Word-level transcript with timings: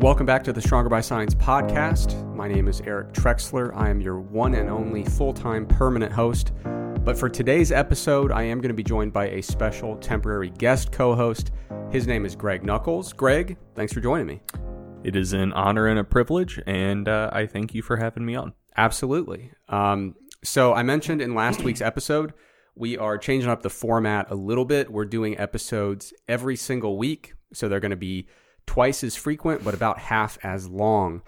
Welcome 0.00 0.26
back 0.26 0.44
to 0.44 0.52
the 0.52 0.60
Stronger 0.60 0.90
by 0.90 1.00
Science 1.00 1.34
podcast. 1.34 2.22
My 2.34 2.48
name 2.48 2.68
is 2.68 2.82
Eric 2.82 3.14
Trexler. 3.14 3.74
I 3.74 3.88
am 3.88 4.02
your 4.02 4.20
one 4.20 4.54
and 4.54 4.68
only 4.68 5.02
full 5.02 5.32
time 5.32 5.66
permanent 5.66 6.12
host. 6.12 6.52
But 6.64 7.16
for 7.16 7.30
today's 7.30 7.72
episode, 7.72 8.30
I 8.30 8.42
am 8.42 8.60
going 8.60 8.68
to 8.68 8.74
be 8.74 8.82
joined 8.82 9.14
by 9.14 9.30
a 9.30 9.42
special 9.42 9.96
temporary 9.96 10.50
guest 10.50 10.92
co 10.92 11.14
host. 11.14 11.50
His 11.90 12.06
name 12.06 12.26
is 12.26 12.36
Greg 12.36 12.62
Nuckols. 12.62 13.14
Greg, 13.14 13.56
thanks 13.74 13.94
for 13.94 14.02
joining 14.02 14.26
me. 14.26 14.42
It 15.02 15.16
is 15.16 15.32
an 15.32 15.54
honor 15.54 15.86
and 15.86 15.98
a 15.98 16.04
privilege, 16.04 16.60
and 16.66 17.08
uh, 17.08 17.30
I 17.32 17.46
thank 17.46 17.74
you 17.74 17.80
for 17.80 17.96
having 17.96 18.26
me 18.26 18.34
on. 18.34 18.52
Absolutely. 18.76 19.50
Um, 19.70 20.14
so, 20.44 20.74
I 20.74 20.82
mentioned 20.82 21.22
in 21.22 21.34
last 21.34 21.62
week's 21.62 21.80
episode, 21.80 22.34
we 22.74 22.98
are 22.98 23.16
changing 23.16 23.48
up 23.48 23.62
the 23.62 23.70
format 23.70 24.30
a 24.30 24.34
little 24.34 24.66
bit. 24.66 24.92
We're 24.92 25.06
doing 25.06 25.38
episodes 25.38 26.12
every 26.28 26.56
single 26.56 26.98
week. 26.98 27.32
So, 27.54 27.66
they're 27.66 27.80
going 27.80 27.90
to 27.92 27.96
be 27.96 28.28
twice 28.66 29.02
as 29.04 29.16
frequent, 29.16 29.64
but 29.64 29.74
about 29.74 29.98
half 29.98 30.38
as 30.42 30.68
long. 30.68 31.22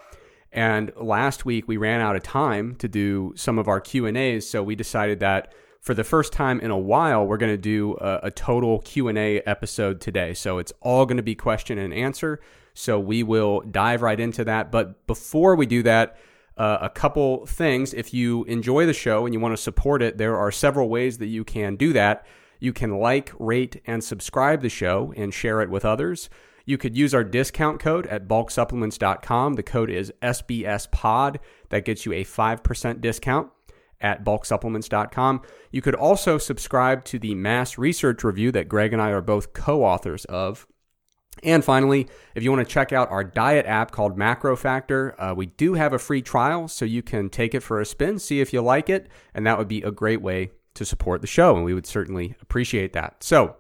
And 0.53 0.93
last 0.97 1.45
week 1.45 1.69
we 1.69 1.77
ran 1.77 2.01
out 2.01 2.17
of 2.17 2.23
time 2.23 2.75
to 2.77 2.89
do 2.89 3.33
some 3.37 3.59
of 3.59 3.69
our 3.69 3.81
Q 3.81 4.07
and 4.07 4.17
A's, 4.17 4.49
so 4.49 4.63
we 4.63 4.75
decided 4.75 5.21
that 5.21 5.53
for 5.81 5.95
the 5.95 6.05
first 6.05 6.33
time 6.33 6.61
in 6.61 6.71
a 6.71 6.79
while 6.79 7.27
we're 7.27 7.37
going 7.37 7.53
to 7.53 7.57
do 7.57 7.97
a, 8.01 8.21
a 8.25 8.31
total 8.31 8.81
Q 8.81 9.09
and 9.09 9.17
A 9.17 9.41
episode 9.41 10.01
today. 10.01 10.35
So 10.35 10.59
it's 10.59 10.73
all 10.81 11.07
going 11.07 11.19
to 11.19 11.23
be 11.23 11.35
question 11.35 11.79
and 11.79 11.95
answer. 11.95 12.41
So 12.75 12.99
we 12.99 13.23
will 13.23 13.61
dive 13.61 14.03
right 14.03 14.19
into 14.21 14.45
that. 14.45 14.71
But 14.71 15.07
before 15.07 15.57
we 15.57 15.67
do 15.67 15.83
that, 15.83 16.17
uh, 16.57 16.79
a 16.81 16.91
couple 16.91 17.47
things. 17.47 17.95
If 17.95 18.13
you 18.13 18.45
enjoy 18.45 18.87
the 18.87 18.93
show 18.93 19.25
and 19.25 19.33
you 19.33 19.41
want 19.41 19.57
to 19.57 19.63
support 19.63 20.03
it, 20.03 20.19
there 20.19 20.37
are 20.37 20.51
several 20.51 20.89
ways 20.89 21.19
that 21.19 21.27
you 21.27 21.45
can 21.45 21.77
do 21.77 21.93
that. 21.93 22.27
You 22.61 22.73
can 22.73 22.99
like, 22.99 23.33
rate, 23.39 23.81
and 23.87 24.03
subscribe 24.03 24.63
the 24.63 24.69
show 24.69 25.13
and 25.17 25.33
share 25.33 25.61
it 25.61 25.71
with 25.71 25.85
others. 25.85 26.29
You 26.69 26.77
could 26.77 26.95
use 26.95 27.15
our 27.15 27.25
discount 27.25 27.81
code 27.81 28.07
at 28.09 28.29
bulksupplements.com. 28.29 29.55
The 29.55 29.63
code 29.63 29.89
is 29.89 30.13
SBSPOD. 30.21 31.39
That 31.71 31.87
gets 31.87 32.05
you 32.05 32.13
a 32.13 32.25
5% 32.25 33.01
discount 33.01 33.51
at 34.03 34.23
bulksupplements.com. 34.23 35.41
You 35.73 35.81
could 35.81 35.95
also 35.95 36.37
subscribe 36.37 37.07
to 37.07 37.19
the 37.19 37.35
Mass 37.35 37.79
Research 37.79 38.23
Review 38.23 38.53
that 38.53 38.69
Greg 38.69 38.93
and 38.93 39.01
I 39.01 39.13
are 39.13 39.23
both 39.23 39.55
co 39.55 39.83
authors 39.83 40.27
of. 40.27 40.67
And 41.43 41.65
finally, 41.65 42.07
if 42.35 42.43
you 42.43 42.53
want 42.53 42.69
to 42.69 42.71
check 42.71 42.93
out 42.93 43.11
our 43.11 43.25
diet 43.25 43.65
app 43.65 43.91
called 43.91 44.19
MacroFactor, 44.19 45.15
uh, 45.19 45.35
we 45.35 45.47
do 45.47 45.73
have 45.73 45.95
a 45.95 45.99
free 45.99 46.21
trial, 46.21 46.69
so 46.69 46.85
you 46.85 47.03
can 47.03 47.31
take 47.31 47.55
it 47.55 47.63
for 47.63 47.81
a 47.81 47.87
spin, 47.87 48.19
see 48.19 48.43
if 48.43 48.53
you 48.53 48.61
like 48.61 48.91
it, 48.91 49.09
and 49.33 49.47
that 49.47 49.57
would 49.57 49.69
be 49.69 49.81
a 49.81 49.91
great 49.91 50.21
way 50.21 50.51
to 50.75 50.85
support 50.85 51.23
the 51.23 51.27
show, 51.27 51.57
and 51.57 51.65
we 51.65 51.73
would 51.73 51.87
certainly 51.87 52.35
appreciate 52.43 52.93
that. 52.93 53.25
So, 53.25 53.57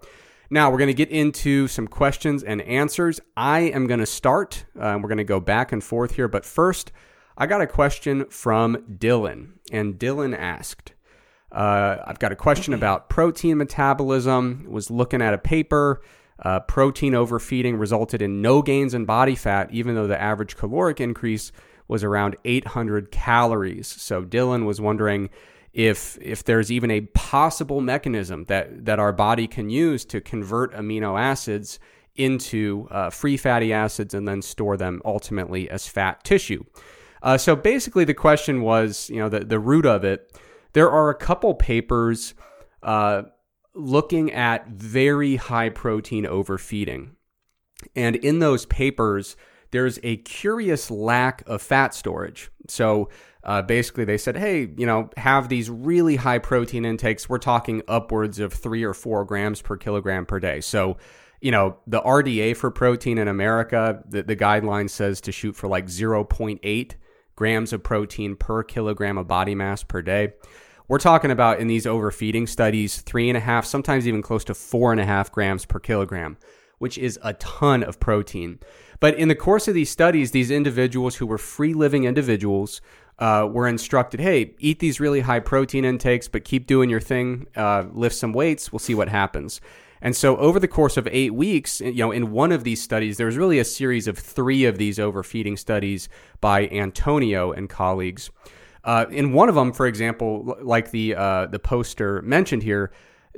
now 0.50 0.70
we're 0.70 0.78
going 0.78 0.88
to 0.88 0.94
get 0.94 1.10
into 1.10 1.68
some 1.68 1.86
questions 1.86 2.42
and 2.42 2.62
answers. 2.62 3.20
I 3.36 3.60
am 3.60 3.86
going 3.86 4.00
to 4.00 4.06
start. 4.06 4.64
Uh, 4.78 4.98
we're 5.00 5.08
going 5.08 5.18
to 5.18 5.24
go 5.24 5.40
back 5.40 5.72
and 5.72 5.84
forth 5.84 6.14
here. 6.14 6.28
But 6.28 6.44
first, 6.44 6.90
I 7.36 7.46
got 7.46 7.60
a 7.60 7.66
question 7.66 8.24
from 8.30 8.76
Dylan. 8.98 9.52
And 9.70 9.98
Dylan 9.98 10.36
asked, 10.36 10.94
uh, 11.52 11.98
I've 12.06 12.18
got 12.18 12.32
a 12.32 12.36
question 12.36 12.72
about 12.72 13.10
protein 13.10 13.58
metabolism. 13.58 14.66
Was 14.68 14.90
looking 14.90 15.20
at 15.20 15.34
a 15.34 15.38
paper. 15.38 16.02
Uh, 16.40 16.60
protein 16.60 17.14
overfeeding 17.14 17.76
resulted 17.76 18.22
in 18.22 18.40
no 18.40 18.62
gains 18.62 18.94
in 18.94 19.04
body 19.04 19.34
fat, 19.34 19.68
even 19.72 19.96
though 19.96 20.06
the 20.06 20.20
average 20.20 20.56
caloric 20.56 21.00
increase 21.00 21.50
was 21.88 22.04
around 22.04 22.36
800 22.44 23.10
calories. 23.10 23.88
So 23.88 24.24
Dylan 24.24 24.64
was 24.64 24.80
wondering 24.80 25.30
if 25.78 26.18
if 26.20 26.42
there's 26.42 26.72
even 26.72 26.90
a 26.90 27.02
possible 27.02 27.80
mechanism 27.80 28.44
that 28.46 28.84
that 28.84 28.98
our 28.98 29.12
body 29.12 29.46
can 29.46 29.70
use 29.70 30.04
to 30.04 30.20
convert 30.20 30.74
amino 30.74 31.18
acids 31.18 31.78
into 32.16 32.88
uh, 32.90 33.10
free 33.10 33.36
fatty 33.36 33.72
acids 33.72 34.12
and 34.12 34.26
then 34.26 34.42
store 34.42 34.76
them 34.76 35.00
ultimately 35.04 35.70
as 35.70 35.86
fat 35.86 36.24
tissue. 36.24 36.64
Uh, 37.22 37.38
so 37.38 37.54
basically, 37.54 38.04
the 38.04 38.12
question 38.12 38.62
was, 38.62 39.08
you 39.08 39.18
know, 39.20 39.28
the 39.28 39.44
the 39.44 39.60
root 39.60 39.86
of 39.86 40.02
it. 40.02 40.36
There 40.72 40.90
are 40.90 41.10
a 41.10 41.14
couple 41.14 41.54
papers 41.54 42.34
uh, 42.82 43.22
looking 43.72 44.32
at 44.32 44.66
very 44.66 45.36
high 45.36 45.68
protein 45.68 46.26
overfeeding, 46.26 47.12
and 47.94 48.16
in 48.16 48.40
those 48.40 48.66
papers, 48.66 49.36
there's 49.70 49.98
a 50.02 50.16
curious 50.18 50.90
lack 50.90 51.42
of 51.46 51.62
fat 51.62 51.94
storage. 51.94 52.50
So 52.68 53.08
uh, 53.44 53.62
basically 53.62 54.04
they 54.04 54.18
said, 54.18 54.36
hey, 54.36 54.70
you 54.76 54.86
know, 54.86 55.10
have 55.16 55.48
these 55.48 55.70
really 55.70 56.16
high 56.16 56.38
protein 56.38 56.84
intakes. 56.84 57.28
We're 57.28 57.38
talking 57.38 57.82
upwards 57.88 58.38
of 58.38 58.52
three 58.52 58.84
or 58.84 58.94
four 58.94 59.24
grams 59.24 59.62
per 59.62 59.76
kilogram 59.76 60.26
per 60.26 60.40
day. 60.40 60.60
So, 60.60 60.96
you 61.40 61.50
know, 61.50 61.78
the 61.86 62.00
RDA 62.00 62.56
for 62.56 62.70
protein 62.70 63.18
in 63.18 63.28
America, 63.28 64.02
the, 64.08 64.22
the 64.22 64.36
guideline 64.36 64.90
says 64.90 65.20
to 65.22 65.32
shoot 65.32 65.54
for 65.54 65.68
like 65.68 65.86
0.8 65.86 66.94
grams 67.36 67.72
of 67.72 67.82
protein 67.82 68.34
per 68.34 68.64
kilogram 68.64 69.16
of 69.16 69.28
body 69.28 69.54
mass 69.54 69.84
per 69.84 70.02
day. 70.02 70.32
We're 70.88 70.98
talking 70.98 71.30
about 71.30 71.60
in 71.60 71.68
these 71.68 71.86
overfeeding 71.86 72.46
studies, 72.46 73.02
three 73.02 73.28
and 73.28 73.36
a 73.36 73.40
half, 73.40 73.66
sometimes 73.66 74.08
even 74.08 74.22
close 74.22 74.42
to 74.44 74.54
four 74.54 74.90
and 74.90 75.00
a 75.00 75.04
half 75.04 75.30
grams 75.30 75.66
per 75.66 75.78
kilogram, 75.78 76.38
which 76.78 76.96
is 76.96 77.18
a 77.22 77.34
ton 77.34 77.82
of 77.82 78.00
protein. 78.00 78.58
But 79.00 79.14
in 79.14 79.28
the 79.28 79.34
course 79.34 79.68
of 79.68 79.74
these 79.74 79.90
studies, 79.90 80.30
these 80.30 80.50
individuals 80.50 81.16
who 81.16 81.26
were 81.26 81.38
free 81.38 81.74
living 81.74 82.04
individuals 82.04 82.80
uh, 83.18 83.48
were 83.50 83.68
instructed, 83.68 84.20
hey, 84.20 84.54
eat 84.58 84.78
these 84.78 85.00
really 85.00 85.20
high 85.20 85.40
protein 85.40 85.84
intakes, 85.84 86.28
but 86.28 86.44
keep 86.44 86.66
doing 86.66 86.90
your 86.90 87.00
thing, 87.00 87.46
uh, 87.56 87.84
lift 87.92 88.14
some 88.16 88.32
weights, 88.32 88.72
we'll 88.72 88.78
see 88.78 88.94
what 88.94 89.08
happens. 89.08 89.60
And 90.00 90.14
so 90.14 90.36
over 90.36 90.60
the 90.60 90.68
course 90.68 90.96
of 90.96 91.08
eight 91.10 91.34
weeks, 91.34 91.80
you 91.80 91.94
know, 91.94 92.12
in 92.12 92.30
one 92.30 92.52
of 92.52 92.62
these 92.62 92.80
studies, 92.80 93.16
there 93.16 93.26
was 93.26 93.36
really 93.36 93.58
a 93.58 93.64
series 93.64 94.06
of 94.06 94.16
three 94.16 94.64
of 94.64 94.78
these 94.78 95.00
overfeeding 95.00 95.56
studies 95.56 96.08
by 96.40 96.68
Antonio 96.68 97.50
and 97.50 97.68
colleagues. 97.68 98.30
Uh, 98.84 99.06
in 99.10 99.32
one 99.32 99.48
of 99.48 99.56
them, 99.56 99.72
for 99.72 99.86
example, 99.86 100.56
like 100.62 100.92
the 100.92 101.14
uh, 101.16 101.46
the 101.46 101.58
poster 101.58 102.22
mentioned 102.22 102.62
here, 102.62 102.92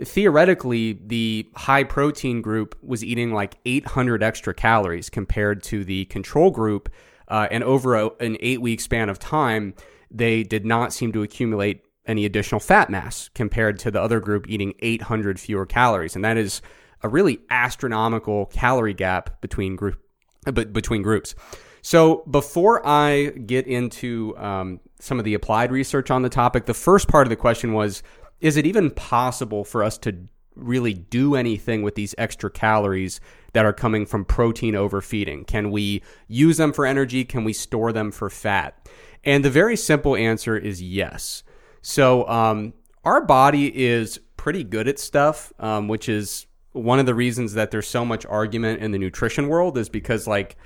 theoretically, 0.05 0.99
the 1.05 1.49
high 1.55 1.85
protein 1.85 2.43
group 2.43 2.77
was 2.83 3.05
eating 3.05 3.33
like 3.33 3.57
800 3.65 4.23
extra 4.23 4.55
calories 4.55 5.11
compared 5.11 5.63
to 5.65 5.85
the 5.85 6.05
control 6.07 6.51
group 6.51 6.89
uh, 7.29 7.47
and 7.51 7.63
over 7.63 7.95
a, 7.95 8.11
an 8.21 8.37
eight 8.41 8.61
week 8.61 8.81
span 8.81 9.09
of 9.09 9.19
time, 9.19 9.75
they 10.11 10.43
did 10.43 10.67
not 10.67 10.93
seem 10.93 11.13
to 11.13 11.23
accumulate 11.23 11.85
any 12.07 12.25
additional 12.25 12.59
fat 12.59 12.91
mass 12.91 13.31
compared 13.35 13.79
to 13.79 13.91
the 13.91 14.03
other 14.03 14.19
group 14.19 14.49
eating 14.49 14.75
800 14.81 15.39
fewer 15.39 15.65
calories. 15.65 16.17
And 16.17 16.25
that 16.25 16.37
is 16.37 16.61
a 17.03 17.09
really 17.09 17.39
astronomical 17.51 18.47
calorie 18.47 18.95
gap 18.95 19.41
between 19.41 19.77
group 19.77 20.01
uh, 20.47 20.51
between 20.53 21.03
groups. 21.03 21.35
So 21.83 22.25
before 22.31 22.87
I 22.87 23.27
get 23.27 23.67
into 23.67 24.37
um, 24.37 24.81
some 24.99 25.19
of 25.19 25.25
the 25.25 25.35
applied 25.35 25.73
research 25.73 26.11
on 26.11 26.23
the 26.23 26.29
topic, 26.29 26.67
the 26.67 26.75
first 26.75 27.09
part 27.09 27.27
of 27.27 27.31
the 27.31 27.37
question 27.37 27.73
was: 27.73 28.03
Is 28.41 28.57
it 28.57 28.67
even 28.67 28.91
possible 28.91 29.65
for 29.65 29.83
us 29.83 29.99
to 29.99 30.17
really 30.57 30.95
do 30.95 31.35
anything 31.35 31.83
with 31.83 31.95
these 31.95 32.15
extra 32.19 32.51
calories 32.51 33.21
that 33.53 33.65
are 33.65 33.73
coming 33.73 34.07
from 34.07 34.25
protein 34.25 34.75
overfeeding? 34.75 35.45
Can 35.45 35.71
we 35.71 36.03
use 36.29 36.57
them 36.57 36.73
for 36.73 36.87
energy? 36.87 37.25
Can 37.25 37.45
we 37.45 37.53
store 37.53 37.93
them 37.93 38.11
for 38.11 38.31
fat? 38.31 38.89
And 39.25 39.45
the 39.45 39.51
very 39.51 39.77
simple 39.77 40.17
answer 40.17 40.57
is 40.57 40.83
yes. 40.83 41.43
So, 41.83 42.29
um, 42.29 42.75
our 43.05 43.25
body 43.25 43.73
is 43.75 44.19
pretty 44.37 44.65
good 44.65 44.89
at 44.89 44.99
stuff, 44.99 45.53
um, 45.59 45.89
which 45.89 46.09
is 46.09 46.47
one 46.73 46.99
of 46.99 47.07
the 47.07 47.15
reasons 47.15 47.55
that 47.55 47.71
there's 47.71 47.89
so 47.89 48.05
much 48.05 48.25
argument 48.27 48.81
in 48.81 48.93
the 48.93 48.99
nutrition 48.99 49.49
world, 49.49 49.77
is 49.79 49.89
because, 49.89 50.27
like, 50.27 50.57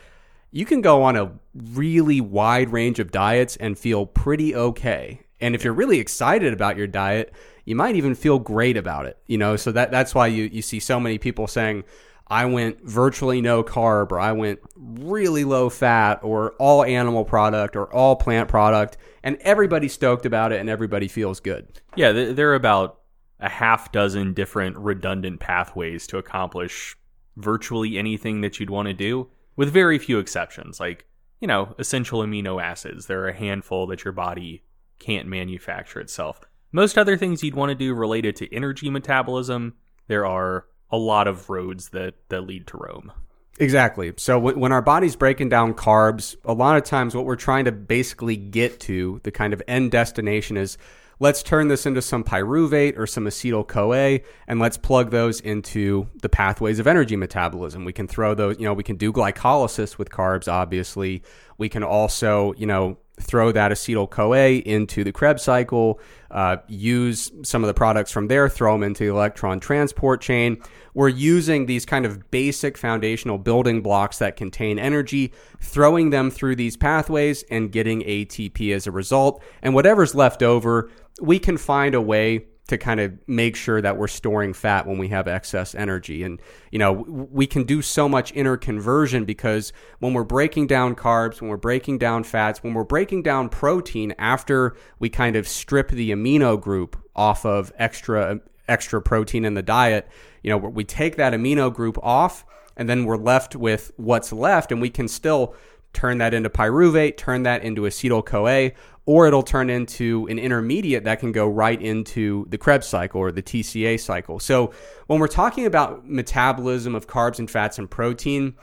you 0.50 0.64
can 0.64 0.80
go 0.80 1.02
on 1.02 1.16
a 1.16 1.32
really 1.54 2.20
wide 2.20 2.70
range 2.70 2.98
of 2.98 3.10
diets 3.10 3.56
and 3.56 3.78
feel 3.78 4.06
pretty 4.06 4.54
okay. 4.54 5.23
And 5.44 5.54
if 5.54 5.62
you're 5.62 5.74
really 5.74 6.00
excited 6.00 6.54
about 6.54 6.78
your 6.78 6.86
diet, 6.86 7.34
you 7.66 7.76
might 7.76 7.96
even 7.96 8.14
feel 8.14 8.38
great 8.38 8.78
about 8.78 9.04
it. 9.04 9.18
You 9.26 9.36
know, 9.36 9.56
so 9.56 9.72
that 9.72 9.90
that's 9.90 10.14
why 10.14 10.28
you 10.28 10.44
you 10.44 10.62
see 10.62 10.80
so 10.80 10.98
many 10.98 11.18
people 11.18 11.46
saying, 11.46 11.84
I 12.28 12.46
went 12.46 12.82
virtually 12.82 13.42
no 13.42 13.62
carb, 13.62 14.10
or 14.10 14.18
I 14.18 14.32
went 14.32 14.60
really 14.74 15.44
low 15.44 15.68
fat, 15.68 16.20
or 16.22 16.52
all 16.52 16.82
animal 16.82 17.26
product, 17.26 17.76
or 17.76 17.92
all 17.92 18.16
plant 18.16 18.48
product, 18.48 18.96
and 19.22 19.36
everybody's 19.42 19.92
stoked 19.92 20.24
about 20.24 20.50
it 20.50 20.60
and 20.60 20.70
everybody 20.70 21.08
feels 21.08 21.40
good. 21.40 21.68
Yeah, 21.94 22.12
there 22.12 22.50
are 22.50 22.54
about 22.54 23.00
a 23.38 23.50
half 23.50 23.92
dozen 23.92 24.32
different 24.32 24.78
redundant 24.78 25.40
pathways 25.40 26.06
to 26.06 26.16
accomplish 26.16 26.96
virtually 27.36 27.98
anything 27.98 28.40
that 28.40 28.58
you'd 28.58 28.70
want 28.70 28.88
to 28.88 28.94
do, 28.94 29.28
with 29.56 29.70
very 29.70 29.98
few 29.98 30.18
exceptions. 30.18 30.80
Like, 30.80 31.04
you 31.38 31.46
know, 31.48 31.74
essential 31.78 32.20
amino 32.20 32.62
acids, 32.62 33.08
there 33.08 33.22
are 33.24 33.28
a 33.28 33.36
handful 33.36 33.86
that 33.88 34.04
your 34.04 34.12
body 34.12 34.62
can't 35.04 35.28
manufacture 35.28 36.00
itself. 36.00 36.40
Most 36.72 36.96
other 36.96 37.16
things 37.16 37.42
you'd 37.42 37.54
want 37.54 37.70
to 37.70 37.74
do 37.74 37.94
related 37.94 38.36
to 38.36 38.54
energy 38.54 38.90
metabolism, 38.90 39.74
there 40.08 40.26
are 40.26 40.66
a 40.90 40.96
lot 40.96 41.28
of 41.28 41.50
roads 41.50 41.90
that 41.90 42.14
that 42.28 42.42
lead 42.42 42.66
to 42.68 42.78
Rome. 42.78 43.12
Exactly. 43.60 44.12
So 44.16 44.34
w- 44.34 44.58
when 44.58 44.72
our 44.72 44.82
body's 44.82 45.14
breaking 45.14 45.48
down 45.48 45.74
carbs, 45.74 46.34
a 46.44 46.52
lot 46.52 46.76
of 46.76 46.84
times 46.84 47.14
what 47.14 47.24
we're 47.24 47.36
trying 47.36 47.66
to 47.66 47.72
basically 47.72 48.36
get 48.36 48.80
to, 48.80 49.20
the 49.22 49.30
kind 49.30 49.52
of 49.52 49.62
end 49.68 49.92
destination 49.92 50.56
is 50.56 50.76
let's 51.20 51.42
turn 51.42 51.68
this 51.68 51.86
into 51.86 52.02
some 52.02 52.24
pyruvate 52.24 52.98
or 52.98 53.06
some 53.06 53.26
acetyl 53.26 53.66
CoA 53.66 54.20
and 54.48 54.58
let's 54.58 54.76
plug 54.76 55.10
those 55.10 55.40
into 55.40 56.08
the 56.22 56.28
pathways 56.28 56.80
of 56.80 56.86
energy 56.86 57.14
metabolism. 57.14 57.84
We 57.84 57.92
can 57.92 58.08
throw 58.08 58.34
those, 58.34 58.58
you 58.58 58.64
know, 58.64 58.74
we 58.74 58.82
can 58.82 58.96
do 58.96 59.12
glycolysis 59.12 59.98
with 59.98 60.10
carbs, 60.10 60.48
obviously. 60.48 61.22
We 61.56 61.68
can 61.68 61.84
also, 61.84 62.54
you 62.54 62.66
know, 62.66 62.98
throw 63.20 63.52
that 63.52 63.70
acetyl 63.70 64.10
CoA 64.10 64.58
into 64.58 65.04
the 65.04 65.12
Krebs 65.12 65.42
cycle, 65.42 66.00
uh, 66.30 66.56
use 66.66 67.30
some 67.42 67.62
of 67.62 67.68
the 67.68 67.74
products 67.74 68.10
from 68.10 68.28
there, 68.28 68.48
throw 68.48 68.72
them 68.72 68.82
into 68.82 69.04
the 69.04 69.10
electron 69.10 69.60
transport 69.60 70.20
chain. 70.20 70.60
We're 70.94 71.08
using 71.08 71.66
these 71.66 71.86
kind 71.86 72.06
of 72.06 72.30
basic 72.30 72.76
foundational 72.76 73.38
building 73.38 73.82
blocks 73.82 74.18
that 74.18 74.36
contain 74.36 74.78
energy, 74.78 75.32
throwing 75.60 76.10
them 76.10 76.30
through 76.30 76.56
these 76.56 76.76
pathways 76.76 77.44
and 77.50 77.70
getting 77.70 78.02
ATP 78.02 78.74
as 78.74 78.86
a 78.86 78.92
result. 78.92 79.42
And 79.62 79.74
whatever's 79.74 80.14
left 80.14 80.42
over, 80.42 80.90
we 81.20 81.38
can 81.38 81.56
find 81.56 81.94
a 81.94 82.00
way 82.00 82.46
to 82.66 82.78
kind 82.78 82.98
of 82.98 83.12
make 83.26 83.56
sure 83.56 83.82
that 83.82 83.98
we're 83.98 84.08
storing 84.08 84.54
fat 84.54 84.86
when 84.86 84.96
we 84.96 85.08
have 85.08 85.28
excess 85.28 85.74
energy. 85.74 86.22
And, 86.22 86.40
you 86.70 86.78
know, 86.78 86.92
we 86.92 87.46
can 87.46 87.64
do 87.64 87.82
so 87.82 88.08
much 88.08 88.32
inner 88.34 88.56
conversion 88.56 89.24
because 89.26 89.72
when 89.98 90.14
we're 90.14 90.24
breaking 90.24 90.66
down 90.66 90.94
carbs, 90.94 91.40
when 91.40 91.50
we're 91.50 91.58
breaking 91.58 91.98
down 91.98 92.24
fats, 92.24 92.62
when 92.62 92.72
we're 92.72 92.84
breaking 92.84 93.22
down 93.22 93.50
protein 93.50 94.14
after 94.18 94.74
we 94.98 95.10
kind 95.10 95.36
of 95.36 95.46
strip 95.46 95.90
the 95.90 96.10
amino 96.10 96.58
group 96.58 96.96
off 97.14 97.44
of 97.44 97.72
extra 97.78 98.40
extra 98.66 99.02
protein 99.02 99.44
in 99.44 99.52
the 99.52 99.62
diet, 99.62 100.08
you 100.42 100.48
know, 100.48 100.56
we 100.56 100.84
take 100.84 101.16
that 101.16 101.34
amino 101.34 101.72
group 101.72 101.98
off 102.02 102.46
and 102.78 102.88
then 102.88 103.04
we're 103.04 103.18
left 103.18 103.54
with 103.54 103.92
what's 103.96 104.32
left 104.32 104.72
and 104.72 104.80
we 104.80 104.88
can 104.88 105.06
still 105.06 105.54
turn 105.94 106.18
that 106.18 106.34
into 106.34 106.50
pyruvate, 106.50 107.16
turn 107.16 107.44
that 107.44 107.62
into 107.62 107.82
acetyl 107.82 108.24
CoA, 108.24 108.72
or 109.06 109.26
it'll 109.26 109.42
turn 109.42 109.70
into 109.70 110.26
an 110.28 110.38
intermediate 110.38 111.04
that 111.04 111.20
can 111.20 111.32
go 111.32 111.46
right 111.46 111.80
into 111.80 112.46
the 112.48 112.58
Krebs 112.58 112.86
cycle 112.86 113.20
or 113.20 113.32
the 113.32 113.42
TCA 113.42 114.00
cycle. 114.00 114.40
So 114.40 114.72
when 115.06 115.20
we're 115.20 115.28
talking 115.28 115.66
about 115.66 116.08
metabolism 116.08 116.94
of 116.94 117.06
carbs 117.06 117.38
and 117.38 117.50
fats 117.50 117.78
and 117.78 117.90
protein, 117.90 118.54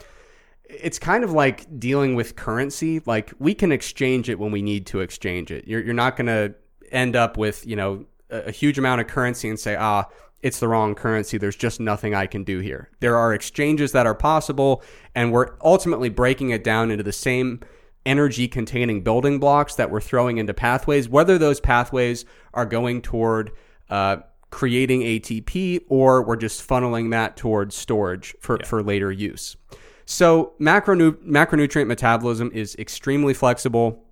it's 0.66 1.00
kind 1.00 1.24
of 1.24 1.31
like 1.31 1.80
dealing 1.80 2.16
with 2.16 2.36
currency. 2.36 3.01
Like 3.06 3.33
we 3.39 3.54
can 3.54 3.72
exchange 3.72 4.30
it 4.30 4.39
when 4.39 4.51
we 4.51 4.62
need 4.62 4.88
to 4.88 5.01
exchange 5.01 5.51
it. 5.51 5.68
You're, 5.68 5.81
you're 5.81 5.94
not 5.94 6.16
going 6.16 6.28
to 6.28 6.56
end 6.92 7.16
up 7.16 7.38
with, 7.38 7.66
you 7.68 7.75
know, 7.75 8.06
a, 8.30 8.44
a 8.44 8.51
huge 8.51 8.80
amount 8.80 9.01
of 9.01 9.07
currency 9.07 9.48
and 9.50 9.60
say, 9.60 9.75
ah, 9.75 10.06
it's 10.43 10.59
the 10.59 10.67
wrong 10.67 10.95
currency. 10.95 11.38
There's 11.38 11.55
just 11.55 11.79
nothing 11.79 12.15
I 12.15 12.25
can 12.25 12.43
do 12.43 12.59
here. 12.59 12.89
There 12.99 13.17
are 13.17 13.33
exchanges 13.33 13.91
that 13.91 14.05
are 14.05 14.15
possible, 14.15 14.83
and 15.15 15.31
we're 15.31 15.55
ultimately 15.63 16.09
breaking 16.09 16.49
it 16.49 16.63
down 16.63 16.91
into 16.91 17.03
the 17.03 17.11
same 17.11 17.61
energy 18.05 18.47
containing 18.47 19.01
building 19.03 19.39
blocks 19.39 19.75
that 19.75 19.91
we're 19.91 20.01
throwing 20.01 20.38
into 20.38 20.53
pathways, 20.53 21.07
whether 21.07 21.38
those 21.38 21.59
pathways 21.59 22.25
are 22.53 22.65
going 22.65 23.01
toward 23.01 23.51
uh, 23.89 24.17
creating 24.49 25.01
ATP 25.01 25.81
or 25.88 26.23
we're 26.23 26.35
just 26.35 26.67
funneling 26.67 27.11
that 27.11 27.37
towards 27.37 27.75
storage 27.75 28.35
for, 28.39 28.57
yeah. 28.59 28.65
for 28.65 28.81
later 28.81 29.11
use. 29.11 29.55
So, 30.05 30.53
macronu- 30.59 31.23
macronutrient 31.23 31.87
metabolism 31.87 32.51
is 32.53 32.75
extremely 32.75 33.33
flexible 33.33 34.03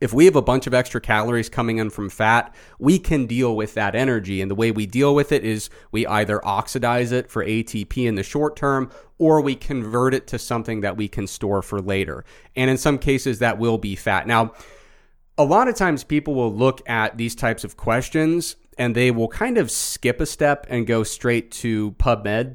if 0.00 0.12
we 0.12 0.26
have 0.26 0.36
a 0.36 0.42
bunch 0.42 0.66
of 0.66 0.74
extra 0.74 1.00
calories 1.00 1.48
coming 1.48 1.78
in 1.78 1.90
from 1.90 2.08
fat, 2.08 2.54
we 2.78 2.98
can 2.98 3.26
deal 3.26 3.56
with 3.56 3.74
that 3.74 3.94
energy. 3.94 4.40
And 4.40 4.50
the 4.50 4.54
way 4.54 4.70
we 4.70 4.86
deal 4.86 5.14
with 5.14 5.32
it 5.32 5.44
is 5.44 5.70
we 5.90 6.06
either 6.06 6.44
oxidize 6.46 7.12
it 7.12 7.30
for 7.30 7.44
ATP 7.44 8.06
in 8.06 8.14
the 8.14 8.22
short 8.22 8.56
term 8.56 8.90
or 9.18 9.40
we 9.40 9.56
convert 9.56 10.14
it 10.14 10.26
to 10.28 10.38
something 10.38 10.80
that 10.82 10.96
we 10.96 11.08
can 11.08 11.26
store 11.26 11.62
for 11.62 11.80
later. 11.80 12.24
And 12.54 12.70
in 12.70 12.78
some 12.78 12.98
cases, 12.98 13.40
that 13.40 13.58
will 13.58 13.78
be 13.78 13.96
fat. 13.96 14.26
Now, 14.26 14.52
a 15.36 15.44
lot 15.44 15.68
of 15.68 15.74
times 15.74 16.04
people 16.04 16.34
will 16.34 16.52
look 16.52 16.88
at 16.88 17.16
these 17.16 17.34
types 17.34 17.64
of 17.64 17.76
questions 17.76 18.56
and 18.76 18.94
they 18.94 19.10
will 19.10 19.28
kind 19.28 19.58
of 19.58 19.70
skip 19.70 20.20
a 20.20 20.26
step 20.26 20.66
and 20.68 20.86
go 20.86 21.02
straight 21.02 21.50
to 21.50 21.92
PubMed. 21.92 22.54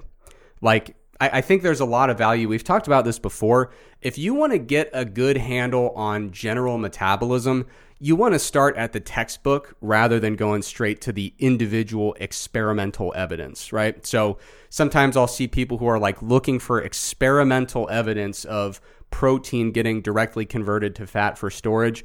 Like, 0.62 0.96
I, 1.24 1.38
I 1.38 1.42
think 1.42 1.62
there's 1.62 1.80
a 1.80 1.86
lot 1.86 2.10
of 2.10 2.18
value. 2.18 2.50
We've 2.50 2.64
talked 2.64 2.88
about 2.88 3.06
this 3.06 3.18
before. 3.18 3.72
If 4.02 4.18
you 4.18 4.34
want 4.34 4.52
to 4.52 4.60
get 4.60 4.90
a 4.94 5.06
good 5.06 5.38
handle 5.38 5.92
on 5.92 6.32
general 6.32 6.78
metabolism, 6.78 7.66
you 8.00 8.18
want 8.18 8.34
to 8.34 8.40
start 8.40 8.76
at 8.76 8.92
the 8.92 9.00
textbook 9.00 9.76
rather 9.80 10.20
than 10.20 10.36
going 10.36 10.62
straight 10.62 11.00
to 11.02 11.14
the 11.14 11.34
individual 11.40 12.14
experimental 12.20 13.14
evidence, 13.16 13.72
right? 13.72 14.06
So 14.06 14.38
sometimes 14.70 15.16
I'll 15.16 15.28
see 15.28 15.48
people 15.48 15.78
who 15.78 15.86
are 15.86 16.00
like 16.00 16.22
looking 16.22 16.60
for 16.60 16.82
experimental 16.82 17.90
evidence 17.90 18.44
of 18.44 18.82
protein 19.10 19.72
getting 19.72 20.02
directly 20.02 20.46
converted 20.46 20.96
to 20.96 21.08
fat 21.08 21.38
for 21.38 21.50
storage 21.50 22.04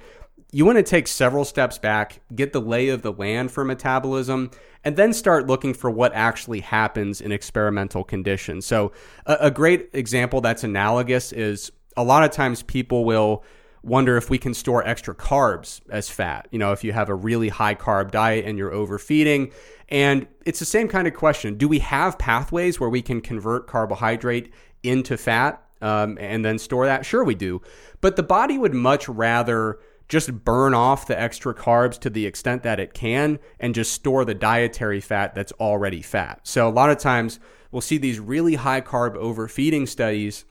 you 0.51 0.65
want 0.65 0.79
to 0.79 0.83
take 0.83 1.07
several 1.07 1.45
steps 1.45 1.77
back, 1.77 2.21
get 2.35 2.53
the 2.53 2.61
lay 2.61 2.89
of 2.89 3.03
the 3.03 3.13
land 3.13 3.51
for 3.51 3.65
metabolism, 3.65 4.51
and 4.83 4.97
then 4.97 5.13
start 5.13 5.47
looking 5.47 5.75
for 5.75 5.91
what 5.91 6.15
actually 6.15 6.61
happens 6.61 7.21
in 7.21 7.33
experimental 7.33 8.03
conditions. 8.03 8.65
So, 8.65 8.93
a, 9.27 9.37
a, 9.41 9.51
great 9.51 9.91
example 9.93 10.41
that's 10.41 10.65
analogous 10.65 11.33
is 11.33 11.71
a 11.97 12.05
lot 12.05 12.25
of 12.25 12.31
times 12.31 12.63
people 12.63 13.05
will 13.05 13.45
wonder 13.83 14.17
if 14.17 14.31
we 14.31 14.39
can 14.39 14.55
store 14.55 14.87
extra 14.87 15.15
carbs 15.15 15.81
as 15.91 16.09
fat. 16.09 16.49
You 16.51 16.59
know, 16.59 16.73
if 16.73 16.83
you 16.83 16.93
have 16.93 17.09
a 17.09 17.15
really 17.15 17.49
high 17.49 17.75
carb 17.75 18.11
diet 18.11 18.45
and 18.45 18.57
you're 18.57 18.73
overfeeding. 18.73 19.53
And 19.89 20.27
it's 20.45 20.59
the 20.59 20.65
same 20.65 20.89
kind 20.89 21.07
of 21.07 21.15
question 21.15 21.57
Do 21.57 21.69
we 21.69 21.81
have 21.81 22.19
pathways 22.19 22.81
where 22.81 22.91
we 22.91 23.03
can 23.03 23.21
convert 23.21 23.67
carbohydrate 23.67 24.53
into 24.83 25.17
fat 25.17 25.63
um, 25.83 26.17
and 26.21 26.45
then 26.45 26.59
store 26.59 26.87
that? 26.87 27.05
Sure, 27.05 27.25
we 27.25 27.35
do. 27.35 27.61
But 28.01 28.17
the 28.17 28.23
body 28.23 28.59
would 28.59 28.75
much 28.75 29.09
rather 29.09 29.79
just 30.09 30.45
burn 30.45 30.75
off 30.75 31.07
the 31.07 31.21
extra 31.21 31.55
carbs 31.55 31.99
to 32.01 32.11
the 32.11 32.27
extent 32.27 32.63
that 32.63 32.81
it 32.81 32.95
can 32.95 33.39
and 33.61 33.75
just 33.75 33.93
store 33.93 34.25
the 34.25 34.35
dietary 34.35 35.01
fat 35.01 35.35
that's 35.35 35.53
already 35.53 36.03
fat. 36.03 36.41
So 36.45 36.67
a 36.67 36.71
lot 36.71 36.91
of 36.91 36.99
times 36.99 37.39
we'll 37.71 37.83
see 37.83 37.99
these 37.99 38.19
really 38.19 38.55
high 38.55 38.81
carb 38.81 39.17
overfeeding 39.17 39.87
studies 39.87 40.45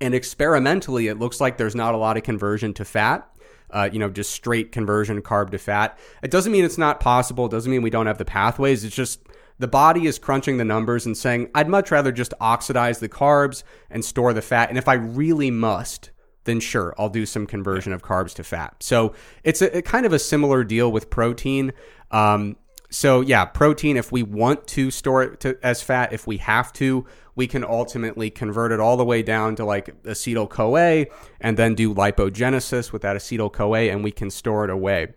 and 0.00 0.14
experimentally 0.14 1.08
it 1.08 1.18
looks 1.18 1.40
like 1.40 1.56
there's 1.56 1.74
not 1.74 1.94
a 1.94 1.98
lot 1.98 2.16
of 2.16 2.22
conversion 2.22 2.74
to 2.74 2.84
fat. 2.84 3.28
Uh, 3.68 3.88
you 3.92 3.98
know, 3.98 4.08
just 4.08 4.30
straight 4.30 4.70
conversion 4.70 5.20
carb 5.20 5.50
to 5.50 5.58
fat. 5.58 5.98
It 6.22 6.30
doesn't 6.30 6.52
mean 6.52 6.64
it's 6.64 6.78
not 6.78 7.00
possible. 7.00 7.46
It 7.46 7.50
doesn't 7.50 7.70
mean 7.70 7.82
we 7.82 7.90
don't 7.90 8.06
have 8.06 8.18
the 8.18 8.24
pathways. 8.24 8.84
It's 8.84 8.94
just 8.94 9.26
the 9.58 9.66
body 9.66 10.06
is 10.06 10.20
crunching 10.20 10.56
the 10.56 10.64
numbers 10.64 11.04
and 11.04 11.16
saying, 11.16 11.50
I'd 11.52 11.68
much 11.68 11.90
rather 11.90 12.12
just 12.12 12.32
oxidize 12.40 13.00
the 13.00 13.08
carbs 13.08 13.64
and 13.90 14.04
store 14.04 14.32
the 14.32 14.40
fat. 14.42 14.68
And 14.68 14.78
if 14.78 14.86
I 14.86 14.94
really 14.94 15.50
must, 15.50 16.10
then 16.46 16.60
sure, 16.60 16.94
I'll 16.98 17.10
do 17.10 17.26
some 17.26 17.46
conversion 17.46 17.92
of 17.92 18.02
carbs 18.02 18.34
to 18.34 18.44
fat. 18.44 18.82
So 18.82 19.12
it's 19.44 19.60
a, 19.60 19.78
a 19.78 19.82
kind 19.82 20.06
of 20.06 20.12
a 20.12 20.18
similar 20.18 20.64
deal 20.64 20.90
with 20.90 21.10
protein. 21.10 21.72
Um, 22.10 22.56
so 22.90 23.20
yeah, 23.20 23.44
protein, 23.44 23.96
if 23.96 24.10
we 24.10 24.22
want 24.22 24.66
to 24.68 24.90
store 24.90 25.22
it 25.22 25.40
to, 25.40 25.58
as 25.62 25.82
fat, 25.82 26.12
if 26.12 26.26
we 26.26 26.38
have 26.38 26.72
to, 26.74 27.04
we 27.34 27.46
can 27.46 27.64
ultimately 27.64 28.30
convert 28.30 28.72
it 28.72 28.80
all 28.80 28.96
the 28.96 29.04
way 29.04 29.22
down 29.22 29.56
to 29.56 29.64
like 29.64 30.02
acetyl 30.04 30.48
CoA 30.48 31.06
and 31.40 31.56
then 31.56 31.74
do 31.74 31.94
lipogenesis 31.94 32.92
with 32.92 33.02
that 33.02 33.16
acetyl 33.16 33.52
CoA 33.52 33.90
and 33.90 34.02
we 34.02 34.10
can 34.10 34.30
store 34.30 34.64
it 34.64 34.70
away. 34.70 35.08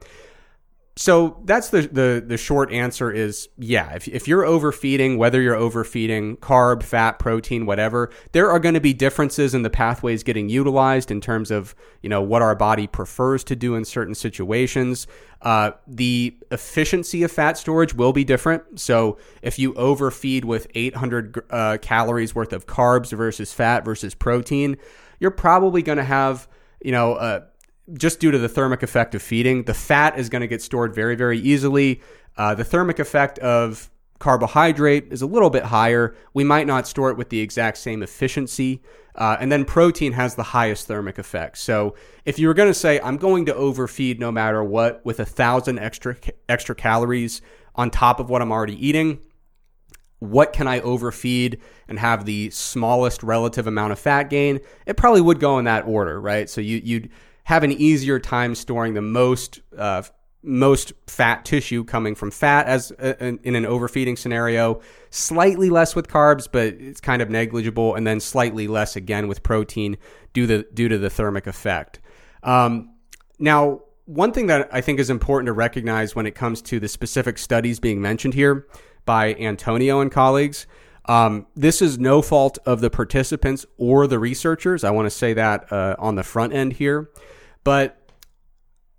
So 1.00 1.39
that's 1.46 1.70
the, 1.70 1.84
the 1.84 2.22
the 2.27 2.36
short 2.36 2.74
answer 2.74 3.10
is 3.10 3.48
yeah. 3.58 3.94
If, 3.94 4.10
if 4.10 4.27
you're 4.27 4.44
overfeeding, 4.44 5.18
whether 5.18 5.41
you're 5.41 5.56
overfeeding 5.56 6.36
carb, 6.36 6.84
fat, 6.84 7.20
protein, 7.20 7.65
whatever, 7.65 8.12
there 8.34 8.51
are 8.51 8.60
going 8.60 8.74
to 8.74 8.82
be 8.82 8.91
differences 8.91 9.53
in 9.53 9.62
the 9.62 9.70
pathways 9.70 10.24
getting 10.24 10.50
utilized 10.50 11.10
in 11.10 11.22
terms 11.22 11.51
of 11.51 11.74
you 12.01 12.10
know 12.10 12.22
what 12.22 12.41
our 12.41 12.53
body 12.53 12.86
prefers 12.86 13.46
to 13.46 13.56
do 13.56 13.75
in 13.75 13.86
certain 13.86 14.13
situations. 14.13 15.08
Uh, 15.41 15.72
the 15.88 16.36
efficiency 16.51 17.24
of 17.24 17.32
fat 17.32 17.58
storage 17.58 17.94
will 17.94 18.12
be 18.12 18.25
different. 18.25 18.77
So 18.77 19.18
if 19.41 19.58
you 19.58 19.74
overfeed 19.75 20.44
with 20.44 20.68
800 20.75 21.46
uh, 21.50 21.77
calories 21.82 22.36
worth 22.36 22.51
of 22.51 22.68
carbs 22.68 23.15
versus 23.15 23.53
fat 23.53 23.86
versus 23.86 24.13
protein, 24.15 24.75
you're 25.22 25.32
probably 25.32 25.82
going 25.82 25.98
to 25.98 26.03
have 26.03 26.50
you 26.84 26.91
know 26.91 27.15
a 27.15 27.44
just 27.93 28.19
due 28.19 28.31
to 28.31 28.38
the 28.38 28.50
thermic 28.50 28.84
effect 28.84 29.15
of 29.15 29.22
feeding, 29.22 29.63
the 29.63 29.74
fat 29.74 30.17
is 30.17 30.29
going 30.29 30.41
to 30.41 30.48
get 30.48 30.62
stored 30.62 30.93
very, 30.93 31.15
very 31.15 31.39
easily. 31.39 32.01
Uh, 32.38 32.55
the 32.55 32.63
thermic 32.63 33.00
effect 33.00 33.39
of 33.39 33.89
carbohydrate 34.19 35.12
is 35.12 35.22
a 35.22 35.25
little 35.25 35.50
bit 35.50 35.63
higher. 35.63 36.15
We 36.34 36.43
might 36.43 36.67
not 36.67 36.88
store 36.88 37.10
it 37.10 37.17
with 37.17 37.29
the 37.29 37.39
exact 37.39 37.77
same 37.77 38.03
efficiency. 38.03 38.81
Uh, 39.15 39.38
and 39.39 39.51
then 39.51 39.65
protein 39.65 40.13
has 40.13 40.36
the 40.36 40.43
highest 40.43 40.88
thermic 40.88 41.17
effect. 41.17 41.58
So 41.58 41.96
if 42.25 42.38
you 42.39 42.48
were 42.48 42.53
going 42.53 42.69
to 42.69 42.74
say, 42.74 43.00
I'm 43.01 43.17
going 43.17 43.46
to 43.48 43.55
overfeed 43.55 44.19
no 44.19 44.31
matter 44.31 44.63
what 44.63 45.03
with 45.05 45.19
a 45.19 45.25
thousand 45.25 45.79
extra 45.79 46.15
extra 46.48 46.75
calories 46.75 47.41
on 47.75 47.89
top 47.89 48.19
of 48.19 48.29
what 48.29 48.41
I'm 48.41 48.51
already 48.51 48.86
eating, 48.86 49.19
what 50.19 50.53
can 50.53 50.67
I 50.67 50.81
overfeed 50.81 51.60
and 51.88 51.98
have 52.00 52.25
the 52.25 52.50
smallest 52.51 53.24
relative 53.24 53.67
amount 53.67 53.93
of 53.93 54.00
fat 54.00 54.29
gain? 54.29 54.60
It 54.86 54.96
probably 54.96 55.22
would 55.22 55.39
go 55.39 55.60
in 55.60 55.65
that 55.65 55.86
order, 55.86 56.19
right? 56.19 56.50
So 56.50 56.62
you, 56.62 56.81
you'd 56.84 57.10
have 57.50 57.63
an 57.63 57.72
easier 57.72 58.20
time 58.20 58.53
storing 58.53 58.94
the 58.94 59.01
most 59.01 59.60
uh, 59.75 60.03
most 60.44 60.94
fat 61.08 61.44
tissue 61.44 61.84
coming 61.84 62.13
from 62.13 62.29
fat 62.29 62.68
as 62.68 62.91
a, 62.91 63.25
in 63.44 63.56
an 63.56 63.65
overfeeding 63.65 64.15
scenario, 64.15 64.79
slightly 65.10 65.72
less 65.72 65.96
with 65.96 66.08
carbs, 66.08 66.48
but 66.50 66.68
it's 66.75 67.01
kind 67.01 67.24
of 67.24 67.29
negligible, 67.32 67.96
and 67.96 68.06
then 68.06 68.20
slightly 68.20 68.68
less 68.68 68.96
again 68.96 69.27
with 69.27 69.41
protein 69.41 69.98
due 70.32 70.46
to 70.46 70.62
due 70.75 70.88
to 70.89 71.00
the 71.00 71.10
thermic 71.10 71.48
effect. 71.48 72.00
Um, 72.44 72.94
now, 73.39 73.82
one 74.06 74.32
thing 74.32 74.46
that 74.46 74.70
I 74.72 74.82
think 74.82 75.00
is 75.00 75.10
important 75.10 75.48
to 75.48 75.53
recognize 75.53 76.15
when 76.15 76.27
it 76.27 76.36
comes 76.36 76.62
to 76.62 76.79
the 76.79 76.88
specific 76.88 77.39
studies 77.39 77.79
being 77.79 78.00
mentioned 78.00 78.36
here 78.36 78.68
by 79.06 79.34
Antonio 79.34 80.01
and 80.01 80.12
colleagues. 80.12 80.68
Um, 81.06 81.48
this 81.56 81.82
is 81.82 81.98
no 81.98 82.22
fault 82.22 82.60
of 82.68 82.82
the 82.82 82.91
participants 82.91 83.65
or 83.77 84.06
the 84.06 84.20
researchers. 84.20 84.84
I 84.84 84.91
want 84.91 85.08
to 85.08 85.10
say 85.10 85.34
that 85.34 85.74
uh, 85.74 85.96
on 85.98 86.13
the 86.13 86.24
front 86.24 86.53
end 86.53 86.74
here. 86.74 87.10
But 87.63 87.98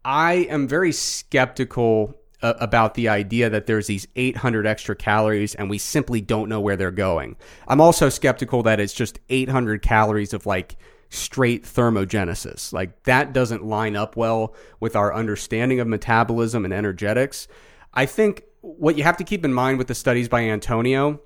I 0.04 0.46
am 0.50 0.68
very 0.68 0.92
skeptical 0.92 2.14
uh, 2.42 2.54
about 2.58 2.94
the 2.94 3.08
idea 3.08 3.50
that 3.50 3.66
there's 3.66 3.86
these 3.86 4.06
800 4.16 4.66
extra 4.66 4.96
calories 4.96 5.54
and 5.54 5.68
we 5.68 5.78
simply 5.78 6.20
don't 6.20 6.48
know 6.48 6.60
where 6.60 6.76
they're 6.76 6.90
going. 6.90 7.36
I'm 7.68 7.80
also 7.80 8.08
skeptical 8.08 8.62
that 8.62 8.80
it's 8.80 8.94
just 8.94 9.18
800 9.28 9.82
calories 9.82 10.32
of 10.32 10.46
like 10.46 10.76
straight 11.10 11.64
thermogenesis. 11.64 12.72
Like 12.72 13.02
that 13.04 13.32
doesn't 13.32 13.64
line 13.64 13.96
up 13.96 14.16
well 14.16 14.54
with 14.78 14.96
our 14.96 15.12
understanding 15.14 15.80
of 15.80 15.86
metabolism 15.88 16.64
and 16.64 16.72
energetics. 16.72 17.48
I 17.92 18.06
think 18.06 18.44
what 18.62 18.96
you 18.96 19.04
have 19.04 19.16
to 19.18 19.24
keep 19.24 19.44
in 19.44 19.52
mind 19.52 19.78
with 19.78 19.88
the 19.88 19.94
studies 19.94 20.28
by 20.28 20.42
Antonio 20.44 21.20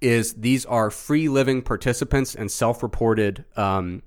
is 0.00 0.34
these 0.34 0.66
are 0.66 0.90
free 0.90 1.28
living 1.28 1.62
participants 1.62 2.34
and 2.34 2.50
self 2.50 2.82
reported 2.82 3.44
um, 3.56 4.02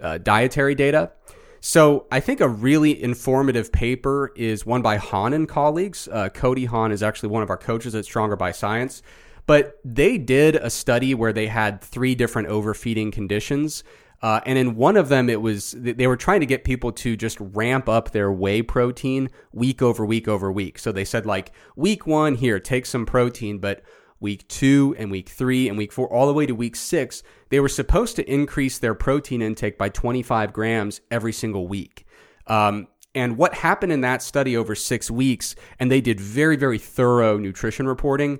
uh, 0.00 0.18
dietary 0.18 0.74
data. 0.74 1.12
So 1.60 2.06
I 2.10 2.20
think 2.20 2.40
a 2.40 2.48
really 2.48 3.02
informative 3.02 3.70
paper 3.70 4.32
is 4.34 4.64
one 4.64 4.80
by 4.80 4.96
Haun 4.96 5.34
and 5.34 5.48
colleagues. 5.48 6.08
Uh, 6.10 6.30
Cody 6.30 6.64
Haun 6.64 6.90
is 6.90 7.02
actually 7.02 7.28
one 7.28 7.42
of 7.42 7.50
our 7.50 7.58
coaches 7.58 7.94
at 7.94 8.04
Stronger 8.06 8.36
by 8.36 8.50
Science. 8.50 9.02
But 9.46 9.78
they 9.84 10.16
did 10.16 10.56
a 10.56 10.70
study 10.70 11.14
where 11.14 11.32
they 11.32 11.48
had 11.48 11.82
three 11.82 12.14
different 12.14 12.48
overfeeding 12.48 13.10
conditions. 13.10 13.84
Uh, 14.22 14.40
and 14.46 14.58
in 14.58 14.76
one 14.76 14.96
of 14.96 15.08
them, 15.08 15.28
it 15.28 15.40
was 15.40 15.74
they 15.76 16.06
were 16.06 16.16
trying 16.16 16.40
to 16.40 16.46
get 16.46 16.62
people 16.62 16.92
to 16.92 17.16
just 17.16 17.38
ramp 17.40 17.88
up 17.88 18.10
their 18.10 18.30
whey 18.30 18.62
protein 18.62 19.30
week 19.52 19.82
over 19.82 20.04
week 20.04 20.28
over 20.28 20.52
week. 20.52 20.78
So 20.78 20.92
they 20.92 21.04
said 21.04 21.26
like 21.26 21.52
week 21.74 22.06
one 22.06 22.34
here, 22.34 22.60
take 22.60 22.86
some 22.86 23.06
protein, 23.06 23.58
but 23.58 23.82
week 24.20 24.46
two 24.48 24.94
and 24.98 25.10
week 25.10 25.28
three 25.28 25.68
and 25.68 25.76
week 25.76 25.92
four, 25.92 26.06
all 26.12 26.26
the 26.26 26.34
way 26.34 26.46
to 26.46 26.54
week 26.54 26.76
six, 26.76 27.22
they 27.48 27.58
were 27.58 27.68
supposed 27.68 28.16
to 28.16 28.30
increase 28.30 28.78
their 28.78 28.94
protein 28.94 29.42
intake 29.42 29.78
by 29.78 29.88
25 29.88 30.52
grams 30.52 31.00
every 31.10 31.32
single 31.32 31.66
week. 31.66 32.06
Um, 32.46 32.88
and 33.14 33.36
what 33.36 33.54
happened 33.54 33.92
in 33.92 34.02
that 34.02 34.22
study 34.22 34.56
over 34.56 34.74
six 34.74 35.10
weeks, 35.10 35.56
and 35.78 35.90
they 35.90 36.00
did 36.00 36.20
very, 36.20 36.56
very 36.56 36.78
thorough 36.78 37.38
nutrition 37.38 37.86
reporting, 37.86 38.38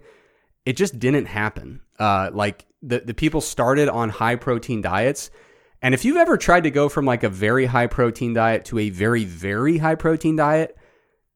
it 0.64 0.76
just 0.76 0.99
didn't 0.99 1.26
happen. 1.26 1.80
Uh, 1.99 2.30
like 2.32 2.66
the, 2.82 3.00
the 3.00 3.14
people 3.14 3.40
started 3.40 3.88
on 3.88 4.08
high 4.10 4.37
protein 4.37 4.80
diets. 4.80 5.30
And 5.82 5.94
if 5.94 6.04
you've 6.04 6.16
ever 6.16 6.37
tried 6.37 6.64
to 6.64 6.70
go 6.70 6.88
from 6.88 7.04
like 7.04 7.22
a 7.22 7.28
very 7.28 7.66
high 7.66 7.87
protein 7.87 8.34
diet 8.34 8.64
to 8.66 8.78
a 8.78 8.90
very, 8.90 9.25
very 9.25 9.78
high 9.78 9.94
protein 9.94 10.37
diet, 10.37 10.76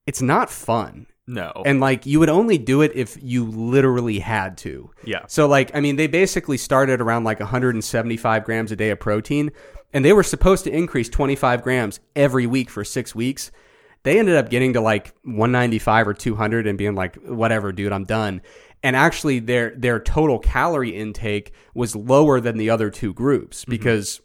it's 0.06 0.22
not 0.22 0.50
fun. 0.50 1.06
No. 1.26 1.62
And 1.64 1.80
like 1.80 2.04
you 2.06 2.20
would 2.20 2.28
only 2.28 2.58
do 2.58 2.82
it 2.82 2.92
if 2.94 3.16
you 3.22 3.44
literally 3.44 4.18
had 4.18 4.58
to. 4.58 4.90
Yeah. 5.04 5.24
So 5.26 5.46
like 5.46 5.74
I 5.74 5.80
mean 5.80 5.96
they 5.96 6.06
basically 6.06 6.58
started 6.58 7.00
around 7.00 7.24
like 7.24 7.40
175 7.40 8.44
grams 8.44 8.72
a 8.72 8.76
day 8.76 8.90
of 8.90 9.00
protein 9.00 9.50
and 9.92 10.04
they 10.04 10.12
were 10.12 10.22
supposed 10.22 10.64
to 10.64 10.70
increase 10.70 11.08
25 11.08 11.62
grams 11.62 12.00
every 12.14 12.46
week 12.46 12.68
for 12.68 12.84
6 12.84 13.14
weeks. 13.14 13.50
They 14.02 14.18
ended 14.18 14.36
up 14.36 14.50
getting 14.50 14.74
to 14.74 14.82
like 14.82 15.14
195 15.22 16.08
or 16.08 16.14
200 16.14 16.66
and 16.66 16.76
being 16.76 16.94
like 16.94 17.16
whatever 17.16 17.72
dude, 17.72 17.92
I'm 17.92 18.04
done. 18.04 18.42
And 18.82 18.94
actually 18.94 19.38
their 19.38 19.74
their 19.76 19.98
total 20.00 20.38
calorie 20.38 20.94
intake 20.94 21.52
was 21.74 21.96
lower 21.96 22.38
than 22.38 22.58
the 22.58 22.68
other 22.68 22.90
two 22.90 23.14
groups 23.14 23.62
mm-hmm. 23.62 23.70
because 23.70 24.20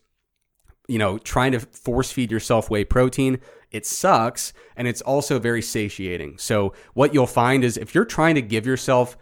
you 0.90 0.98
know, 0.98 1.20
trying 1.20 1.52
to 1.52 1.60
force 1.60 2.12
feed 2.12 2.32
yourself 2.32 2.70
whey 2.70 2.84
protein 2.84 3.40
it 3.72 3.86
sucks 3.86 4.54
and 4.76 4.88
it's 4.88 5.02
also 5.02 5.40
very 5.40 5.62
satiating. 5.62 6.38
So 6.38 6.74
what 6.94 7.14
you'll 7.14 7.28
find 7.28 7.64
is 7.64 7.78
if 7.78 7.94
you're 7.94 8.06
trying 8.06 8.36
to 8.36 8.42
give 8.42 8.66
yourself 8.66 9.18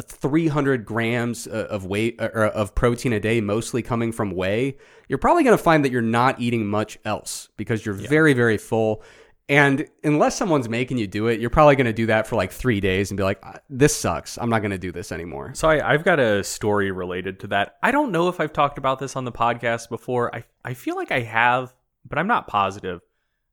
300 0.00 0.84
grams 0.84 1.46
uh, 1.46 1.66
of 1.68 1.84
weight 1.84 2.20
uh, 2.20 2.30
or 2.32 2.44
of 2.46 2.74
protein 2.74 3.12
a 3.12 3.20
day, 3.20 3.40
mostly 3.40 3.82
coming 3.82 4.12
from 4.12 4.30
whey, 4.30 4.76
you're 5.08 5.18
probably 5.18 5.44
going 5.44 5.56
to 5.56 5.62
find 5.62 5.84
that 5.84 5.92
you're 5.92 6.02
not 6.02 6.40
eating 6.40 6.66
much 6.66 6.98
else 7.04 7.48
because 7.56 7.84
you're 7.84 7.96
yeah. 7.96 8.08
very, 8.08 8.32
very 8.32 8.58
full. 8.58 9.02
And 9.48 9.88
unless 10.04 10.36
someone's 10.36 10.68
making 10.68 10.98
you 10.98 11.08
do 11.08 11.26
it, 11.26 11.40
you're 11.40 11.50
probably 11.50 11.74
going 11.74 11.86
to 11.86 11.92
do 11.92 12.06
that 12.06 12.28
for 12.28 12.36
like 12.36 12.52
three 12.52 12.78
days 12.78 13.10
and 13.10 13.18
be 13.18 13.24
like, 13.24 13.44
this 13.68 13.96
sucks. 13.96 14.38
I'm 14.38 14.48
not 14.48 14.60
going 14.60 14.70
to 14.70 14.78
do 14.78 14.92
this 14.92 15.10
anymore. 15.10 15.50
So 15.54 15.68
I, 15.68 15.90
have 15.90 16.04
got 16.04 16.20
a 16.20 16.44
story 16.44 16.92
related 16.92 17.40
to 17.40 17.48
that. 17.48 17.76
I 17.82 17.90
don't 17.90 18.12
know 18.12 18.28
if 18.28 18.38
I've 18.38 18.52
talked 18.52 18.78
about 18.78 19.00
this 19.00 19.16
on 19.16 19.24
the 19.24 19.32
podcast 19.32 19.88
before. 19.88 20.32
I, 20.32 20.44
I 20.64 20.74
feel 20.74 20.94
like 20.94 21.10
I 21.10 21.20
have, 21.22 21.74
but 22.08 22.16
I'm 22.16 22.28
not 22.28 22.46
positive. 22.46 23.00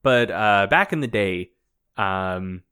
But 0.08 0.32
uh, 0.32 0.68
back 0.70 0.94
in 0.94 1.02
the 1.02 1.08
day, 1.08 1.52
um, 1.98 2.64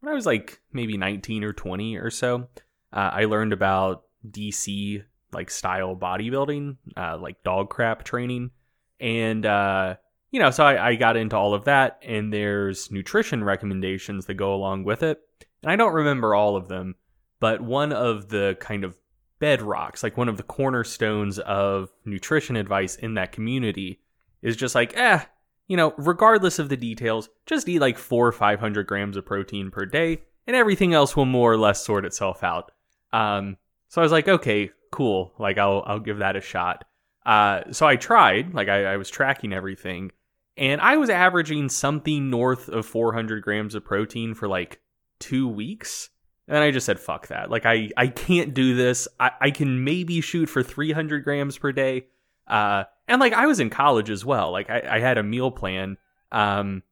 when 0.00 0.10
I 0.10 0.14
was 0.14 0.24
like 0.24 0.58
maybe 0.72 0.96
19 0.96 1.44
or 1.44 1.52
20 1.52 1.98
or 1.98 2.08
so, 2.08 2.48
uh, 2.94 3.10
I 3.12 3.26
learned 3.26 3.52
about 3.52 4.04
DC 4.26 5.04
like 5.34 5.50
style 5.50 5.94
bodybuilding, 5.94 6.78
uh, 6.96 7.18
like 7.18 7.44
DoggCrapp 7.44 8.04
training. 8.04 8.52
And, 8.98 9.44
uh, 9.44 9.96
you 10.30 10.40
know, 10.40 10.50
so 10.50 10.64
I, 10.64 10.88
I 10.88 10.94
got 10.94 11.18
into 11.18 11.36
all 11.36 11.52
of 11.52 11.66
that, 11.66 12.00
and 12.02 12.32
there's 12.32 12.90
nutrition 12.90 13.44
recommendations 13.44 14.24
that 14.24 14.34
go 14.36 14.54
along 14.54 14.84
with 14.84 15.02
it. 15.02 15.20
And 15.62 15.70
I 15.70 15.76
don't 15.76 15.92
remember 15.92 16.34
all 16.34 16.56
of 16.56 16.68
them, 16.68 16.94
but 17.38 17.60
one 17.60 17.92
of 17.92 18.30
the 18.30 18.56
kind 18.60 18.84
of 18.84 18.96
bedrocks, 19.42 20.02
like 20.02 20.16
one 20.16 20.30
of 20.30 20.38
the 20.38 20.42
cornerstones 20.42 21.38
of 21.38 21.90
nutrition 22.06 22.56
advice 22.56 22.96
in 22.96 23.12
that 23.16 23.30
community, 23.30 24.00
is 24.40 24.56
just 24.56 24.74
like, 24.74 24.96
eh, 24.96 25.22
you 25.70 25.76
know, 25.76 25.94
regardless 25.98 26.58
of 26.58 26.68
the 26.68 26.76
details, 26.76 27.28
just 27.46 27.68
eat 27.68 27.78
like 27.78 27.96
four 27.96 28.26
or 28.26 28.32
500 28.32 28.88
grams 28.88 29.16
of 29.16 29.24
protein 29.24 29.70
per 29.70 29.86
day, 29.86 30.20
and 30.48 30.56
everything 30.56 30.92
else 30.94 31.14
will 31.14 31.26
more 31.26 31.52
or 31.52 31.56
less 31.56 31.84
sort 31.84 32.04
itself 32.04 32.42
out. 32.42 32.72
Um, 33.12 33.56
so 33.88 34.00
I 34.00 34.04
was 34.04 34.10
like, 34.10 34.26
okay, 34.26 34.72
cool. 34.90 35.32
Like 35.38 35.58
I'll 35.58 35.84
I'll 35.86 36.00
give 36.00 36.18
that 36.18 36.34
a 36.34 36.40
shot. 36.40 36.84
Uh, 37.24 37.60
so 37.70 37.86
I 37.86 37.94
tried. 37.94 38.52
Like 38.52 38.68
I, 38.68 38.94
I 38.94 38.96
was 38.96 39.10
tracking 39.10 39.52
everything, 39.52 40.10
and 40.56 40.80
I 40.80 40.96
was 40.96 41.08
averaging 41.08 41.68
something 41.68 42.30
north 42.30 42.68
of 42.68 42.84
400 42.84 43.40
grams 43.40 43.76
of 43.76 43.84
protein 43.84 44.34
for 44.34 44.48
like 44.48 44.80
two 45.20 45.46
weeks. 45.46 46.10
And 46.48 46.58
I 46.58 46.72
just 46.72 46.84
said, 46.84 46.98
fuck 46.98 47.28
that. 47.28 47.48
Like 47.48 47.64
I 47.64 47.90
I 47.96 48.08
can't 48.08 48.54
do 48.54 48.74
this. 48.74 49.06
I, 49.20 49.30
I 49.40 49.50
can 49.52 49.84
maybe 49.84 50.20
shoot 50.20 50.48
for 50.48 50.64
300 50.64 51.22
grams 51.22 51.58
per 51.58 51.70
day. 51.70 52.06
Uh, 52.48 52.84
and 53.10 53.20
like 53.20 53.32
I 53.32 53.46
was 53.46 53.60
in 53.60 53.68
college 53.70 54.08
as 54.08 54.24
well. 54.24 54.52
Like 54.52 54.70
I, 54.70 54.82
I 54.88 55.00
had 55.00 55.18
a 55.18 55.22
meal 55.22 55.50
plan. 55.50 55.98
Um, 56.32 56.82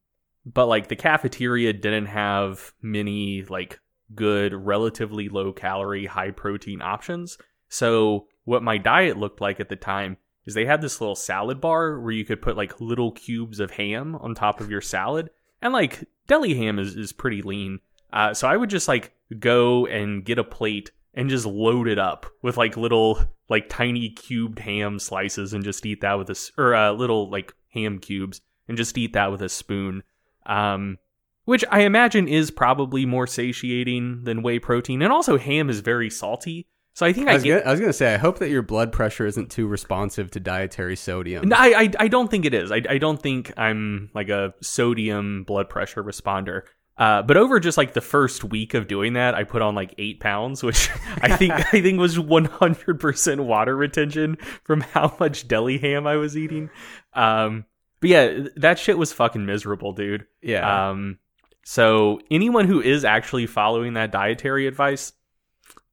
but 0.45 0.67
like 0.67 0.89
the 0.89 0.97
cafeteria 0.97 1.73
didn't 1.73 2.07
have 2.07 2.73
many 2.83 3.45
like 3.45 3.81
good, 4.15 4.53
relatively 4.53 5.29
low 5.29 5.53
calorie, 5.53 6.07
high 6.07 6.33
protein 6.33 6.83
options. 6.83 7.39
So 7.69 8.27
what 8.45 8.63
my 8.63 8.79
diet 8.79 9.17
looked 9.17 9.41
like 9.41 9.61
at 9.61 9.69
the 9.69 9.77
time 9.77 10.17
is 10.45 10.55
they 10.55 10.65
had 10.65 10.81
this 10.81 11.01
little 11.01 11.15
salad 11.15 11.61
bar 11.61 12.01
where 12.01 12.13
you 12.13 12.25
could 12.25 12.43
put 12.43 12.57
like 12.57 12.81
little 12.81 13.13
cubes 13.13 13.61
of 13.61 13.71
ham 13.71 14.17
on 14.17 14.35
top 14.35 14.61
of 14.61 14.71
your 14.71 14.81
salad. 14.81 15.31
And 15.63 15.73
like 15.73 16.05
deli 16.27 16.55
ham 16.55 16.79
is, 16.79 16.97
is 16.97 17.13
pretty 17.13 17.43
lean. 17.43 17.79
Uh, 18.13 18.35
so 18.35 18.49
I 18.49 18.57
would 18.57 18.71
just 18.71 18.89
like 18.89 19.13
go 19.39 19.87
and 19.87 20.25
get 20.25 20.39
a 20.39 20.45
plate 20.45 20.91
and 21.19 21.29
just 21.29 21.45
load 21.45 21.89
it 21.89 21.99
up 21.99 22.27
with 22.43 22.57
like 22.57 22.77
little 22.77 23.21
like 23.51 23.69
tiny 23.69 24.09
cubed 24.09 24.61
ham 24.61 25.01
slices 25.01 25.53
and 25.53 25.65
just 25.65 25.85
eat 25.85 26.01
that 26.01 26.15
with 26.15 26.31
a 26.31 26.51
or 26.57 26.77
uh, 26.77 26.93
little 26.93 27.29
like 27.29 27.53
ham 27.75 27.99
cubes 27.99 28.41
and 28.69 28.77
just 28.77 28.97
eat 28.97 29.15
that 29.15 29.33
with 29.33 29.43
a 29.43 29.49
spoon. 29.49 30.05
Um, 30.47 30.97
which 31.45 31.65
I 31.71 31.81
imagine 31.81 32.29
is 32.29 32.53
probably 32.53 33.05
more 33.05 33.27
satiating 33.27 34.25
than 34.25 34.43
whey 34.43 34.61
protein, 34.61 35.03
and 35.03 35.13
also 35.13 35.39
ham 35.39 35.69
is 35.69 35.81
very 35.81 36.09
salty. 36.09 36.69
So 36.95 37.05
I 37.05 37.13
think 37.13 37.29
I, 37.29 37.33
I 37.33 37.35
was, 37.35 37.43
get, 37.43 37.51
gonna, 37.59 37.69
I 37.69 37.71
was 37.73 37.81
gonna 37.81 37.93
say 37.93 38.15
I 38.15 38.19
hope 38.19 38.39
that 38.39 38.51
your 38.51 38.63
blood 38.63 38.93
pressure 38.93 39.27
isn't 39.27 39.51
too 39.51 39.67
responsive 39.67 40.31
to 40.33 40.41
dietary 40.41 40.95
sodium. 40.95 41.49
No, 41.49 41.57
I, 41.57 41.83
I, 41.83 41.91
I 41.99 42.09
don't 42.09 42.31
think 42.31 42.45
it 42.45 42.55
is. 42.55 42.71
I, 42.71 42.83
I 42.89 42.99
don't 42.99 43.21
think 43.21 43.53
I'm 43.57 44.11
like 44.15 44.29
a 44.29 44.55
sodium 44.63 45.43
blood 45.45 45.69
pressure 45.69 46.05
responder. 46.05 46.63
Uh, 46.99 47.23
but 47.23 47.37
over 47.37 47.61
just 47.61 47.79
like 47.79 47.95
the 47.95 48.01
first 48.01 48.43
week 48.43 48.75
of 48.75 48.89
doing 48.89 49.13
that, 49.13 49.35
I 49.35 49.45
put 49.45 49.63
on 49.63 49.75
like 49.75 49.95
eight 49.99 50.19
pounds, 50.19 50.63
which 50.63 50.91
I 51.23 51.37
think 51.37 51.53
I 51.53 51.81
think 51.81 52.01
was 52.01 52.19
100% 52.19 53.41
water 53.41 53.77
retention 53.77 54.37
from 54.65 54.81
how 54.81 55.17
much 55.21 55.47
deli 55.47 55.79
ham 55.79 56.07
I 56.07 56.17
was 56.17 56.37
eating. 56.37 56.71
Um, 57.15 57.65
but 58.01 58.11
yeah, 58.11 58.39
that 58.57 58.79
shit 58.79 58.99
was 58.99 59.13
fucking 59.13 59.47
miserable, 59.47 59.93
dude. 59.93 60.27
Yeah. 60.43 60.91
Um, 60.91 61.19
so 61.65 62.21
anyone 62.31 62.67
who 62.67 62.81
is 62.81 63.05
actually 63.05 63.47
following 63.47 63.95
that 63.95 64.11
dietary 64.11 64.67
advice, 64.67 65.13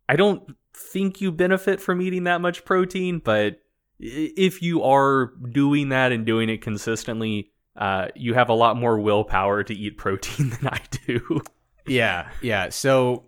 I 0.07 0.15
don't 0.15 0.55
think 0.73 1.21
you 1.21 1.31
benefit 1.31 1.79
from 1.79 2.01
eating 2.01 2.25
that 2.25 2.41
much 2.41 2.65
protein, 2.65 3.19
but 3.19 3.59
if 3.99 4.61
you 4.61 4.83
are 4.83 5.33
doing 5.51 5.89
that 5.89 6.11
and 6.11 6.25
doing 6.25 6.49
it 6.49 6.61
consistently, 6.61 7.51
uh, 7.75 8.07
you 8.15 8.33
have 8.33 8.49
a 8.49 8.53
lot 8.53 8.77
more 8.77 8.99
willpower 8.99 9.63
to 9.63 9.73
eat 9.73 9.97
protein 9.97 10.49
than 10.61 10.67
I 10.67 10.79
do. 11.05 11.41
Yeah, 11.87 12.29
yeah. 12.41 12.69
So, 12.69 13.23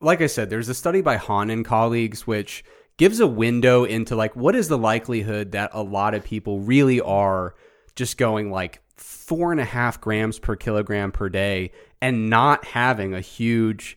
like 0.00 0.20
I 0.20 0.26
said, 0.26 0.50
there's 0.50 0.68
a 0.68 0.74
study 0.74 1.00
by 1.00 1.16
Haun 1.16 1.50
and 1.50 1.64
colleagues 1.64 2.26
which 2.26 2.64
gives 2.96 3.20
a 3.20 3.26
window 3.26 3.84
into 3.84 4.14
like 4.14 4.36
what 4.36 4.54
is 4.54 4.68
the 4.68 4.76
likelihood 4.76 5.52
that 5.52 5.70
a 5.72 5.82
lot 5.82 6.14
of 6.14 6.22
people 6.22 6.60
really 6.60 7.00
are 7.00 7.54
just 7.96 8.18
going 8.18 8.50
like 8.50 8.82
four 8.98 9.52
and 9.52 9.60
a 9.60 9.64
half 9.64 10.00
grams 10.00 10.38
per 10.38 10.54
kilogram 10.54 11.10
per 11.10 11.30
day 11.30 11.72
and 12.02 12.28
not 12.28 12.64
having 12.64 13.14
a 13.14 13.20
huge 13.20 13.96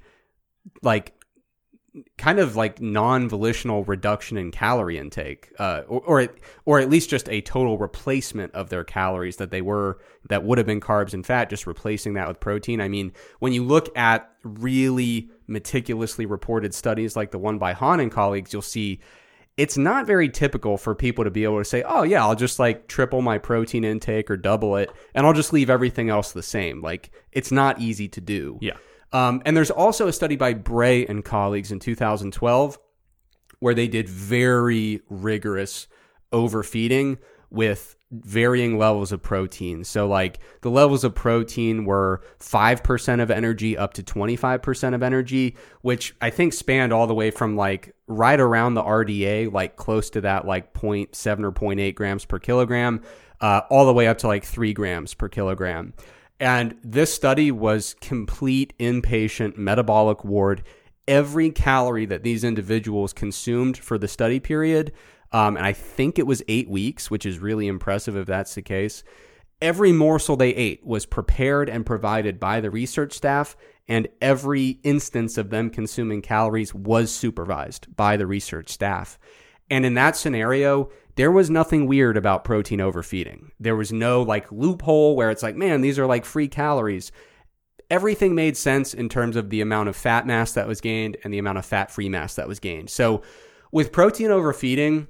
like 0.82 1.14
kind 2.18 2.40
of 2.40 2.56
like 2.56 2.82
non-volitional 2.82 3.84
reduction 3.84 4.38
in 4.38 4.52
calorie 4.52 4.98
intake 4.98 5.52
uh, 5.60 5.82
or, 5.88 6.02
or 6.02 6.28
or 6.66 6.80
at 6.80 6.90
least 6.90 7.10
just 7.10 7.30
a 7.30 7.42
total 7.42 7.78
replacement 7.78 8.54
of 8.54 8.70
their 8.70 8.84
calories 8.84 9.38
that 9.38 9.52
they 9.52 9.62
were 9.62 10.00
that 10.30 10.44
would 10.44 10.58
have 10.58 10.66
been 10.66 10.82
carbs 10.82 11.14
and 11.14 11.26
fat 11.26 11.50
just 11.50 11.68
replacing 11.68 12.14
that 12.14 12.28
with 12.28 12.40
protein. 12.40 12.82
I 12.82 12.88
mean 12.88 13.12
when 13.40 13.54
you 13.54 13.64
look 13.64 13.96
at 13.98 14.32
really 14.44 15.30
meticulously 15.48 16.26
reported 16.26 16.74
studies 16.74 17.16
like 17.16 17.32
the 17.32 17.40
one 17.40 17.60
by 17.60 17.74
Haun 17.74 18.00
and 18.00 18.12
colleagues 18.12 18.54
you'll 18.54 18.62
see 18.62 19.00
it's 19.56 19.78
not 19.78 20.08
very 20.08 20.30
typical 20.30 20.78
for 20.78 20.96
people 20.96 21.24
to 21.24 21.30
be 21.30 21.44
able 21.44 21.60
to 21.60 21.66
say 21.66 21.84
oh 21.84 22.02
yeah 22.02 22.24
i'll 22.24 22.36
just 22.36 22.58
like 22.58 22.88
triple 22.88 23.22
my 23.22 23.38
protein 23.38 23.84
intake 23.84 24.32
or 24.32 24.38
double 24.38 24.76
it 24.78 24.90
and 25.14 25.28
i'll 25.28 25.34
just 25.34 25.54
leave 25.54 25.70
everything 25.70 26.10
else 26.10 26.32
the 26.32 26.42
same. 26.42 26.82
Like 26.82 27.12
it's 27.32 27.52
not 27.52 27.80
easy 27.80 28.08
to 28.10 28.22
do. 28.22 28.58
Yeah. 28.62 28.78
Um, 29.14 29.42
and 29.46 29.56
there's 29.56 29.72
also 29.72 30.08
a 30.08 30.14
study 30.14 30.36
by 30.36 30.54
Bray 30.54 31.06
and 31.06 31.24
colleagues 31.24 31.72
in 31.72 31.80
2012 31.80 32.80
where 33.60 33.74
they 33.74 33.88
did 33.88 34.10
very 34.10 35.02
rigorous 35.10 35.88
overfeeding 36.34 37.18
with 37.50 37.96
varying 38.12 38.78
levels 38.78 39.12
of 39.12 39.22
protein. 39.22 39.84
So, 39.84 40.08
like 40.08 40.40
the 40.62 40.70
levels 40.70 41.04
of 41.04 41.16
protein 41.16 41.86
were 41.86 42.22
5% 42.40 43.22
of 43.22 43.32
energy 43.32 43.78
up 43.78 43.94
to 43.94 44.04
25% 44.04 44.96
of 44.96 45.04
energy, 45.04 45.56
which 45.82 46.16
I 46.20 46.30
think 46.30 46.54
spanned 46.54 46.92
all 46.92 47.08
the 47.08 47.14
way 47.14 47.32
from 47.32 47.56
like 47.56 47.96
right 48.08 48.40
around 48.40 48.74
the 48.74 48.84
RDA, 48.84 49.52
like 49.54 49.76
close 49.76 50.10
to 50.12 50.22
that, 50.22 50.46
like 50.46 50.74
0.7 50.74 51.44
or 51.44 51.52
0.8 51.52 51.96
grams 51.96 52.26
per 52.26 52.40
kilogram, 52.40 53.02
uh, 53.40 53.62
all 53.70 53.86
the 53.86 53.94
way 53.94 54.08
up 54.08 54.18
to 54.20 54.28
like 54.28 54.44
3 54.44 54.74
grams 54.74 55.14
per 55.14 55.30
kilogram. 55.30 55.94
And 56.40 56.76
this 56.84 57.14
study 57.14 57.52
was 57.52 57.96
complete 58.02 58.74
inpatient 58.80 59.58
metabolic 59.58 60.24
ward. 60.24 60.64
Every 61.08 61.52
calorie 61.52 62.06
that 62.06 62.24
these 62.24 62.44
individuals 62.44 63.14
consumed 63.14 63.78
for 63.78 63.98
the 63.98 64.08
study 64.08 64.40
period, 64.40 64.94
um, 65.32 65.58
and 65.58 65.66
I 65.66 65.74
think 65.74 66.18
it 66.18 66.28
was 66.28 66.44
eight 66.48 66.70
weeks, 66.70 67.10
which 67.10 67.26
is 67.26 67.40
really 67.40 67.68
impressive 67.68 68.16
if 68.16 68.28
that's 68.28 68.56
the 68.56 68.62
case. 68.62 69.04
Every 69.62 69.92
morsel 69.92 70.36
they 70.36 70.54
ate 70.54 70.86
was 70.86 71.06
prepared 71.06 71.70
and 71.70 71.86
provided 71.86 72.40
by 72.40 72.60
the 72.60 72.70
research 72.70 73.14
staff, 73.14 73.56
and 73.88 74.08
every 74.22 74.80
instance 74.84 75.38
of 75.38 75.50
them 75.50 75.70
consuming 75.70 76.22
calories 76.22 76.74
was 76.74 77.12
supervised 77.12 77.96
by 77.96 78.18
the 78.18 78.28
research 78.28 78.70
staff. 78.70 79.18
And 79.70 79.86
in 79.86 79.94
that 79.96 80.16
scenario, 80.16 80.90
there 81.16 81.32
was 81.32 81.50
nothing 81.50 81.88
weird 81.88 82.18
about 82.18 82.44
protein 82.44 82.82
overfeeding. 82.82 83.52
There 83.60 83.76
was 83.76 83.92
no 83.92 84.22
like 84.22 84.52
loophole 84.52 85.16
where 85.16 85.30
it's 85.30 85.44
like, 85.44 85.56
man, 85.56 85.82
these 85.82 86.00
are 86.00 86.06
like 86.06 86.26
free 86.26 86.48
calories. 86.48 87.12
Everything 87.90 88.34
made 88.34 88.58
sense 88.58 88.94
in 88.94 89.10
terms 89.10 89.36
of 89.36 89.50
the 89.50 89.62
amount 89.62 89.90
of 89.90 89.96
fat 89.96 90.26
mass 90.26 90.54
that 90.54 90.68
was 90.68 90.82
gained 90.82 91.18
and 91.24 91.34
the 91.34 91.38
amount 91.38 91.60
of 91.60 91.66
fat 91.66 91.92
free 91.92 92.10
mass 92.10 92.36
that 92.36 92.48
was 92.48 92.60
gained. 92.60 92.90
So, 92.90 93.22
with 93.72 93.92
protein 93.92 94.30
overfeeding, 94.30 95.08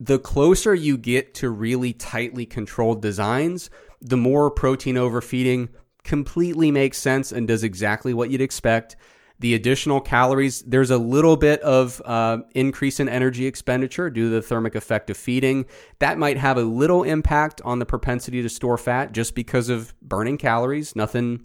the 0.00 0.18
closer 0.18 0.74
you 0.74 0.96
get 0.98 1.34
to 1.34 1.50
really 1.50 1.92
tightly 1.92 2.46
controlled 2.46 3.02
designs, 3.02 3.70
the 4.00 4.16
more 4.16 4.50
protein 4.50 4.96
overfeeding 4.96 5.68
completely 6.04 6.70
makes 6.70 6.98
sense 6.98 7.32
and 7.32 7.48
does 7.48 7.64
exactly 7.64 8.14
what 8.14 8.30
you'd 8.30 8.40
expect. 8.40 8.96
The 9.38 9.54
additional 9.54 10.00
calories, 10.00 10.62
there's 10.62 10.90
a 10.90 10.96
little 10.96 11.36
bit 11.36 11.60
of 11.60 12.00
uh, 12.04 12.38
increase 12.54 13.00
in 13.00 13.08
energy 13.08 13.46
expenditure 13.46 14.08
due 14.08 14.30
to 14.30 14.34
the 14.36 14.42
thermic 14.42 14.74
effect 14.74 15.10
of 15.10 15.16
feeding. 15.16 15.66
That 15.98 16.16
might 16.16 16.38
have 16.38 16.56
a 16.56 16.62
little 16.62 17.02
impact 17.02 17.60
on 17.62 17.78
the 17.78 17.86
propensity 17.86 18.40
to 18.42 18.48
store 18.48 18.78
fat 18.78 19.12
just 19.12 19.34
because 19.34 19.68
of 19.68 19.94
burning 20.00 20.38
calories. 20.38 20.96
Nothing 20.96 21.44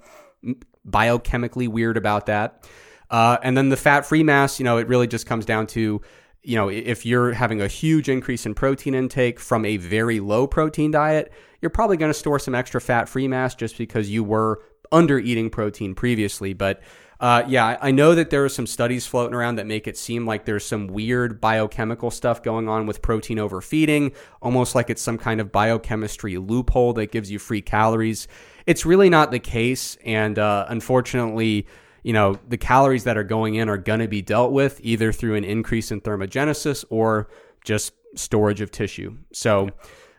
biochemically 0.88 1.68
weird 1.68 1.98
about 1.98 2.28
that. 2.28 2.68
Uh, 3.10 3.38
and 3.44 3.58
then 3.58 3.70
the 3.70 3.78
fat 3.78 4.06
free 4.06 4.24
mass, 4.24 4.58
you 4.58 4.64
know, 4.64 4.78
it 4.78 4.88
really 4.88 5.08
just 5.08 5.26
comes 5.26 5.46
down 5.46 5.68
to, 5.68 6.02
you 6.44 6.56
know, 6.56 6.70
if 6.70 7.06
you're 7.06 7.34
having 7.34 7.62
a 7.62 7.68
huge 7.68 8.08
increase 8.08 8.46
in 8.46 8.54
protein 8.54 8.96
intake 8.96 9.38
from 9.38 9.66
a 9.66 9.76
very 9.78 10.22
low 10.22 10.48
protein 10.48 10.92
diet, 10.92 11.32
you're 11.62 11.70
probably 11.70 11.98
going 11.98 12.10
to 12.10 12.18
store 12.18 12.40
some 12.40 12.56
extra 12.56 12.80
fat 12.80 13.10
free 13.10 13.28
mass 13.28 13.54
just 13.54 13.78
because 13.78 14.10
you 14.10 14.24
were 14.24 14.64
under 14.94 15.20
eating 15.20 15.50
protein 15.50 15.94
previously. 15.94 16.54
But 16.54 16.82
uh, 17.22 17.44
yeah, 17.48 17.78
I 17.80 17.92
know 17.92 18.16
that 18.16 18.32
there 18.32 18.44
are 18.44 18.50
some 18.50 18.66
studies 18.66 19.06
floating 19.06 19.36
around 19.36 19.58
that 19.58 19.68
make 19.68 19.88
it 19.88 19.96
seem 19.96 20.26
like 20.26 20.46
there's 20.46 20.66
some 20.66 20.88
weird 20.88 21.40
biochemical 21.40 22.10
stuff 22.10 22.42
going 22.42 22.68
on 22.68 22.88
with 22.88 23.04
protein 23.04 23.38
overfeeding, 23.38 24.14
almost 24.42 24.74
like 24.74 24.90
it's 24.90 25.04
some 25.04 25.20
kind 25.20 25.40
of 25.40 25.52
biochemistry 25.52 26.38
loophole 26.38 26.94
that 26.94 27.12
gives 27.12 27.30
you 27.30 27.38
free 27.38 27.62
calories. 27.62 28.28
It's 28.66 28.88
really 28.88 29.08
not 29.08 29.30
the 29.30 29.38
case. 29.38 29.98
And 30.04 30.40
uh, 30.40 30.66
unfortunately, 30.68 31.68
you 32.02 32.12
know, 32.12 32.40
the 32.50 32.58
calories 32.58 33.04
that 33.04 33.18
are 33.18 33.24
going 33.24 33.54
in 33.54 33.70
are 33.70 33.78
going 33.78 34.00
to 34.00 34.08
be 34.08 34.24
dealt 34.24 34.52
with 34.52 34.80
either 34.82 35.12
through 35.12 35.36
an 35.36 35.44
increase 35.44 35.92
in 35.92 36.02
thermogenesis 36.02 36.84
or 36.90 37.30
just 37.64 37.94
storage 38.16 38.62
of 38.62 38.72
tissue. 38.72 39.16
So 39.32 39.70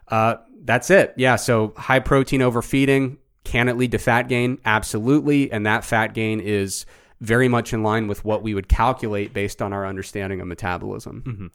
uh, 0.06 0.36
that's 0.64 0.88
it. 0.88 1.14
Yeah. 1.16 1.34
So 1.34 1.74
high 1.76 1.98
protein 1.98 2.42
overfeeding, 2.42 3.18
can 3.52 3.68
it 3.68 3.76
lead 3.76 3.90
to 3.90 3.98
fat 3.98 4.28
gain? 4.28 4.56
Absolutely. 4.64 5.52
And 5.52 5.66
that 5.66 5.84
fat 5.84 6.14
gain 6.14 6.40
is 6.40 6.86
very 7.20 7.48
much 7.48 7.74
in 7.74 7.82
line 7.82 8.08
with 8.08 8.24
what 8.24 8.42
we 8.42 8.54
would 8.54 8.66
calculate 8.66 9.34
based 9.34 9.60
on 9.60 9.74
our 9.74 9.86
understanding 9.86 10.40
of 10.40 10.46
metabolism. 10.46 11.22
Mm-hmm. 11.26 11.46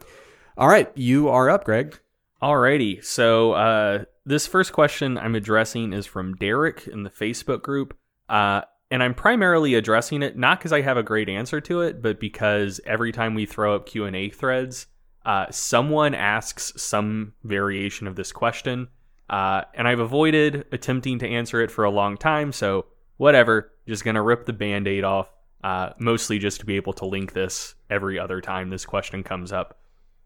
All 0.60 0.68
right. 0.68 0.92
You 0.94 1.30
are 1.30 1.50
up, 1.50 1.64
Greg. 1.64 2.00
Alrighty. 2.40 3.04
So 3.04 3.54
uh, 3.54 4.04
this 4.28 4.46
first 4.46 4.74
question 4.74 5.18
I'm 5.18 5.34
addressing 5.34 5.92
is 5.92 6.06
from 6.06 6.36
Derek 6.36 6.86
in 6.86 7.02
the 7.02 7.10
Facebook 7.10 7.64
group. 7.64 7.98
Uh, 8.30 8.62
and 8.92 9.02
I'm 9.02 9.16
primarily 9.16 9.74
addressing 9.74 10.22
it 10.22 10.38
not 10.38 10.60
because 10.60 10.74
I 10.74 10.82
have 10.82 10.98
a 10.98 11.04
great 11.04 11.30
answer 11.30 11.60
to 11.62 11.82
it, 11.82 12.04
but 12.04 12.20
because 12.20 12.80
every 12.86 13.12
time 13.12 13.34
we 13.34 13.48
throw 13.48 13.76
up 13.76 13.88
Q&A 13.88 14.30
threads, 14.30 14.86
uh, 15.26 15.48
someone 15.50 16.14
asks 16.14 16.74
some 16.78 17.34
variation 17.44 18.06
of 18.06 18.16
this 18.16 18.32
question. 18.32 18.88
Uh, 19.30 19.62
and 19.74 19.88
I've 19.88 20.00
avoided 20.00 20.66
attempting 20.72 21.20
to 21.20 21.28
answer 21.28 21.62
it 21.62 21.72
for 21.72 21.84
a 21.84 21.92
long 21.92 22.18
time, 22.18 22.52
so 22.52 22.86
whatever. 23.18 23.72
Just 23.88 24.04
gonna 24.04 24.22
rip 24.22 24.46
the 24.46 24.54
band 24.54 24.88
aid 24.88 25.04
off, 25.04 25.30
uh, 25.64 25.92
mostly 26.00 26.40
just 26.40 26.60
to 26.60 26.66
be 26.66 26.76
able 26.76 26.94
to 26.94 27.06
link 27.06 27.34
this 27.34 27.76
every 27.90 28.20
other 28.20 28.42
time 28.42 28.70
this 28.70 28.86
question 28.86 29.24
comes 29.24 29.52
up. 29.52 29.80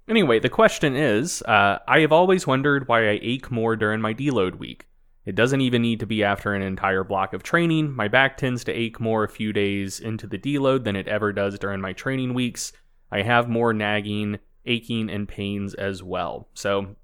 Anyway, 0.08 0.40
the 0.40 0.50
question 0.50 0.96
is 0.96 1.42
uh, 1.44 1.80
I 1.88 2.00
have 2.00 2.12
always 2.12 2.46
wondered 2.46 2.88
why 2.88 3.10
I 3.10 3.20
ache 3.22 3.52
more 3.52 3.76
during 3.76 4.02
my 4.02 4.14
deload 4.14 4.56
week. 4.56 4.88
It 5.26 5.36
doesn't 5.36 5.62
even 5.62 5.84
need 5.84 6.00
to 6.00 6.08
be 6.08 6.24
after 6.24 6.54
an 6.54 6.64
entire 6.64 7.04
block 7.04 7.34
of 7.34 7.44
training. 7.44 7.92
My 7.92 8.08
back 8.08 8.38
tends 8.38 8.64
to 8.64 8.74
ache 8.74 9.00
more 9.00 9.24
a 9.24 9.30
few 9.30 9.54
days 9.54 10.00
into 10.00 10.26
the 10.26 10.40
deload 10.40 10.84
than 10.84 10.96
it 10.96 11.08
ever 11.08 11.32
does 11.32 11.60
during 11.60 11.80
my 11.80 11.94
training 11.94 12.34
weeks. 12.34 12.74
I 13.12 13.22
have 13.22 13.48
more 13.48 13.72
nagging, 13.74 14.40
aching, 14.66 15.10
and 15.10 15.28
pains 15.28 15.76
as 15.76 16.02
well. 16.02 16.50
So, 16.56 16.96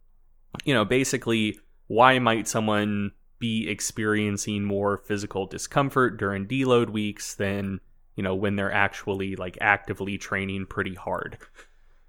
you 0.66 0.74
know, 0.74 0.84
basically, 0.84 1.60
why 1.88 2.19
might 2.19 2.47
someone 2.47 3.12
be 3.39 3.69
experiencing 3.69 4.63
more 4.63 4.97
physical 4.97 5.45
discomfort 5.45 6.17
during 6.17 6.47
deload 6.47 6.89
weeks 6.89 7.36
than, 7.36 7.80
you 8.15 8.23
know, 8.23 8.36
when 8.36 8.56
they're 8.56 8.71
actually 8.71 9.36
like 9.36 9.58
actively 9.62 10.17
training 10.17 10.65
pretty 10.65 10.95
hard? 10.95 11.38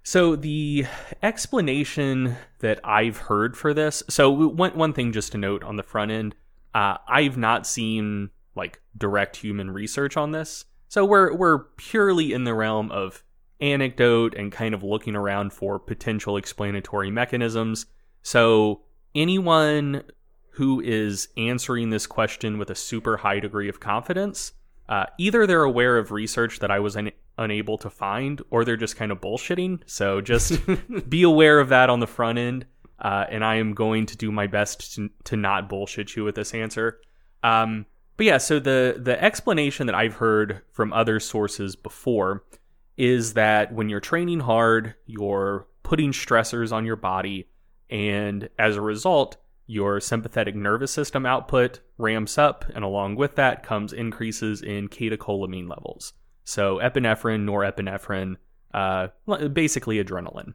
So 0.03 0.35
the 0.35 0.85
explanation 1.21 2.35
that 2.59 2.79
I've 2.83 3.17
heard 3.17 3.55
for 3.55 3.73
this, 3.73 4.01
so 4.09 4.29
one 4.31 4.71
one 4.71 4.93
thing 4.93 5.11
just 5.11 5.33
to 5.33 5.37
note 5.37 5.63
on 5.63 5.75
the 5.75 5.83
front 5.83 6.11
end, 6.11 6.35
uh, 6.73 6.97
I've 7.07 7.37
not 7.37 7.67
seen 7.67 8.29
like 8.55 8.81
direct 8.97 9.37
human 9.37 9.71
research 9.71 10.17
on 10.17 10.31
this, 10.31 10.65
so 10.87 11.05
we're 11.05 11.35
we're 11.35 11.59
purely 11.77 12.33
in 12.33 12.43
the 12.43 12.53
realm 12.53 12.91
of 12.91 13.23
anecdote 13.61 14.33
and 14.35 14.51
kind 14.51 14.73
of 14.73 14.83
looking 14.83 15.15
around 15.15 15.53
for 15.53 15.77
potential 15.77 16.37
explanatory 16.37 17.11
mechanisms. 17.11 17.85
So 18.21 18.81
anyone 19.15 20.03
who 20.51 20.81
is 20.81 21.29
answering 21.37 21.89
this 21.89 22.05
question 22.05 22.57
with 22.57 22.69
a 22.69 22.75
super 22.75 23.17
high 23.17 23.39
degree 23.39 23.69
of 23.69 23.79
confidence, 23.79 24.53
uh, 24.87 25.05
either 25.17 25.47
they're 25.47 25.63
aware 25.63 25.97
of 25.97 26.11
research 26.11 26.59
that 26.59 26.71
I 26.71 26.79
was 26.79 26.97
un- 26.97 27.11
unable 27.37 27.77
to 27.77 27.89
find, 27.89 28.41
or 28.49 28.65
they're 28.65 28.75
just 28.75 28.95
kind 28.95 29.11
of 29.11 29.21
bullshitting. 29.21 29.81
So 29.85 30.21
just 30.21 30.59
be 31.09 31.23
aware 31.23 31.59
of 31.59 31.69
that 31.69 31.89
on 31.89 31.99
the 31.99 32.07
front 32.07 32.37
end. 32.39 32.65
Uh, 32.99 33.25
and 33.29 33.45
I 33.45 33.55
am 33.55 33.73
going 33.73 34.05
to 34.07 34.17
do 34.17 34.31
my 34.31 34.47
best 34.47 34.95
to, 34.95 35.09
to 35.25 35.37
not 35.37 35.69
bullshit 35.69 36.15
you 36.15 36.25
with 36.25 36.35
this 36.35 36.53
answer. 36.53 36.99
Um, 37.43 37.85
but 38.17 38.25
yeah, 38.25 38.37
so 38.37 38.59
the 38.59 38.99
the 39.01 39.23
explanation 39.23 39.87
that 39.87 39.95
I've 39.95 40.15
heard 40.15 40.61
from 40.73 40.91
other 40.91 41.21
sources 41.21 41.77
before 41.77 42.43
is 42.97 43.35
that 43.35 43.73
when 43.73 43.87
you're 43.87 44.01
training 44.01 44.41
hard, 44.41 44.93
you're 45.05 45.67
putting 45.83 46.11
stressors 46.11 46.73
on 46.73 46.85
your 46.85 46.97
body, 46.97 47.47
and 47.89 48.49
as 48.57 48.75
a 48.75 48.81
result, 48.81 49.37
your 49.67 49.99
sympathetic 49.99 50.55
nervous 50.55 50.91
system 50.91 51.25
output 51.25 51.79
ramps 51.97 52.37
up, 52.37 52.65
and 52.73 52.83
along 52.83 53.15
with 53.15 53.35
that 53.35 53.61
comes 53.61 53.93
increases 53.93 54.61
in 54.63 54.87
catecholamine 54.87 55.69
levels. 55.69 56.13
So 56.43 56.77
epinephrine, 56.77 57.45
norepinephrine, 57.45 58.37
uh, 58.73 59.09
basically 59.49 60.03
adrenaline. 60.03 60.53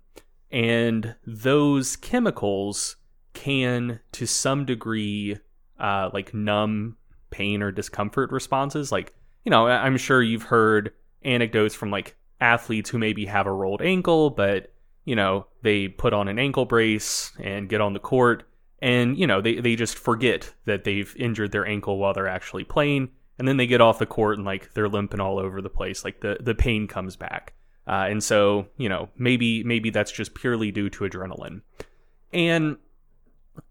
And 0.50 1.14
those 1.26 1.94
chemicals 1.94 2.96
can, 3.34 4.00
to 4.12 4.26
some 4.26 4.64
degree, 4.64 5.38
uh, 5.78 6.10
like 6.12 6.34
numb 6.34 6.96
pain 7.30 7.62
or 7.62 7.70
discomfort 7.70 8.32
responses. 8.32 8.90
Like, 8.90 9.14
you 9.44 9.50
know, 9.50 9.68
I'm 9.68 9.96
sure 9.96 10.22
you've 10.22 10.44
heard 10.44 10.92
anecdotes 11.22 11.74
from 11.74 11.90
like 11.90 12.16
athletes 12.40 12.90
who 12.90 12.98
maybe 12.98 13.26
have 13.26 13.46
a 13.46 13.52
rolled 13.52 13.82
ankle, 13.82 14.30
but, 14.30 14.73
you 15.04 15.16
know, 15.16 15.46
they 15.62 15.88
put 15.88 16.12
on 16.12 16.28
an 16.28 16.38
ankle 16.38 16.64
brace 16.64 17.32
and 17.38 17.68
get 17.68 17.80
on 17.80 17.92
the 17.92 17.98
court 17.98 18.44
and, 18.84 19.18
you 19.18 19.26
know, 19.26 19.40
they, 19.40 19.60
they 19.60 19.76
just 19.76 19.96
forget 19.96 20.52
that 20.66 20.84
they've 20.84 21.16
injured 21.16 21.52
their 21.52 21.66
ankle 21.66 21.96
while 21.96 22.12
they're 22.12 22.28
actually 22.28 22.64
playing. 22.64 23.08
And 23.38 23.48
then 23.48 23.56
they 23.56 23.66
get 23.66 23.80
off 23.80 23.98
the 23.98 24.04
court 24.04 24.36
and 24.36 24.44
like 24.44 24.74
they're 24.74 24.90
limping 24.90 25.20
all 25.20 25.38
over 25.38 25.62
the 25.62 25.70
place. 25.70 26.04
Like 26.04 26.20
the, 26.20 26.36
the 26.38 26.54
pain 26.54 26.86
comes 26.86 27.16
back. 27.16 27.54
Uh, 27.86 28.06
and 28.10 28.22
so, 28.22 28.66
you 28.76 28.90
know, 28.90 29.08
maybe 29.16 29.64
maybe 29.64 29.88
that's 29.88 30.12
just 30.12 30.34
purely 30.34 30.70
due 30.70 30.90
to 30.90 31.04
adrenaline. 31.04 31.62
And 32.32 32.76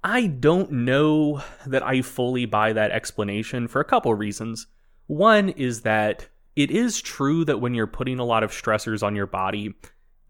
I 0.04 0.26
don't 0.26 0.72
know 0.72 1.44
that 1.68 1.84
I 1.84 2.02
fully 2.02 2.46
buy 2.46 2.74
that 2.74 2.90
explanation 2.90 3.68
for 3.68 3.82
a 3.82 3.86
couple 3.86 4.16
reasons. 4.16 4.66
One 5.06 5.50
is 5.50 5.82
that 5.82 6.28
it 6.56 6.72
is 6.72 7.02
true 7.02 7.46
that 7.46 7.62
when 7.62 7.76
you're 7.76 7.86
putting 7.86 8.18
a 8.18 8.26
lot 8.26 8.44
of 8.44 8.52
stressors 8.52 9.04
on 9.04 9.16
your 9.16 9.28
body, 9.28 9.76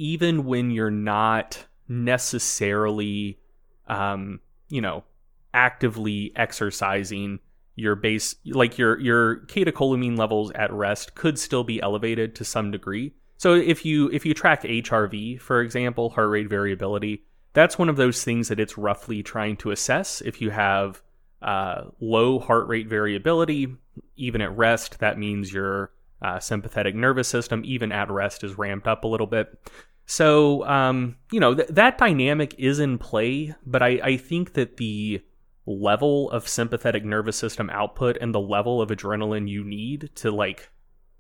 even 0.03 0.43
when 0.43 0.69
you're 0.69 0.91
not 0.91 1.65
necessarily, 1.87 3.39
um, 3.87 4.41
you 4.67 4.81
know, 4.81 5.01
actively 5.53 6.33
exercising, 6.35 7.39
your 7.75 7.95
base, 7.95 8.35
like 8.45 8.77
your 8.77 8.99
your 8.99 9.37
catecholamine 9.45 10.17
levels 10.17 10.51
at 10.55 10.73
rest, 10.73 11.15
could 11.15 11.39
still 11.39 11.63
be 11.63 11.81
elevated 11.81 12.35
to 12.35 12.43
some 12.43 12.69
degree. 12.69 13.13
So 13.37 13.53
if 13.53 13.85
you 13.85 14.09
if 14.11 14.25
you 14.25 14.33
track 14.33 14.63
HRV, 14.63 15.39
for 15.39 15.61
example, 15.61 16.09
heart 16.09 16.29
rate 16.29 16.49
variability, 16.49 17.23
that's 17.53 17.79
one 17.79 17.87
of 17.87 17.95
those 17.95 18.25
things 18.25 18.49
that 18.49 18.59
it's 18.59 18.77
roughly 18.77 19.23
trying 19.23 19.55
to 19.57 19.71
assess. 19.71 20.19
If 20.19 20.41
you 20.41 20.49
have 20.49 21.01
uh, 21.41 21.85
low 22.01 22.39
heart 22.39 22.67
rate 22.67 22.89
variability, 22.89 23.77
even 24.17 24.41
at 24.41 24.55
rest, 24.57 24.99
that 24.99 25.17
means 25.17 25.53
your 25.53 25.91
uh, 26.21 26.41
sympathetic 26.41 26.93
nervous 26.93 27.29
system, 27.29 27.61
even 27.63 27.93
at 27.93 28.11
rest, 28.11 28.43
is 28.43 28.57
ramped 28.57 28.87
up 28.87 29.05
a 29.05 29.07
little 29.07 29.27
bit. 29.27 29.57
So, 30.05 30.65
um, 30.65 31.15
you 31.31 31.39
know, 31.39 31.55
th- 31.55 31.69
that 31.69 31.97
dynamic 31.97 32.55
is 32.57 32.79
in 32.79 32.97
play, 32.97 33.55
but 33.65 33.81
I, 33.81 33.99
I 34.03 34.17
think 34.17 34.53
that 34.53 34.77
the 34.77 35.21
level 35.65 36.29
of 36.31 36.47
sympathetic 36.47 37.05
nervous 37.05 37.37
system 37.37 37.69
output 37.69 38.17
and 38.19 38.33
the 38.33 38.39
level 38.39 38.81
of 38.81 38.89
adrenaline 38.89 39.47
you 39.47 39.63
need 39.63 40.09
to 40.15 40.29
like 40.29 40.69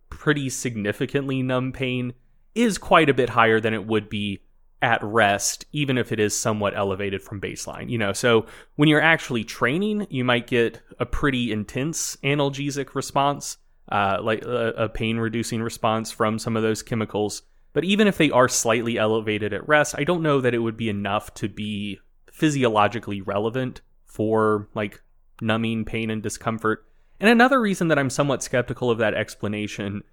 pretty 0.09 0.49
significantly 0.49 1.41
numb 1.41 1.71
pain 1.71 2.13
is 2.53 2.77
quite 2.77 3.09
a 3.09 3.13
bit 3.13 3.29
higher 3.29 3.59
than 3.59 3.73
it 3.73 3.87
would 3.87 4.09
be 4.09 4.41
at 4.81 5.01
rest, 5.01 5.65
even 5.71 5.97
if 5.97 6.11
it 6.11 6.19
is 6.19 6.37
somewhat 6.37 6.75
elevated 6.75 7.21
from 7.21 7.39
baseline. 7.39 7.89
You 7.89 7.97
know, 7.97 8.11
so 8.11 8.45
when 8.75 8.89
you're 8.89 9.01
actually 9.01 9.45
training, 9.45 10.07
you 10.09 10.25
might 10.25 10.45
get 10.45 10.81
a 10.99 11.05
pretty 11.05 11.53
intense 11.53 12.17
analgesic 12.17 12.93
response, 12.93 13.57
uh, 13.89 14.17
like 14.21 14.43
a, 14.43 14.73
a 14.77 14.89
pain 14.89 15.17
reducing 15.17 15.63
response 15.63 16.11
from 16.11 16.37
some 16.37 16.57
of 16.57 16.63
those 16.63 16.83
chemicals. 16.83 17.43
But 17.73 17.83
even 17.83 18.07
if 18.07 18.17
they 18.17 18.29
are 18.29 18.47
slightly 18.47 18.97
elevated 18.97 19.51
at 19.53 19.67
rest, 19.67 19.95
I 19.97 20.03
don't 20.03 20.21
know 20.21 20.39
that 20.41 20.53
it 20.53 20.59
would 20.59 20.77
be 20.77 20.89
enough 20.89 21.33
to 21.35 21.49
be 21.49 21.99
physiologically 22.31 23.21
relevant 23.21 23.81
for 24.05 24.67
like 24.75 25.01
numbing 25.41 25.85
pain 25.85 26.09
and 26.09 26.21
discomfort. 26.21 26.85
And 27.19 27.29
another 27.29 27.59
reason 27.59 27.87
that 27.87 27.99
I'm 27.99 28.09
somewhat 28.09 28.43
skeptical 28.43 28.91
of 28.91 28.99
that 28.99 29.13
explanation 29.13 30.03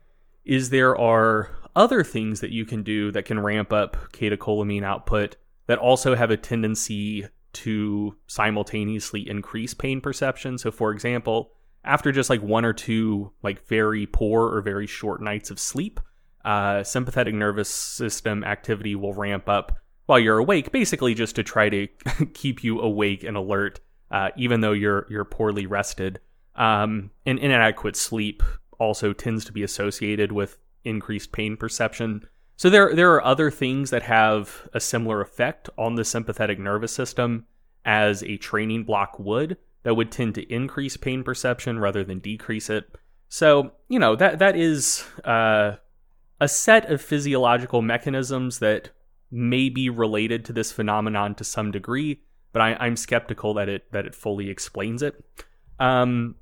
is 0.45 0.71
there 0.71 0.97
are 0.99 1.51
other 1.77 2.03
things 2.03 2.41
that 2.41 2.51
you 2.51 2.65
can 2.65 2.83
do 2.83 3.13
that 3.13 3.25
can 3.25 3.41
ramp 3.41 3.73
up 3.73 4.13
catecholamine 4.13 4.83
output 4.83 5.37
that 5.67 5.79
also 5.79 6.15
have 6.15 6.31
a 6.31 6.37
tendency 6.37 7.27
to 7.53 8.17
simultaneously 8.27 9.29
increase 9.29 9.75
pain 9.75 10.01
perception. 10.01 10.57
So, 10.57 10.71
for 10.71 10.93
example, 10.93 11.53
after 11.85 12.13
just 12.13 12.31
like 12.31 12.43
one 12.43 12.65
or 12.65 12.73
two 12.73 13.33
like 13.43 13.67
very 13.67 14.07
poor 14.07 14.55
or 14.55 14.63
very 14.63 14.87
short 14.87 15.21
nights 15.23 15.51
of 15.51 15.59
sleep, 15.59 16.01
uh, 16.45 16.83
sympathetic 16.83 17.35
nervous 17.35 17.69
system 17.69 18.45
activity 18.45 18.95
will 18.95 19.15
ramp 19.15 19.49
up 19.49 19.79
while 20.07 20.19
you're 20.19 20.39
awake, 20.39 20.73
basically 20.73 21.15
just 21.15 21.37
to 21.37 21.45
try 21.45 21.69
to 21.69 21.87
keep 22.35 22.65
you 22.65 22.81
awake 22.81 23.23
and 23.23 23.37
alert, 23.37 23.81
uh, 24.11 24.31
even 24.37 24.61
though 24.61 24.73
you're 24.73 25.07
you're 25.09 25.25
poorly 25.25 25.67
rested. 25.67 26.21
Um, 26.57 27.11
and 27.25 27.39
inadequate 27.39 27.97
sleep 27.97 28.43
also 28.79 29.13
tends 29.13 29.45
to 29.45 29.53
be 29.53 29.63
associated 29.63 30.33
with 30.33 30.59
increased 30.85 31.33
pain 31.33 31.57
perception. 31.57 32.27
So 32.57 32.69
there 32.69 32.95
there 32.95 33.15
are 33.15 33.25
other 33.25 33.51
things 33.51 33.91
that 33.91 34.03
have 34.03 34.69
a 34.75 34.81
similar 34.81 35.21
effect 35.21 35.71
on 35.79 35.95
the 35.95 36.05
sympathetic 36.05 36.59
nervous 36.59 36.93
system 36.93 37.47
as 37.85 38.23
a 38.25 38.37
training 38.37 38.85
block 38.85 39.19
would 39.19 39.57
that 39.83 39.95
would 39.95 40.11
tend 40.11 40.35
to 40.35 40.53
increase 40.53 40.97
pain 40.97 41.23
perception 41.23 41.79
rather 41.79 42.05
than 42.05 42.19
decrease 42.19 42.69
it. 42.69 42.95
So, 43.29 43.73
you 43.89 43.99
know, 43.99 44.17
that 44.17 44.41
that 44.41 44.57
is 44.57 45.05
uh, 45.25 45.77
a 46.41 46.49
set 46.49 46.91
of 46.91 47.03
physiological 47.03 47.83
mechanisms 47.83 48.59
that 48.61 48.91
may 49.31 49.69
be 49.69 49.89
related 49.89 50.45
to 50.47 50.53
this 50.53 50.73
phenomenon 50.73 51.35
to 51.37 51.45
some 51.45 51.71
degree, 51.71 52.23
but 52.53 52.63
I, 52.63 52.87
am 52.87 52.97
skeptical 52.97 53.55
that 53.55 53.69
it 53.69 53.93
that 53.93 54.07
it 54.07 54.15
fully 54.15 54.51
explains 54.51 55.03
it. 55.03 55.23
Um, 55.79 56.35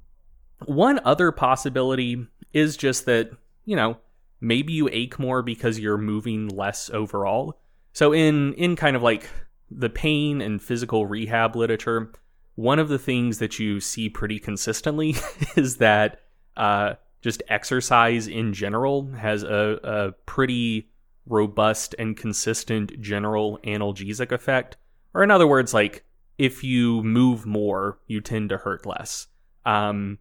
one 0.64 1.00
other 1.04 1.30
possibility 1.32 2.26
is 2.52 2.76
just 2.76 3.06
that, 3.06 3.30
you 3.64 3.76
know, 3.76 3.98
maybe 4.40 4.72
you 4.72 4.88
ache 4.90 5.18
more 5.18 5.42
because 5.42 5.78
you're 5.78 5.98
moving 5.98 6.48
less 6.48 6.90
overall. 6.90 7.60
So 7.92 8.12
in 8.12 8.54
in 8.54 8.76
kind 8.76 8.96
of 8.96 9.02
like 9.02 9.28
the 9.70 9.90
pain 9.90 10.40
and 10.40 10.62
physical 10.62 11.06
rehab 11.06 11.56
literature, 11.56 12.12
one 12.54 12.78
of 12.78 12.88
the 12.88 12.98
things 12.98 13.38
that 13.38 13.58
you 13.58 13.80
see 13.80 14.08
pretty 14.08 14.38
consistently 14.38 15.16
is 15.56 15.76
that 15.76 16.22
uh, 16.56 16.94
just 17.20 17.42
exercise 17.48 18.28
in 18.28 18.52
general 18.52 19.10
has 19.12 19.42
a, 19.42 19.78
a 19.82 20.12
pretty 20.26 20.90
robust 21.26 21.94
and 21.98 22.16
consistent 22.16 23.00
general 23.00 23.58
analgesic 23.64 24.32
effect. 24.32 24.76
Or 25.14 25.22
in 25.22 25.30
other 25.30 25.46
words, 25.46 25.74
like 25.74 26.04
if 26.38 26.62
you 26.62 27.02
move 27.02 27.44
more, 27.44 27.98
you 28.06 28.20
tend 28.20 28.50
to 28.50 28.58
hurt 28.58 28.86
less. 28.86 29.26
Um, 29.66 30.18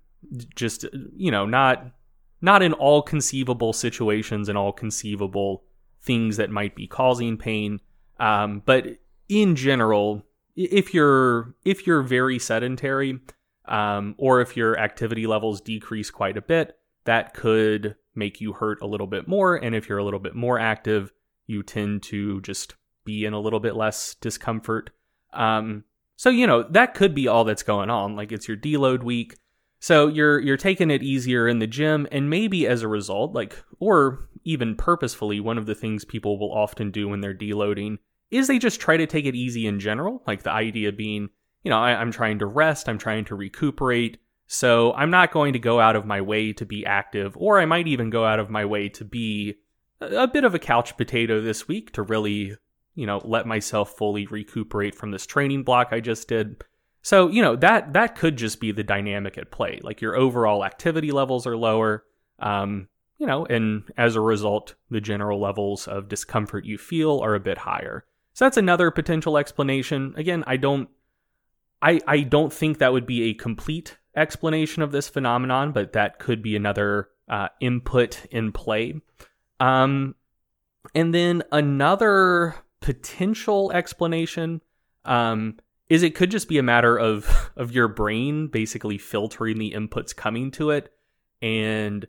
just 0.55 0.86
you 1.15 1.31
know, 1.31 1.45
not 1.45 1.91
not 2.41 2.62
in 2.62 2.73
all 2.73 3.01
conceivable 3.01 3.73
situations 3.73 4.49
and 4.49 4.57
all 4.57 4.71
conceivable 4.71 5.63
things 6.01 6.38
that 6.38 6.49
might 6.49 6.75
be 6.75 6.88
causing 6.88 7.38
pain, 7.38 7.79
um, 8.19 8.62
but 8.65 8.97
in 9.29 9.55
general, 9.55 10.23
if 10.55 10.93
you're 10.93 11.55
if 11.63 11.86
you're 11.86 12.01
very 12.01 12.39
sedentary, 12.39 13.19
um, 13.67 14.15
or 14.17 14.41
if 14.41 14.57
your 14.57 14.77
activity 14.79 15.27
levels 15.27 15.62
decrease 15.62 16.10
quite 16.10 16.38
a 16.38 16.41
bit, 16.41 16.77
that 17.08 17.34
could 17.34 17.96
make 18.15 18.39
you 18.39 18.54
hurt 18.54 18.82
a 18.82 18.88
little 18.88 19.08
bit 19.08 19.28
more. 19.28 19.56
And 19.56 19.74
if 19.74 19.89
you're 19.89 19.98
a 19.98 20.04
little 20.04 20.20
bit 20.20 20.36
more 20.36 20.60
active, 20.60 21.12
you 21.48 21.63
tend 21.63 22.04
to 22.04 22.41
just 22.41 22.76
be 23.06 23.26
in 23.26 23.34
a 23.34 23.39
little 23.39 23.62
bit 23.62 23.76
less 23.76 24.15
discomfort. 24.15 24.91
Um, 25.34 25.86
so 26.17 26.30
you 26.30 26.46
know 26.46 26.63
that 26.63 26.93
could 26.93 27.15
be 27.15 27.28
all 27.28 27.43
that's 27.43 27.63
going 27.63 27.89
on. 27.89 28.15
Like 28.15 28.32
it's 28.32 28.48
your 28.48 28.58
deload 28.58 29.04
week. 29.04 29.38
So 29.80 30.08
you're 30.08 30.39
you're 30.39 30.58
taking 30.58 30.91
it 30.91 31.04
easier 31.04 31.48
in 31.48 31.60
the 31.60 31.67
gym 31.67 32.08
and 32.12 32.30
maybe 32.30 32.67
as 32.67 32.82
a 32.82 32.88
result 32.88 33.34
like 33.34 33.63
or 33.80 34.28
even 34.43 34.76
purposefully 34.76 35.39
one 35.39 35.58
of 35.58 35.65
the 35.65 35.76
things 35.76 36.04
people 36.04 36.39
will 36.39 36.52
often 36.52 36.89
do 36.91 37.08
when 37.08 37.22
they're 37.22 37.34
deloading 37.34 38.00
is 38.32 38.48
they 38.48 38.60
just 38.60 38.80
try 38.80 38.98
to 38.98 39.06
take 39.06 39.26
it 39.26 39.36
easy 39.36 39.67
in 39.67 39.80
general 39.80 40.24
like 40.26 40.41
the 40.41 40.52
idea 40.52 40.91
being 40.91 41.30
you 41.63 41.70
know 41.70 41.78
I, 41.78 41.91
i'm 41.91 42.12
trying 42.12 42.39
to 42.39 42.46
rest 42.46 42.89
i'm 42.89 42.98
trying 42.98 43.26
to 43.26 43.36
recuperate 43.36 44.17
so 44.47 44.93
i'm 44.93 45.12
not 45.12 45.31
going 45.31 45.53
to 45.53 45.60
go 45.60 45.79
out 45.79 45.95
of 45.95 46.05
my 46.05 46.21
way 46.21 46.51
to 46.53 46.65
be 46.65 46.86
active 46.86 47.36
or 47.38 47.60
i 47.60 47.65
might 47.65 47.88
even 47.88 48.10
go 48.10 48.25
out 48.25 48.39
of 48.39 48.49
my 48.49 48.65
way 48.65 48.89
to 48.89 49.05
be 49.05 49.55
a, 50.01 50.27
bit 50.27 50.43
of 50.43 50.55
a 50.55 50.60
couch 50.60 50.95
potato 50.97 51.41
this 51.41 51.67
week 51.67 51.91
to 51.91 52.01
really 52.01 52.55
you 52.95 53.05
know 53.05 53.21
let 53.23 53.45
myself 53.45 53.97
fully 53.97 54.25
recuperate 54.27 54.95
from 54.95 55.12
this 55.12 55.25
training 55.25 55.63
block 55.63 55.89
i 55.91 55.99
just 55.99 56.27
did 56.27 56.63
so, 57.07 57.29
you 57.29 57.41
know, 57.41 57.55
that 57.55 57.93
that 57.93 58.17
could 58.17 58.36
just 58.36 58.60
be 58.60 58.73
the 58.73 58.83
dynamic 58.83 59.38
at 59.38 59.49
play. 59.49 59.79
Like 59.81 60.01
your 60.01 60.17
overall 60.17 60.65
activity 60.65 61.12
levels 61.12 61.47
are 61.47 61.55
lower, 61.55 62.03
um, 62.39 62.89
you 63.17 63.25
know, 63.25 63.45
and 63.45 63.83
as 63.97 64.17
a 64.17 64.19
result, 64.19 64.75
the 64.89 64.99
general 64.99 65.39
levels 65.39 65.88
of 65.88 66.10
discomfort 66.10 66.65
you 66.65 66.77
feel 66.77 67.21
are 67.21 67.33
a 67.33 67.39
bit 67.39 67.60
higher. 67.60 68.03
So 68.33 68.43
that's 68.43 68.57
another 68.57 68.91
potential 68.91 69.38
explanation. 69.38 70.15
Again, 70.17 70.43
I 70.47 70.57
don't 70.57 70.89
I 71.81 71.99
I 72.07 72.21
don't 72.21 72.51
think 72.51 72.77
that 72.77 72.93
would 72.93 73.05
be 73.05 73.29
a 73.29 73.33
complete 73.33 73.97
explanation 74.15 74.81
of 74.81 74.91
this 74.91 75.07
phenomenon, 75.07 75.71
but 75.71 75.93
that 75.93 76.19
could 76.19 76.41
be 76.41 76.55
another 76.55 77.09
uh, 77.29 77.49
input 77.59 78.25
in 78.31 78.51
play. 78.51 78.99
Um, 79.59 80.15
and 80.95 81.13
then 81.13 81.43
another 81.51 82.55
potential 82.79 83.71
explanation 83.71 84.61
um, 85.05 85.57
is 85.89 86.03
it 86.03 86.15
could 86.15 86.31
just 86.31 86.47
be 86.47 86.57
a 86.57 86.63
matter 86.63 86.97
of 86.97 87.51
of 87.55 87.71
your 87.71 87.87
brain 87.87 88.47
basically 88.47 88.97
filtering 88.97 89.57
the 89.57 89.71
inputs 89.71 90.15
coming 90.15 90.51
to 90.51 90.71
it 90.71 90.91
and 91.41 92.07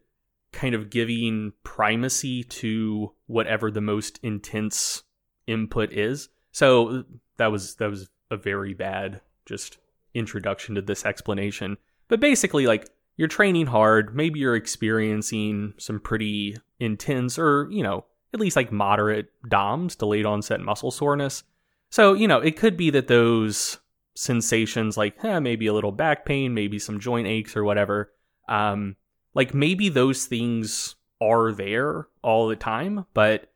kind 0.53 0.75
of 0.75 0.91
giving 0.91 1.53
primacy 1.63 2.43
to 2.43 3.13
whatever 3.27 3.71
the 3.71 3.81
most 3.81 4.19
intense 4.23 5.03
input 5.47 5.93
is. 5.93 6.29
So 6.53 7.05
that 7.37 7.53
was 7.53 7.77
that 7.77 7.91
was 7.91 8.09
a 8.31 8.37
very 8.37 8.75
bad 8.75 9.21
just 9.49 9.79
introduction 10.15 10.75
to 10.75 10.83
this 10.83 11.05
explanation. 11.05 11.79
But 12.09 12.21
basically 12.21 12.67
like 12.67 12.89
you're 13.17 13.29
training 13.29 13.67
hard, 13.67 14.15
maybe 14.15 14.39
you're 14.41 14.55
experiencing 14.55 15.75
some 15.79 15.99
pretty 15.99 16.57
intense 16.79 17.39
or, 17.39 17.69
you 17.71 17.83
know, 17.83 18.05
at 18.33 18.41
least 18.41 18.57
like 18.57 18.71
moderate 18.71 19.31
DOMS, 19.49 19.97
delayed 19.97 20.27
onset 20.27 20.61
muscle 20.61 20.91
soreness. 20.91 21.43
So, 21.91 22.13
you 22.13 22.29
know, 22.29 22.39
it 22.39 22.57
could 22.57 22.77
be 22.77 22.91
that 22.91 23.09
those 23.09 23.79
sensations 24.15 24.97
like 24.97 25.23
eh, 25.25 25.39
maybe 25.39 25.67
a 25.67 25.73
little 25.73 25.93
back 25.93 26.27
pain, 26.27 26.53
maybe 26.53 26.79
some 26.79 27.01
joint 27.01 27.27
aches 27.27 27.57
or 27.57 27.65
whatever, 27.65 28.13
um, 28.49 28.97
like 29.35 29.55
maybe 29.55 29.89
those 29.89 30.27
things 30.27 30.97
are 31.21 31.53
there 31.53 32.09
all 32.23 32.49
the 32.49 32.57
time, 32.57 33.07
but 33.15 33.51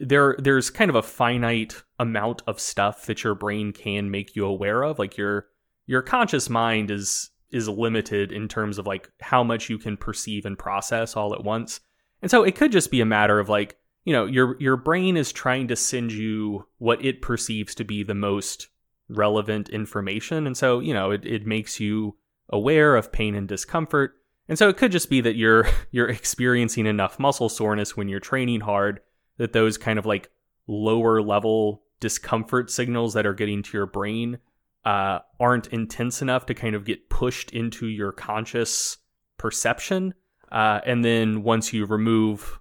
there 0.00 0.36
there's 0.38 0.70
kind 0.70 0.90
of 0.90 0.94
a 0.94 1.02
finite 1.02 1.82
amount 1.98 2.42
of 2.46 2.60
stuff 2.60 3.06
that 3.06 3.24
your 3.24 3.34
brain 3.34 3.72
can 3.72 4.10
make 4.10 4.36
you 4.36 4.44
aware 4.46 4.82
of. 4.82 4.98
Like 4.98 5.16
your 5.16 5.46
your 5.86 6.02
conscious 6.02 6.48
mind 6.48 6.90
is 6.90 7.30
is 7.50 7.68
limited 7.68 8.30
in 8.30 8.46
terms 8.48 8.78
of 8.78 8.86
like 8.86 9.10
how 9.20 9.42
much 9.42 9.70
you 9.70 9.78
can 9.78 9.96
perceive 9.96 10.44
and 10.44 10.58
process 10.58 11.16
all 11.16 11.34
at 11.34 11.44
once. 11.44 11.80
And 12.20 12.30
so 12.30 12.42
it 12.44 12.56
could 12.56 12.72
just 12.72 12.90
be 12.90 13.00
a 13.00 13.06
matter 13.06 13.38
of 13.38 13.48
like, 13.48 13.78
you 14.04 14.12
know, 14.12 14.26
your 14.26 14.60
your 14.60 14.76
brain 14.76 15.16
is 15.16 15.32
trying 15.32 15.68
to 15.68 15.76
send 15.76 16.12
you 16.12 16.66
what 16.78 17.04
it 17.04 17.22
perceives 17.22 17.74
to 17.76 17.84
be 17.84 18.02
the 18.02 18.14
most 18.14 18.68
relevant 19.08 19.68
information. 19.70 20.46
And 20.46 20.56
so, 20.56 20.80
you 20.80 20.92
know, 20.92 21.10
it, 21.10 21.24
it 21.24 21.46
makes 21.46 21.80
you 21.80 22.16
aware 22.50 22.96
of 22.96 23.12
pain 23.12 23.34
and 23.34 23.48
discomfort. 23.48 24.14
And 24.48 24.58
so 24.58 24.68
it 24.68 24.76
could 24.76 24.92
just 24.92 25.10
be 25.10 25.20
that 25.22 25.36
you're 25.36 25.66
you're 25.90 26.08
experiencing 26.08 26.86
enough 26.86 27.18
muscle 27.18 27.48
soreness 27.48 27.96
when 27.96 28.08
you're 28.08 28.20
training 28.20 28.60
hard 28.60 29.00
that 29.38 29.52
those 29.52 29.78
kind 29.78 29.98
of 29.98 30.06
like 30.06 30.30
lower 30.66 31.22
level 31.22 31.82
discomfort 32.00 32.70
signals 32.70 33.14
that 33.14 33.26
are 33.26 33.34
getting 33.34 33.62
to 33.62 33.76
your 33.76 33.86
brain 33.86 34.38
uh, 34.84 35.18
aren't 35.38 35.66
intense 35.68 36.22
enough 36.22 36.46
to 36.46 36.54
kind 36.54 36.74
of 36.74 36.84
get 36.84 37.10
pushed 37.10 37.50
into 37.50 37.86
your 37.86 38.12
conscious 38.12 38.96
perception. 39.36 40.14
Uh, 40.50 40.80
and 40.86 41.04
then 41.04 41.42
once 41.42 41.72
you 41.72 41.84
remove 41.84 42.58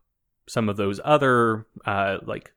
some 0.47 0.69
of 0.69 0.77
those 0.77 0.99
other 1.03 1.65
uh, 1.85 2.17
like 2.25 2.53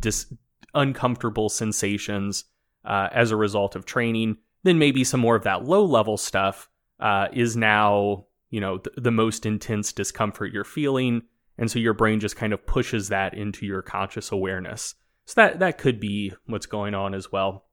dis- 0.00 0.32
uncomfortable 0.74 1.48
sensations 1.48 2.44
uh, 2.84 3.08
as 3.12 3.30
a 3.30 3.36
result 3.36 3.76
of 3.76 3.84
training, 3.84 4.36
then 4.62 4.78
maybe 4.78 5.04
some 5.04 5.20
more 5.20 5.36
of 5.36 5.44
that 5.44 5.64
low 5.64 5.84
level 5.84 6.16
stuff 6.16 6.68
uh, 7.00 7.28
is 7.32 7.56
now 7.56 8.26
you 8.50 8.60
know 8.60 8.78
th- 8.78 8.96
the 8.96 9.10
most 9.10 9.44
intense 9.46 9.92
discomfort 9.92 10.52
you're 10.52 10.64
feeling, 10.64 11.22
and 11.58 11.70
so 11.70 11.78
your 11.78 11.94
brain 11.94 12.20
just 12.20 12.36
kind 12.36 12.52
of 12.52 12.66
pushes 12.66 13.08
that 13.08 13.34
into 13.34 13.66
your 13.66 13.82
conscious 13.82 14.32
awareness. 14.32 14.94
So 15.26 15.40
that 15.40 15.58
that 15.58 15.78
could 15.78 16.00
be 16.00 16.32
what's 16.46 16.66
going 16.66 16.94
on 16.94 17.14
as 17.14 17.32
well. 17.32 17.64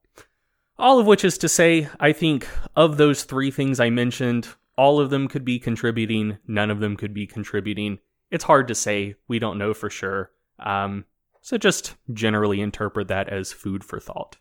All 0.78 1.00
of 1.00 1.06
which 1.06 1.24
is 1.24 1.38
to 1.40 1.50
say, 1.50 1.90
I 2.00 2.12
think 2.12 2.48
of 2.76 2.98
those 2.98 3.24
three 3.24 3.52
things 3.52 3.80
I 3.80 3.90
mentioned, 3.90 4.48
all 4.78 5.00
of 5.00 5.10
them 5.10 5.28
could 5.28 5.46
be 5.46 5.60
contributing, 5.60 6.38
none 6.48 6.72
of 6.72 6.80
them 6.80 6.96
could 6.96 7.14
be 7.14 7.28
contributing. 7.28 8.00
It's 8.32 8.46
hard 8.46 8.68
to 8.70 8.76
say. 8.76 9.16
We 9.28 9.38
don't 9.38 9.58
know 9.58 9.74
for 9.74 9.90
sure. 9.90 10.32
Um, 10.60 11.06
so 11.42 11.58
just 11.58 11.96
generally 12.14 12.62
interpret 12.62 13.10
that 13.10 13.30
as 13.30 13.52
food 13.52 13.84
for 13.84 14.00
thought. 14.00 14.38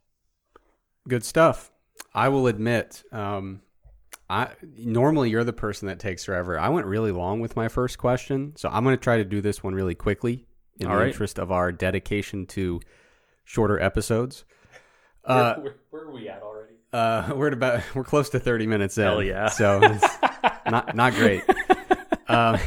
Good 1.09 1.25
stuff. 1.25 1.71
I 2.15 2.29
will 2.29 2.47
admit, 2.47 3.03
um, 3.13 3.63
I 4.29 4.51
normally 4.79 5.31
you're 5.31 5.45
the 5.45 5.53
person 5.53 5.89
that 5.89 5.99
takes 5.99 6.25
forever. 6.25 6.59
I 6.59 6.69
went 6.69 6.87
really 6.87 7.11
long 7.11 7.41
with 7.41 7.57
my 7.57 7.69
first 7.69 7.99
question, 7.99 8.55
so 8.57 8.69
I'm 8.71 8.85
going 8.85 8.97
to 8.97 9.03
try 9.03 9.17
to 9.17 9.25
do 9.25 9.41
this 9.41 9.63
one 9.63 9.75
really 9.75 9.95
quickly 9.95 10.47
in 10.81 10.87
All 10.89 10.95
the 10.95 10.99
right. 11.01 11.09
interest 11.09 11.39
of 11.39 11.53
our 11.53 11.71
dedication 11.73 12.47
to 12.47 12.81
shorter 13.45 13.79
episodes. 13.81 14.45
Where, 15.25 15.37
Uh, 15.39 15.61
where, 15.61 15.75
where 15.91 16.03
are 16.05 16.11
we 16.11 16.29
at 16.29 16.43
already? 16.43 16.75
uh, 16.93 17.33
we're 17.37 17.49
at 17.49 17.53
about 17.53 17.83
we're 17.95 18.03
close 18.05 18.31
to 18.31 18.41
30 18.41 18.67
minutes 18.67 18.99
in. 18.99 19.05
Hell 19.05 19.23
yeah. 19.23 19.49
So 19.49 19.81
it's 19.83 20.05
not 20.71 20.95
not 20.97 21.15
great. 21.15 21.43
Um, 22.29 22.59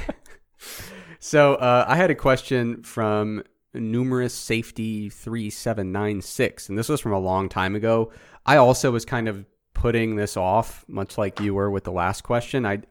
so 1.20 1.56
uh, 1.56 1.86
I 1.88 1.96
had 1.96 2.12
a 2.12 2.16
question 2.16 2.84
from 2.84 3.44
numerous 3.74 4.34
safety 4.34 5.10
3796 5.10 6.70
and 6.70 6.78
this 6.78 6.90
was 6.90 7.00
from 7.02 7.14
a 7.14 7.20
long 7.20 7.50
time 7.50 7.76
ago. 7.76 8.12
I 8.46 8.58
also 8.58 8.92
was 8.92 9.04
kind 9.06 9.28
of 9.28 9.46
putting 9.74 10.16
this 10.16 10.38
off 10.38 10.86
much 10.88 11.18
like 11.18 11.40
you 11.40 11.54
were 11.56 11.72
with 11.72 11.84
the 11.84 11.92
last 11.92 12.22
question. 12.24 12.66
I 12.66 12.82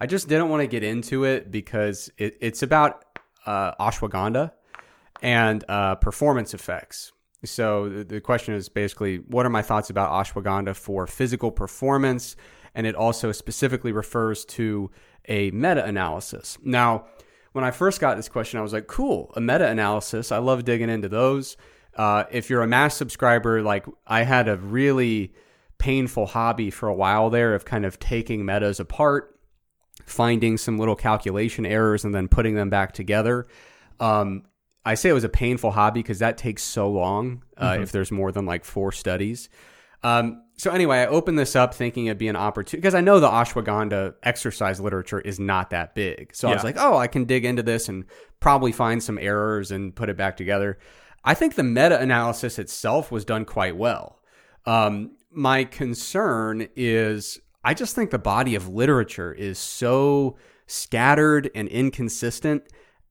I 0.00 0.06
just 0.06 0.28
didn't 0.28 0.50
want 0.50 0.60
to 0.62 0.66
get 0.66 0.82
into 0.84 1.24
it 1.24 1.50
because 1.50 2.10
it, 2.18 2.36
it's 2.40 2.62
about 2.62 3.02
uh, 3.46 3.72
ashwagandha 3.82 4.52
and 5.26 5.64
uh, 5.68 5.96
performance 5.96 6.54
effects. 6.54 7.12
So 7.44 7.88
the, 7.88 8.04
the 8.04 8.20
question 8.20 8.54
is 8.54 8.68
basically, 8.68 9.16
what 9.16 9.44
are 9.44 9.50
my 9.50 9.60
thoughts 9.60 9.90
about 9.90 10.12
ashwagandha 10.12 10.76
for 10.76 11.08
physical 11.08 11.50
performance? 11.50 12.36
And 12.76 12.86
it 12.86 12.94
also 12.94 13.32
specifically 13.32 13.90
refers 13.90 14.44
to 14.44 14.88
a 15.28 15.50
meta-analysis. 15.50 16.58
Now, 16.62 17.06
when 17.52 17.64
I 17.64 17.72
first 17.72 18.00
got 18.00 18.16
this 18.16 18.28
question, 18.28 18.60
I 18.60 18.62
was 18.62 18.72
like, 18.72 18.86
cool, 18.86 19.32
a 19.34 19.40
meta-analysis. 19.40 20.30
I 20.30 20.38
love 20.38 20.64
digging 20.64 20.90
into 20.90 21.08
those. 21.08 21.56
Uh, 21.96 22.24
if 22.30 22.48
you're 22.48 22.62
a 22.62 22.68
mass 22.68 22.94
subscriber, 22.94 23.62
like 23.62 23.84
I 24.06 24.22
had 24.22 24.46
a 24.46 24.56
really 24.56 25.32
painful 25.78 26.26
hobby 26.26 26.70
for 26.70 26.88
a 26.88 26.94
while 26.94 27.30
there 27.30 27.52
of 27.54 27.64
kind 27.64 27.84
of 27.84 27.98
taking 27.98 28.44
metas 28.44 28.78
apart 28.78 29.32
finding 30.04 30.56
some 30.56 30.78
little 30.78 30.94
calculation 30.94 31.66
errors 31.66 32.04
and 32.04 32.14
then 32.14 32.28
putting 32.28 32.54
them 32.54 32.70
back 32.70 32.92
together. 32.92 33.46
Um, 33.98 34.44
I 34.86 34.94
say 34.94 35.10
it 35.10 35.14
was 35.14 35.24
a 35.24 35.28
painful 35.28 35.72
hobby 35.72 36.00
because 36.00 36.20
that 36.20 36.38
takes 36.38 36.62
so 36.62 36.88
long 36.88 37.42
uh, 37.56 37.78
if 37.80 37.92
there's 37.92 38.12
more 38.12 38.30
than 38.30 38.46
like 38.46 38.64
four 38.64 38.92
studies. 38.92 39.48
Um, 40.02 40.44
so 40.56 40.70
anyway, 40.70 40.98
I 40.98 41.06
opened 41.06 41.38
this 41.38 41.56
up 41.56 41.74
thinking 41.74 42.06
it'd 42.06 42.18
be 42.18 42.28
an 42.28 42.36
opportunity 42.36 42.80
because 42.80 42.94
I 42.94 43.00
know 43.00 43.18
the 43.18 43.28
ashwagandha 43.28 44.14
exercise 44.22 44.80
literature 44.80 45.20
is 45.20 45.40
not 45.40 45.70
that 45.70 45.94
big. 45.94 46.34
So 46.34 46.48
I 46.48 46.54
was 46.54 46.64
like, 46.64 46.76
oh, 46.78 46.96
I 46.96 47.08
can 47.08 47.24
dig 47.24 47.44
into 47.44 47.62
this 47.62 47.88
and 47.88 48.04
probably 48.40 48.70
find 48.72 49.02
some 49.02 49.18
errors 49.18 49.72
and 49.72 49.94
put 49.94 50.08
it 50.08 50.16
back 50.16 50.36
together. 50.36 50.78
I 51.24 51.34
think 51.34 51.56
the 51.56 51.64
meta 51.64 52.00
analysis 52.00 52.58
itself 52.58 53.10
was 53.10 53.24
done 53.24 53.44
quite 53.44 53.76
well. 53.76 54.20
Um, 54.64 55.16
my 55.32 55.64
concern 55.64 56.68
is 56.76 57.40
I 57.64 57.74
just 57.74 57.96
think 57.96 58.10
the 58.10 58.18
body 58.18 58.54
of 58.54 58.68
literature 58.68 59.32
is 59.32 59.58
so 59.58 60.36
scattered 60.68 61.50
and 61.54 61.66
inconsistent. 61.66 62.62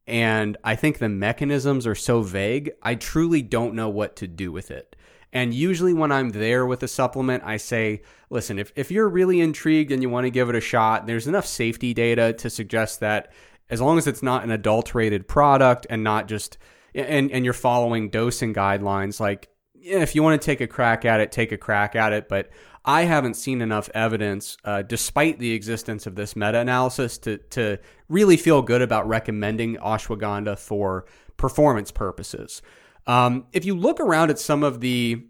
And 0.08 0.58
I 0.64 0.76
think 0.76 0.98
the 0.98 1.10
mechanisms 1.10 1.88
are 1.88 1.96
so 1.96 2.22
vague, 2.22 2.72
I 2.84 2.96
truly 2.96 3.42
don't 3.42 3.74
know 3.74 3.90
what 3.90 4.16
to 4.18 4.28
do 4.28 4.52
with 4.52 4.70
it. 4.70 4.96
And 5.34 5.54
usually, 5.54 5.94
when 5.94 6.14
I'm 6.14 6.30
there 6.30 6.66
with 6.66 6.82
a 6.84 6.88
supplement, 6.88 7.44
I 7.44 7.58
say, 7.58 8.04
listen, 8.30 8.58
if, 8.58 8.72
if 8.76 8.90
you're 8.90 9.10
really 9.10 9.42
intrigued 9.42 9.92
and 9.92 10.02
you 10.02 10.10
want 10.10 10.26
to 10.26 10.32
give 10.32 10.48
it 10.50 10.56
a 10.56 10.62
shot, 10.62 11.08
there's 11.08 11.28
enough 11.28 11.46
safety 11.46 11.94
data 11.94 12.32
to 12.34 12.50
suggest 12.50 13.02
that 13.02 13.34
as 13.70 13.82
long 13.82 13.98
as 13.98 14.08
it's 14.08 14.24
not 14.24 14.44
an 14.44 14.52
adulterated 14.52 15.28
product 15.28 15.88
and 15.90 16.04
not 16.04 16.28
just, 16.28 16.58
and, 16.94 17.32
and 17.32 17.44
you're 17.44 17.54
following 17.54 18.10
dosing 18.10 18.54
guidelines, 18.54 19.20
like 19.20 19.50
if 19.74 20.16
you 20.16 20.24
want 20.24 20.42
to 20.42 20.46
take 20.46 20.62
a 20.62 20.68
crack 20.68 21.04
at 21.04 21.20
it, 21.20 21.32
take 21.32 21.52
a 21.52 21.58
crack 21.58 21.96
at 21.96 22.14
it. 22.14 22.30
But 22.30 22.50
I 22.86 23.04
haven't 23.04 23.34
seen 23.34 23.62
enough 23.62 23.90
evidence, 23.94 24.58
uh, 24.64 24.84
despite 24.84 25.40
the 25.40 25.52
existence 25.54 26.06
of 26.06 26.16
this 26.16 26.36
meta 26.36 26.60
analysis, 26.60 27.18
to, 27.20 27.38
to 27.38 27.80
really 28.08 28.38
feel 28.38 28.62
good 28.62 28.82
about 28.82 29.08
recommending 29.08 29.76
ashwagandha 29.78 30.58
for 30.58 31.06
performance 31.36 31.92
purposes. 31.92 32.62
Um, 33.08 33.46
if 33.52 33.66
you 33.66 33.76
look 33.76 34.00
around 34.00 34.30
at 34.30 34.40
some 34.40 34.64
of 34.64 34.82
the 34.82 35.26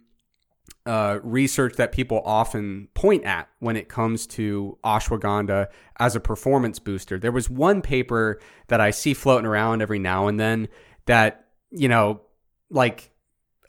uh, 0.85 1.19
research 1.23 1.75
that 1.77 1.91
people 1.91 2.21
often 2.25 2.87
point 2.93 3.23
at 3.23 3.49
when 3.59 3.75
it 3.75 3.89
comes 3.89 4.27
to 4.27 4.77
ashwagandha 4.83 5.67
as 5.97 6.15
a 6.15 6.19
performance 6.19 6.77
booster. 6.77 7.17
There 7.17 7.31
was 7.31 7.49
one 7.49 7.81
paper 7.81 8.39
that 8.67 8.79
I 8.79 8.91
see 8.91 9.15
floating 9.15 9.47
around 9.47 9.81
every 9.81 9.97
now 9.97 10.27
and 10.27 10.39
then 10.39 10.67
that, 11.07 11.47
you 11.71 11.87
know, 11.87 12.21
like 12.69 13.11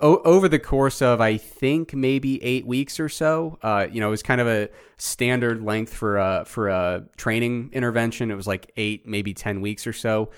o- 0.00 0.18
over 0.24 0.48
the 0.48 0.59
course 0.59 1.00
of, 1.02 1.20
I 1.20 1.37
think, 1.37 1.94
maybe 1.94 2.42
eight 2.42 2.66
weeks 2.66 2.98
or 3.00 3.09
so, 3.09 3.59
uh, 3.62 3.87
you 3.90 4.00
know, 4.00 4.09
it 4.09 4.11
was 4.11 4.22
kind 4.22 4.40
of 4.40 4.46
a 4.46 4.68
standard 4.96 5.62
length 5.62 5.92
for 5.94 6.18
a, 6.18 6.44
for 6.46 6.68
a 6.68 7.04
training 7.16 7.70
intervention. 7.72 8.30
It 8.30 8.35
was 8.37 8.46
like 8.46 8.70
eight, 8.76 9.06
maybe 9.06 9.35
10 9.35 9.61
weeks 9.61 9.87
or 9.87 9.92
so. 9.92 10.30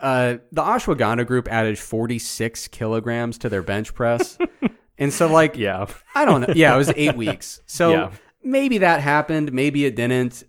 Uh, 0.00 0.38
the 0.52 0.62
ashwagandha 0.62 1.26
group 1.26 1.46
added 1.50 1.78
46 1.78 2.68
kilograms 2.68 3.36
to 3.38 3.48
their 3.48 3.62
bench 3.62 3.94
press. 3.94 4.38
and 4.98 5.12
so, 5.12 5.26
like, 5.30 5.56
Yeah. 5.56 5.86
I 6.14 6.24
don't 6.24 6.40
know. 6.42 6.52
Yeah, 6.56 6.74
it 6.74 6.78
was 6.78 6.92
eight 6.96 7.16
weeks. 7.16 7.60
So 7.66 7.90
Yeah. 7.92 8.10
maybe 8.42 8.78
that 8.78 9.00
happened. 9.00 9.52
Maybe 9.52 9.84
it 9.84 9.96
didn't. 9.96 10.44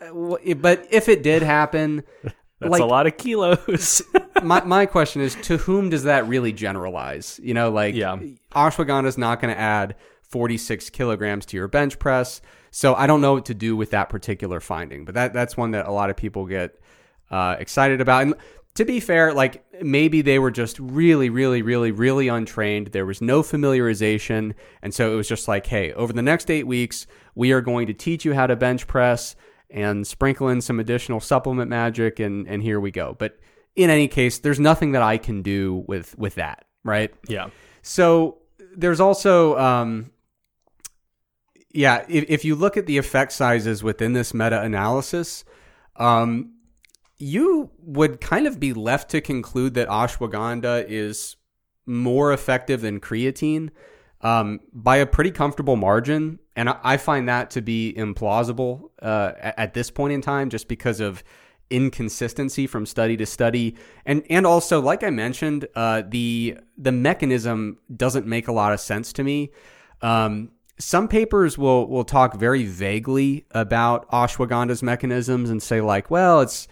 Uh, 0.00 0.36
But 0.56 0.86
if 0.90 1.08
it 1.08 1.22
did 1.22 1.42
happen, 1.42 2.02
That's 2.60 2.70
like 2.72 2.80
a 2.82 2.86
lot 2.86 3.06
of 3.06 3.16
kilos. 3.18 4.02
my 4.42 4.62
my 4.64 4.86
question 4.86 5.22
is, 5.22 5.34
to 5.42 5.56
whom 5.58 5.90
does 5.90 6.04
that 6.04 6.26
really 6.28 6.52
generalize? 6.52 7.40
You 7.42 7.54
know, 7.54 7.70
like 7.70 7.94
Yeah. 7.94 8.18
ashwagandha 8.52 9.06
is 9.06 9.18
not 9.18 9.40
going 9.40 9.54
to 9.54 9.60
add 9.60 9.96
46 10.22 10.90
kilograms 10.90 11.46
to 11.46 11.56
your 11.56 11.68
bench 11.68 11.98
press. 11.98 12.40
So 12.70 12.94
I 12.94 13.06
don't 13.06 13.20
know 13.22 13.32
what 13.32 13.46
to 13.46 13.54
do 13.54 13.76
with 13.76 13.90
that 13.92 14.08
particular 14.10 14.60
finding, 14.60 15.04
but 15.04 15.14
that 15.14 15.32
that's 15.32 15.56
one 15.56 15.70
that 15.72 15.86
a 15.86 15.90
lot 15.90 16.10
of 16.10 16.16
people 16.16 16.46
get 16.46 16.78
uh, 17.30 17.56
excited 17.58 18.00
about. 18.00 18.22
And 18.22 18.34
to 18.74 18.84
be 18.84 19.00
fair, 19.00 19.32
like 19.32 19.64
maybe 19.82 20.20
they 20.22 20.38
were 20.38 20.50
just 20.50 20.78
really, 20.78 21.30
really, 21.30 21.62
really, 21.62 21.90
really 21.90 22.28
untrained. 22.28 22.88
There 22.88 23.06
was 23.06 23.20
no 23.20 23.42
familiarization. 23.42 24.54
And 24.82 24.94
so 24.94 25.12
it 25.12 25.16
was 25.16 25.28
just 25.28 25.48
like, 25.48 25.66
hey, 25.66 25.92
over 25.94 26.12
the 26.12 26.22
next 26.22 26.50
eight 26.50 26.66
weeks, 26.66 27.06
we 27.34 27.52
are 27.52 27.60
going 27.60 27.86
to 27.86 27.94
teach 27.94 28.24
you 28.24 28.34
how 28.34 28.46
to 28.46 28.54
bench 28.54 28.86
press 28.86 29.34
and 29.70 30.06
sprinkle 30.06 30.48
in 30.48 30.60
some 30.60 30.78
additional 30.78 31.20
supplement 31.20 31.68
magic 31.70 32.20
and, 32.20 32.46
and 32.46 32.62
here 32.62 32.80
we 32.80 32.90
go. 32.90 33.16
But 33.18 33.38
in 33.78 33.90
any 33.90 34.08
case, 34.08 34.40
there's 34.40 34.60
nothing 34.60 34.92
that 34.92 35.02
I 35.02 35.16
can 35.16 35.40
do 35.40 35.84
with 35.86 36.18
with 36.18 36.34
that, 36.34 36.66
right? 36.84 37.14
Yeah. 37.28 37.50
So 37.80 38.38
there's 38.76 39.00
also 39.00 39.56
um, 39.56 40.10
yeah, 41.72 42.04
if, 42.08 42.24
if 42.28 42.44
you 42.44 42.56
look 42.56 42.76
at 42.76 42.86
the 42.86 42.98
effect 42.98 43.32
sizes 43.32 43.82
within 43.82 44.12
this 44.12 44.34
meta 44.34 44.60
analysis, 44.60 45.44
um, 45.96 46.54
you 47.18 47.70
would 47.80 48.20
kind 48.20 48.46
of 48.46 48.58
be 48.58 48.72
left 48.72 49.10
to 49.10 49.20
conclude 49.20 49.74
that 49.74 49.88
ashwagandha 49.88 50.84
is 50.88 51.36
more 51.86 52.32
effective 52.32 52.80
than 52.80 53.00
creatine 53.00 53.70
um, 54.22 54.60
by 54.72 54.96
a 54.96 55.06
pretty 55.06 55.30
comfortable 55.30 55.76
margin. 55.76 56.40
And 56.56 56.68
I, 56.68 56.78
I 56.82 56.96
find 56.96 57.28
that 57.28 57.50
to 57.50 57.62
be 57.62 57.94
implausible 57.96 58.90
uh, 59.00 59.32
at, 59.38 59.58
at 59.58 59.74
this 59.74 59.90
point 59.90 60.12
in 60.12 60.20
time, 60.20 60.50
just 60.50 60.66
because 60.66 60.98
of 61.00 61.22
inconsistency 61.70 62.66
from 62.66 62.86
study 62.86 63.16
to 63.16 63.26
study, 63.26 63.76
and 64.06 64.22
and 64.30 64.46
also, 64.46 64.80
like 64.80 65.02
I 65.02 65.10
mentioned, 65.10 65.66
uh, 65.74 66.02
the 66.08 66.58
the 66.76 66.92
mechanism 66.92 67.78
doesn't 67.94 68.26
make 68.26 68.48
a 68.48 68.52
lot 68.52 68.72
of 68.72 68.80
sense 68.80 69.12
to 69.14 69.24
me. 69.24 69.50
Um, 70.02 70.50
some 70.78 71.08
papers 71.08 71.58
will 71.58 71.86
will 71.88 72.04
talk 72.04 72.34
very 72.34 72.64
vaguely 72.64 73.46
about 73.50 74.08
ashwagandha's 74.10 74.82
mechanisms 74.82 75.50
and 75.50 75.62
say 75.62 75.80
like, 75.80 76.10
well, 76.10 76.40
it's 76.40 76.68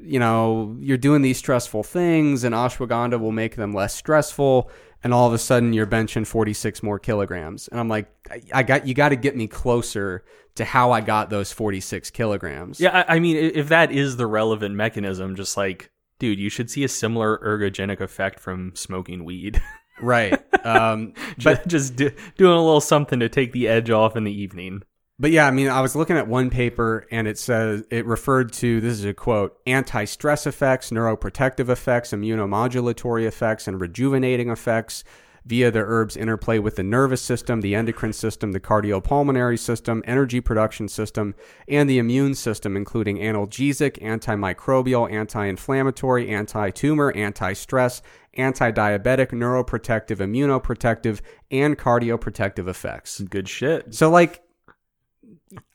you 0.00 0.18
know 0.18 0.76
you're 0.80 0.96
doing 0.96 1.22
these 1.22 1.38
stressful 1.38 1.82
things, 1.82 2.44
and 2.44 2.54
ashwagandha 2.54 3.18
will 3.18 3.32
make 3.32 3.56
them 3.56 3.72
less 3.72 3.94
stressful. 3.94 4.70
And 5.04 5.14
all 5.14 5.28
of 5.28 5.32
a 5.32 5.38
sudden, 5.38 5.72
you're 5.72 5.86
benching 5.86 6.26
46 6.26 6.82
more 6.82 6.98
kilograms, 6.98 7.68
and 7.68 7.78
I'm 7.78 7.88
like, 7.88 8.08
I, 8.30 8.42
I 8.52 8.62
got 8.64 8.86
you 8.86 8.94
got 8.94 9.10
to 9.10 9.16
get 9.16 9.36
me 9.36 9.46
closer 9.46 10.24
to 10.56 10.64
how 10.64 10.90
I 10.90 11.00
got 11.00 11.30
those 11.30 11.52
46 11.52 12.10
kilograms. 12.10 12.80
Yeah, 12.80 13.04
I, 13.08 13.16
I 13.16 13.18
mean, 13.20 13.36
if 13.36 13.68
that 13.68 13.92
is 13.92 14.16
the 14.16 14.26
relevant 14.26 14.74
mechanism, 14.74 15.36
just 15.36 15.56
like, 15.56 15.90
dude, 16.18 16.40
you 16.40 16.50
should 16.50 16.68
see 16.68 16.82
a 16.82 16.88
similar 16.88 17.38
ergogenic 17.38 18.00
effect 18.00 18.40
from 18.40 18.74
smoking 18.74 19.24
weed. 19.24 19.62
right. 20.00 20.42
Um, 20.64 21.14
but 21.42 21.66
just 21.68 21.96
do, 21.96 22.10
doing 22.36 22.52
a 22.52 22.62
little 22.62 22.80
something 22.80 23.20
to 23.20 23.28
take 23.28 23.52
the 23.52 23.68
edge 23.68 23.90
off 23.90 24.16
in 24.16 24.24
the 24.24 24.32
evening. 24.32 24.82
But 25.20 25.32
yeah, 25.32 25.48
I 25.48 25.50
mean, 25.50 25.68
I 25.68 25.80
was 25.80 25.96
looking 25.96 26.16
at 26.16 26.28
one 26.28 26.48
paper 26.48 27.04
and 27.10 27.26
it 27.26 27.38
says 27.38 27.82
it 27.90 28.06
referred 28.06 28.52
to 28.54 28.80
this 28.80 28.98
is 28.98 29.04
a 29.04 29.14
quote 29.14 29.58
anti 29.66 30.04
stress 30.04 30.46
effects, 30.46 30.90
neuroprotective 30.90 31.68
effects, 31.68 32.12
immunomodulatory 32.12 33.26
effects, 33.26 33.66
and 33.66 33.80
rejuvenating 33.80 34.48
effects 34.48 35.02
via 35.44 35.70
the 35.70 35.80
herb's 35.80 36.16
interplay 36.16 36.58
with 36.58 36.76
the 36.76 36.82
nervous 36.82 37.22
system, 37.22 37.62
the 37.62 37.74
endocrine 37.74 38.12
system, 38.12 38.52
the 38.52 38.60
cardiopulmonary 38.60 39.58
system, 39.58 40.04
energy 40.06 40.40
production 40.40 40.86
system, 40.86 41.34
and 41.66 41.88
the 41.88 41.98
immune 41.98 42.34
system, 42.34 42.76
including 42.76 43.16
analgesic, 43.16 44.00
antimicrobial, 44.00 45.10
anti 45.10 45.46
inflammatory, 45.46 46.28
anti 46.28 46.70
tumor, 46.70 47.10
anti 47.16 47.54
stress, 47.54 48.02
anti 48.34 48.70
diabetic, 48.70 49.32
neuroprotective, 49.32 50.18
immunoprotective, 50.18 51.22
and 51.50 51.76
cardioprotective 51.76 52.68
effects. 52.68 53.20
Good 53.22 53.48
shit. 53.48 53.94
So 53.94 54.10
like, 54.10 54.44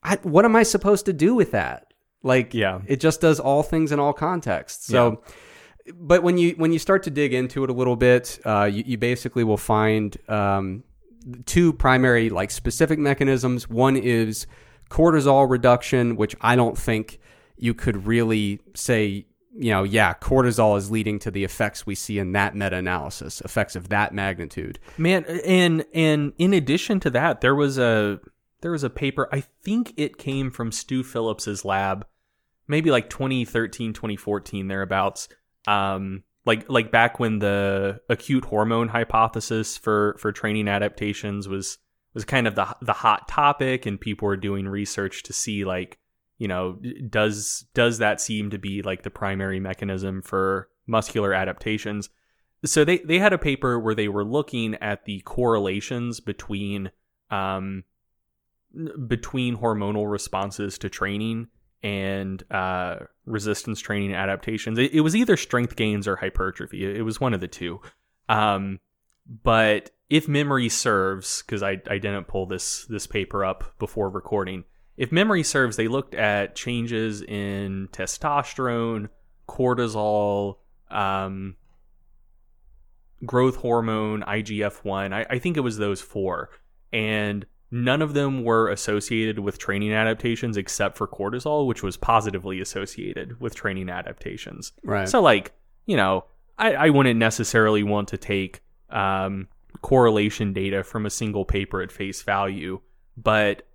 I, 0.04 0.18
what 0.24 0.46
am 0.46 0.56
I 0.56 0.64
supposed 0.64 1.06
to 1.06 1.14
do 1.14 1.36
with 1.36 1.52
that? 1.52 1.94
Like, 2.22 2.54
Yeah. 2.54 2.82
it 2.86 3.00
just 3.00 3.22
does 3.22 3.40
all 3.40 3.64
things 3.64 3.92
in 3.92 4.00
all 4.00 4.14
contexts. 4.14 4.86
So, 4.88 5.22
but 5.96 6.24
when 6.24 6.38
you 6.38 6.52
when 6.58 6.72
you 6.72 6.80
start 6.80 7.04
to 7.04 7.10
dig 7.10 7.34
into 7.34 7.64
it 7.64 7.70
a 7.70 7.74
little 7.74 7.96
bit, 7.98 8.40
uh, 8.46 8.70
you, 8.72 8.84
you 8.86 8.98
basically 8.98 9.44
will 9.44 9.58
find 9.58 10.16
um, 10.30 10.84
two 11.46 11.74
primary 11.74 12.30
like 12.30 12.52
specific 12.52 12.98
mechanisms. 13.00 13.68
One 13.70 13.98
is 13.98 14.48
cortisol 14.90 15.50
reduction, 15.50 16.16
which 16.16 16.36
I 16.40 16.56
don't 16.56 16.78
think 16.78 17.20
you 17.58 17.74
could 17.74 18.06
really 18.08 18.62
say. 18.76 19.26
You 19.56 19.70
know, 19.70 19.84
yeah, 19.84 20.16
cortisol 20.16 20.78
is 20.80 20.90
leading 20.90 21.20
to 21.20 21.30
the 21.30 21.44
effects 21.44 21.86
we 21.86 21.94
see 21.94 22.18
in 22.18 22.32
that 22.32 22.56
meta-analysis, 22.56 23.40
effects 23.42 23.76
of 23.76 23.90
that 23.90 24.12
magnitude. 24.12 24.80
Man, 24.98 25.26
and 25.26 25.86
and 25.94 26.34
in 26.40 26.54
addition 26.56 27.00
to 27.02 27.12
that, 27.12 27.42
there 27.42 27.54
was 27.54 27.78
a 27.78 28.20
there 28.64 28.72
was 28.72 28.84
a 28.84 28.90
paper, 28.90 29.30
I 29.32 29.42
think 29.42 29.94
it 29.98 30.18
came 30.18 30.50
from 30.50 30.72
Stu 30.72 31.04
Phillips's 31.04 31.64
lab, 31.64 32.08
maybe 32.68 32.90
like 32.90 33.10
2013, 33.10 33.94
2014 33.94 34.68
thereabouts. 34.68 35.30
Um 35.68 36.24
like 36.46 36.70
like 36.70 36.92
back 36.92 37.20
when 37.20 37.40
the 37.40 38.02
acute 38.10 38.46
hormone 38.46 38.90
hypothesis 38.90 39.78
for 39.78 40.16
for 40.20 40.32
training 40.32 40.68
adaptations 40.68 41.48
was 41.48 41.78
was 42.14 42.26
kind 42.26 42.48
of 42.48 42.56
the 42.56 42.76
the 42.82 42.94
hot 42.94 43.28
topic 43.28 43.86
and 43.86 44.00
people 44.00 44.28
were 44.28 44.38
doing 44.38 44.68
research 44.68 45.24
to 45.24 45.34
see 45.34 45.64
like 45.64 46.00
you 46.38 46.48
know 46.48 46.80
does 47.10 47.66
does 47.74 48.00
that 48.00 48.20
seem 48.20 48.50
to 48.50 48.58
be 48.58 48.82
like 48.82 49.04
the 49.04 49.10
primary 49.10 49.60
mechanism 49.60 50.22
for 50.22 50.70
muscular 50.86 51.34
adaptations 51.34 52.10
so 52.66 52.84
they 52.84 52.98
they 53.00 53.20
had 53.20 53.34
a 53.34 53.38
paper 53.38 53.80
where 53.80 53.96
they 53.96 54.10
were 54.10 54.26
looking 54.26 54.76
at 54.76 55.06
the 55.06 55.22
correlations 55.22 56.20
between 56.20 56.92
um 57.32 57.84
between 59.08 59.58
hormonal 59.58 60.10
responses 60.10 60.78
to 60.80 60.90
training 60.90 61.48
and 61.84 62.44
uh, 62.52 62.96
resistance 63.26 63.80
training 63.80 64.14
adaptations. 64.14 64.80
It, 64.80 64.94
it 64.94 65.02
was 65.02 65.16
either 65.16 65.38
strength 65.38 65.76
gains 65.76 66.08
or 66.08 66.16
hypertrophy. 66.16 66.86
It, 66.86 66.98
it 66.98 67.02
was 67.04 67.20
one 67.20 67.34
of 67.34 67.42
the 67.42 67.48
two. 67.48 67.82
Um, 68.30 68.80
but 69.44 69.92
if 70.10 70.28
memory 70.28 70.70
serves, 70.70 71.42
because 71.44 71.62
I, 71.62 71.82
I 71.90 71.98
didn't 71.98 72.28
pull 72.28 72.46
this 72.46 72.86
this 72.86 73.08
paper 73.08 73.44
up 73.44 73.78
before 73.80 74.10
recording, 74.10 74.64
if 74.96 75.12
memory 75.12 75.44
serves, 75.44 75.76
they 75.76 75.88
looked 75.88 76.16
at 76.16 76.56
changes 76.56 77.22
in 77.22 77.90
testosterone, 77.92 79.10
cortisol, 79.48 80.58
um, 80.92 81.56
growth 83.26 83.58
hormone, 83.58 84.22
IGF 84.22 84.84
1. 84.84 85.14
I, 85.14 85.26
I 85.30 85.40
think 85.40 85.58
it 85.58 85.62
was 85.62 85.78
those 85.78 86.02
four. 86.02 86.50
And 86.92 87.46
none 87.74 88.04
of 88.04 88.14
them 88.14 88.44
were 88.44 88.70
associated 88.70 89.40
with 89.40 89.58
training 89.58 89.92
adaptations 89.92 90.58
except 90.58 90.96
for 90.96 91.08
cortisol, 91.08 91.66
which 91.66 91.82
was 91.82 91.98
positively 91.98 92.62
associated 92.62 93.40
with 93.42 93.56
training 93.56 93.90
adaptations. 93.90 94.74
Right. 94.84 95.10
So, 95.10 95.20
like, 95.24 95.54
you 95.88 95.98
know, 95.98 96.26
I, 96.60 96.76
I 96.76 96.90
wouldn't 96.92 97.18
necessarily 97.18 97.82
want 97.82 98.10
to 98.10 98.18
take 98.18 98.62
um, 98.92 99.48
correlation 99.82 100.54
data 100.54 100.84
from 100.84 101.08
a 101.08 101.10
single 101.10 101.46
paper 101.46 101.82
at 101.82 101.92
face 101.92 102.22
value. 102.22 102.80
But, 103.18 103.68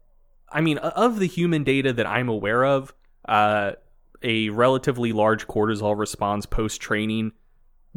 I 0.49 0.61
mean, 0.61 0.79
of 0.79 1.19
the 1.19 1.27
human 1.27 1.65
data 1.65 1.93
that 1.93 2.07
I'm 2.07 2.29
aware 2.29 2.65
of, 2.65 2.95
uh, 3.27 3.73
a 4.23 4.49
relatively 4.51 5.13
large 5.13 5.49
cortisol 5.49 5.99
response 5.99 6.47
post 6.47 6.81
training 6.81 7.33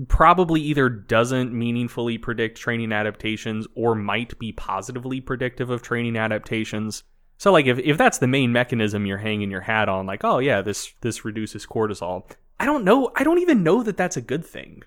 probably 0.07 0.61
either 0.61 0.89
doesn't 0.89 1.53
meaningfully 1.53 2.17
predict 2.17 2.57
training 2.57 2.91
adaptations 2.91 3.67
or 3.75 3.95
might 3.95 4.37
be 4.39 4.51
positively 4.51 5.21
predictive 5.21 5.69
of 5.69 5.81
training 5.81 6.17
adaptations. 6.17 7.03
So 7.37 7.51
like 7.51 7.65
if, 7.65 7.79
if 7.79 7.97
that's 7.97 8.19
the 8.19 8.27
main 8.27 8.51
mechanism 8.51 9.05
you're 9.05 9.17
hanging 9.17 9.51
your 9.51 9.61
hat 9.61 9.89
on, 9.89 10.05
like, 10.05 10.23
oh 10.23 10.39
yeah, 10.39 10.61
this 10.61 10.93
this 11.01 11.25
reduces 11.25 11.65
cortisol. 11.65 12.29
I 12.59 12.65
don't 12.65 12.83
know. 12.83 13.11
I 13.15 13.23
don't 13.23 13.39
even 13.39 13.63
know 13.63 13.83
that 13.83 13.97
that's 13.97 14.17
a 14.17 14.21
good 14.21 14.45
thing. 14.45 14.83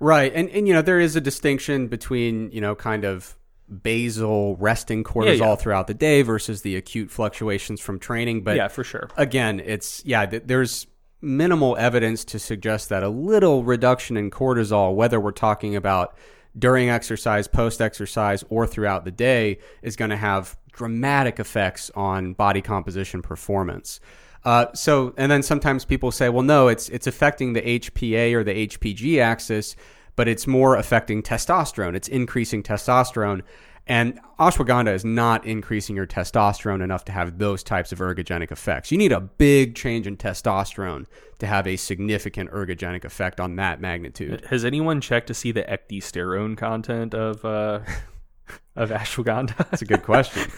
Right. 0.00 0.32
And 0.34 0.48
and 0.50 0.68
you 0.68 0.74
know, 0.74 0.82
there 0.82 1.00
is 1.00 1.16
a 1.16 1.20
distinction 1.20 1.88
between, 1.88 2.50
you 2.52 2.60
know, 2.60 2.74
kind 2.74 3.04
of 3.04 3.36
basal 3.82 4.56
resting 4.56 5.04
cortisol 5.04 5.38
yeah. 5.38 5.56
throughout 5.56 5.86
the 5.86 5.94
day 5.94 6.22
versus 6.22 6.62
the 6.62 6.76
acute 6.76 7.10
fluctuations 7.10 7.80
from 7.80 7.98
training, 7.98 8.42
but 8.42 8.56
yeah, 8.56 8.68
for 8.68 8.84
sure. 8.84 9.08
again, 9.16 9.60
it's 9.60 10.02
yeah, 10.04 10.24
th- 10.26 10.44
there's 10.46 10.86
minimal 11.20 11.76
evidence 11.76 12.24
to 12.24 12.38
suggest 12.38 12.88
that 12.88 13.02
a 13.02 13.08
little 13.08 13.64
reduction 13.64 14.16
in 14.16 14.30
cortisol, 14.30 14.94
whether 14.94 15.18
we're 15.18 15.32
talking 15.32 15.74
about 15.76 16.16
during 16.58 16.88
exercise, 16.88 17.46
post 17.46 17.80
exercise, 17.80 18.44
or 18.48 18.66
throughout 18.66 19.04
the 19.04 19.10
day, 19.10 19.58
is 19.82 19.96
going 19.96 20.10
to 20.10 20.16
have 20.16 20.56
dramatic 20.72 21.40
effects 21.40 21.90
on 21.94 22.32
body 22.32 22.62
composition 22.62 23.22
performance. 23.22 24.00
Uh, 24.44 24.66
so, 24.72 25.12
and 25.16 25.30
then 25.30 25.42
sometimes 25.42 25.84
people 25.84 26.10
say, 26.10 26.28
well, 26.28 26.44
no, 26.44 26.68
it's 26.68 26.88
it's 26.88 27.06
affecting 27.06 27.52
the 27.52 27.62
HPA 27.62 28.32
or 28.34 28.44
the 28.44 28.68
HPG 28.68 29.20
axis, 29.20 29.76
but 30.16 30.28
it's 30.28 30.46
more 30.46 30.76
affecting 30.76 31.22
testosterone. 31.22 31.94
It's 31.94 32.08
increasing 32.08 32.62
testosterone. 32.62 33.42
And 33.88 34.20
ashwagandha 34.38 34.92
is 34.92 35.04
not 35.04 35.46
increasing 35.46 35.96
your 35.96 36.06
testosterone 36.06 36.82
enough 36.82 37.06
to 37.06 37.12
have 37.12 37.38
those 37.38 37.62
types 37.62 37.90
of 37.90 38.00
ergogenic 38.00 38.52
effects. 38.52 38.92
You 38.92 38.98
need 38.98 39.12
a 39.12 39.20
big 39.20 39.74
change 39.74 40.06
in 40.06 40.18
testosterone 40.18 41.06
to 41.38 41.46
have 41.46 41.66
a 41.66 41.76
significant 41.76 42.50
ergogenic 42.50 43.04
effect 43.04 43.40
on 43.40 43.56
that 43.56 43.80
magnitude. 43.80 44.44
Has 44.50 44.64
anyone 44.64 45.00
checked 45.00 45.28
to 45.28 45.34
see 45.34 45.52
the 45.52 45.62
ecdysterone 45.62 46.56
content 46.56 47.14
of 47.14 47.42
uh, 47.46 47.80
of 48.76 48.90
ashwagandha? 48.90 49.56
That's 49.56 49.82
a 49.82 49.86
good 49.86 50.02
question. 50.02 50.50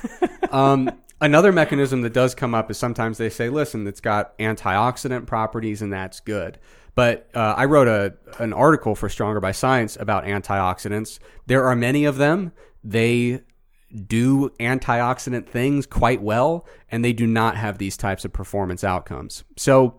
um, 0.50 0.90
another 1.20 1.52
mechanism 1.52 2.02
that 2.02 2.12
does 2.12 2.34
come 2.34 2.52
up 2.52 2.68
is 2.68 2.78
sometimes 2.78 3.18
they 3.18 3.30
say, 3.30 3.48
listen, 3.48 3.86
it's 3.86 4.00
got 4.00 4.36
antioxidant 4.38 5.26
properties 5.26 5.82
and 5.82 5.92
that's 5.92 6.18
good. 6.18 6.58
But 6.96 7.30
uh, 7.34 7.54
I 7.56 7.66
wrote 7.66 7.86
a 7.86 8.14
an 8.42 8.52
article 8.52 8.94
for 8.96 9.08
Stronger 9.08 9.40
by 9.40 9.52
Science 9.52 9.96
about 10.00 10.24
antioxidants. 10.24 11.18
There 11.46 11.64
are 11.64 11.76
many 11.76 12.04
of 12.04 12.16
them. 12.16 12.52
They 12.82 13.42
do 14.06 14.50
antioxidant 14.60 15.48
things 15.48 15.86
quite 15.86 16.22
well, 16.22 16.66
and 16.90 17.04
they 17.04 17.12
do 17.12 17.26
not 17.26 17.56
have 17.56 17.78
these 17.78 17.96
types 17.96 18.24
of 18.24 18.32
performance 18.32 18.84
outcomes. 18.84 19.44
So 19.56 19.98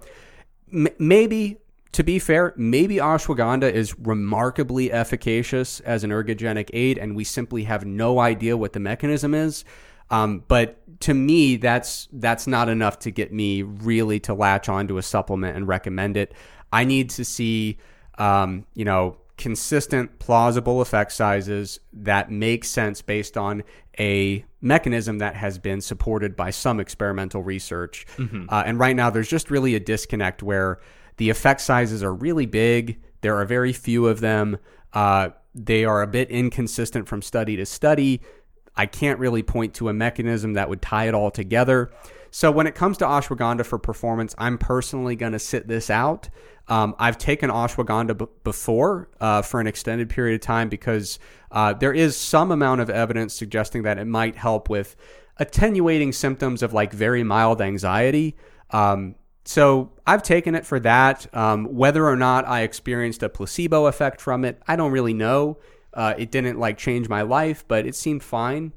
m- 0.74 0.88
maybe, 0.98 1.58
to 1.92 2.04
be 2.04 2.18
fair, 2.20 2.54
maybe 2.56 2.96
ashwagandha 2.96 3.72
is 3.72 3.98
remarkably 4.00 4.92
efficacious 4.92 5.82
as 5.82 6.04
an 6.04 6.12
ergogenic 6.12 6.70
aid, 6.74 6.98
and 6.98 7.16
we 7.16 7.24
simply 7.24 7.66
have 7.66 7.86
no 7.86 8.20
idea 8.20 8.56
what 8.56 8.74
the 8.74 8.80
mechanism 8.80 9.34
is. 9.34 9.66
Um, 10.10 10.44
but 10.48 10.78
to 11.02 11.14
me, 11.14 11.56
that's 11.58 12.08
that's 12.12 12.46
not 12.48 12.70
enough 12.70 13.00
to 13.00 13.12
get 13.12 13.32
me 13.32 13.64
really 13.64 14.20
to 14.22 14.34
latch 14.34 14.70
onto 14.70 14.98
a 14.98 15.02
supplement 15.02 15.56
and 15.56 15.68
recommend 15.68 16.18
it. 16.18 16.34
I 16.72 16.84
need 16.84 17.10
to 17.12 17.26
see, 17.26 17.78
um, 18.18 18.66
you 18.74 18.86
know, 18.86 19.18
consistent, 19.42 20.20
plausible 20.20 20.82
effect 20.82 21.12
sizes 21.12 21.80
that 21.92 22.30
make 22.30 22.64
sense 22.64 23.02
based 23.02 23.36
on 23.36 23.64
a 24.00 24.46
mechanism 24.62 25.18
that 25.18 25.36
has 25.36 25.58
been 25.58 25.82
supported 25.82 26.36
by 26.36 26.52
some 26.52 26.80
experimental 26.80 27.42
research. 27.42 28.06
Mm-hmm. 28.18 28.46
Uh, 28.48 28.62
and 28.68 28.78
right 28.78 28.96
now, 28.96 29.10
there's 29.10 29.28
just 29.28 29.50
really 29.50 29.74
a 29.74 29.80
disconnect 29.80 30.44
where 30.44 30.80
the 31.18 31.32
effect 31.32 31.62
sizes 31.62 32.04
are 32.04 32.14
really 32.14 32.46
big. 32.46 33.02
There 33.22 33.36
are 33.38 33.46
very 33.46 33.74
few 33.74 34.08
of 34.08 34.20
them. 34.20 34.60
Uh, 34.94 35.30
they 35.56 35.86
are 35.86 36.04
a 36.04 36.08
bit 36.08 36.30
inconsistent 36.30 37.08
from 37.08 37.24
study 37.24 37.56
to 37.56 37.66
study. 37.66 38.22
I 38.76 38.86
can't 38.86 39.18
really 39.18 39.42
point 39.42 39.74
to 39.76 39.90
a 39.90 39.94
mechanism 39.94 40.54
that 40.54 40.70
would 40.70 40.84
tie 40.84 41.08
it 41.08 41.16
all 41.16 41.32
together. 41.32 41.92
So 42.32 42.50
when 42.50 42.66
it 42.66 42.76
comes 42.76 42.98
to 42.98 43.06
ashwagandha 43.06 43.66
for 43.66 43.78
performance, 43.78 44.34
I'm 44.38 44.58
personally 44.58 45.16
going 45.18 45.34
to 45.34 45.40
sit 45.40 45.68
this 45.68 45.90
out. 45.90 46.30
Um, 46.70 46.96
I've 46.98 47.18
taken 47.18 47.50
ashwagandha 47.50 48.18
b- 48.18 48.26
before 48.46 49.10
uh, 49.20 49.42
for 49.42 49.60
an 49.60 49.68
extended 49.68 50.10
period 50.10 50.36
of 50.36 50.42
time 50.42 50.70
because 50.70 51.20
uh, 51.52 51.74
there 51.74 51.92
is 51.92 52.16
some 52.16 52.52
amount 52.52 52.80
of 52.80 52.90
evidence 52.90 53.34
suggesting 53.34 53.84
that 53.84 53.98
it 53.98 54.06
might 54.06 54.38
help 54.38 54.70
with 54.70 54.96
attenuating 55.38 56.14
symptoms 56.14 56.64
of 56.64 56.72
like 56.72 56.94
very 56.94 57.24
mild 57.24 57.62
anxiety. 57.62 58.38
Um, 58.70 59.16
so 59.44 59.92
I've 60.08 60.24
taken 60.24 60.56
it 60.56 60.66
for 60.66 60.80
that. 60.80 61.28
Um, 61.36 61.66
whether 61.66 62.08
or 62.08 62.16
not 62.16 62.48
I 62.48 62.62
experienced 62.62 63.24
a 63.24 63.30
placebo 63.30 63.88
effect 63.88 64.22
from 64.22 64.46
it, 64.46 64.62
I 64.68 64.78
don't 64.78 64.92
really 64.92 65.14
know. 65.14 65.58
Uh, 65.94 66.14
it 66.18 66.32
didn't 66.32 66.58
like 66.58 66.78
change 66.78 67.10
my 67.10 67.24
life, 67.24 67.66
but 67.68 67.86
it 67.86 67.96
seemed 67.96 68.24
fine. 68.24 68.72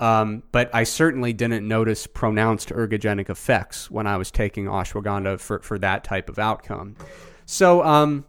Um, 0.00 0.42
but 0.50 0.74
I 0.74 0.84
certainly 0.84 1.34
didn't 1.34 1.68
notice 1.68 2.06
pronounced 2.06 2.70
ergogenic 2.70 3.28
effects 3.28 3.90
when 3.90 4.06
I 4.06 4.16
was 4.16 4.30
taking 4.30 4.64
ashwagandha 4.64 5.38
for, 5.38 5.60
for 5.60 5.78
that 5.78 6.04
type 6.04 6.30
of 6.30 6.38
outcome. 6.38 6.96
So, 7.44 7.84
um, 7.84 8.24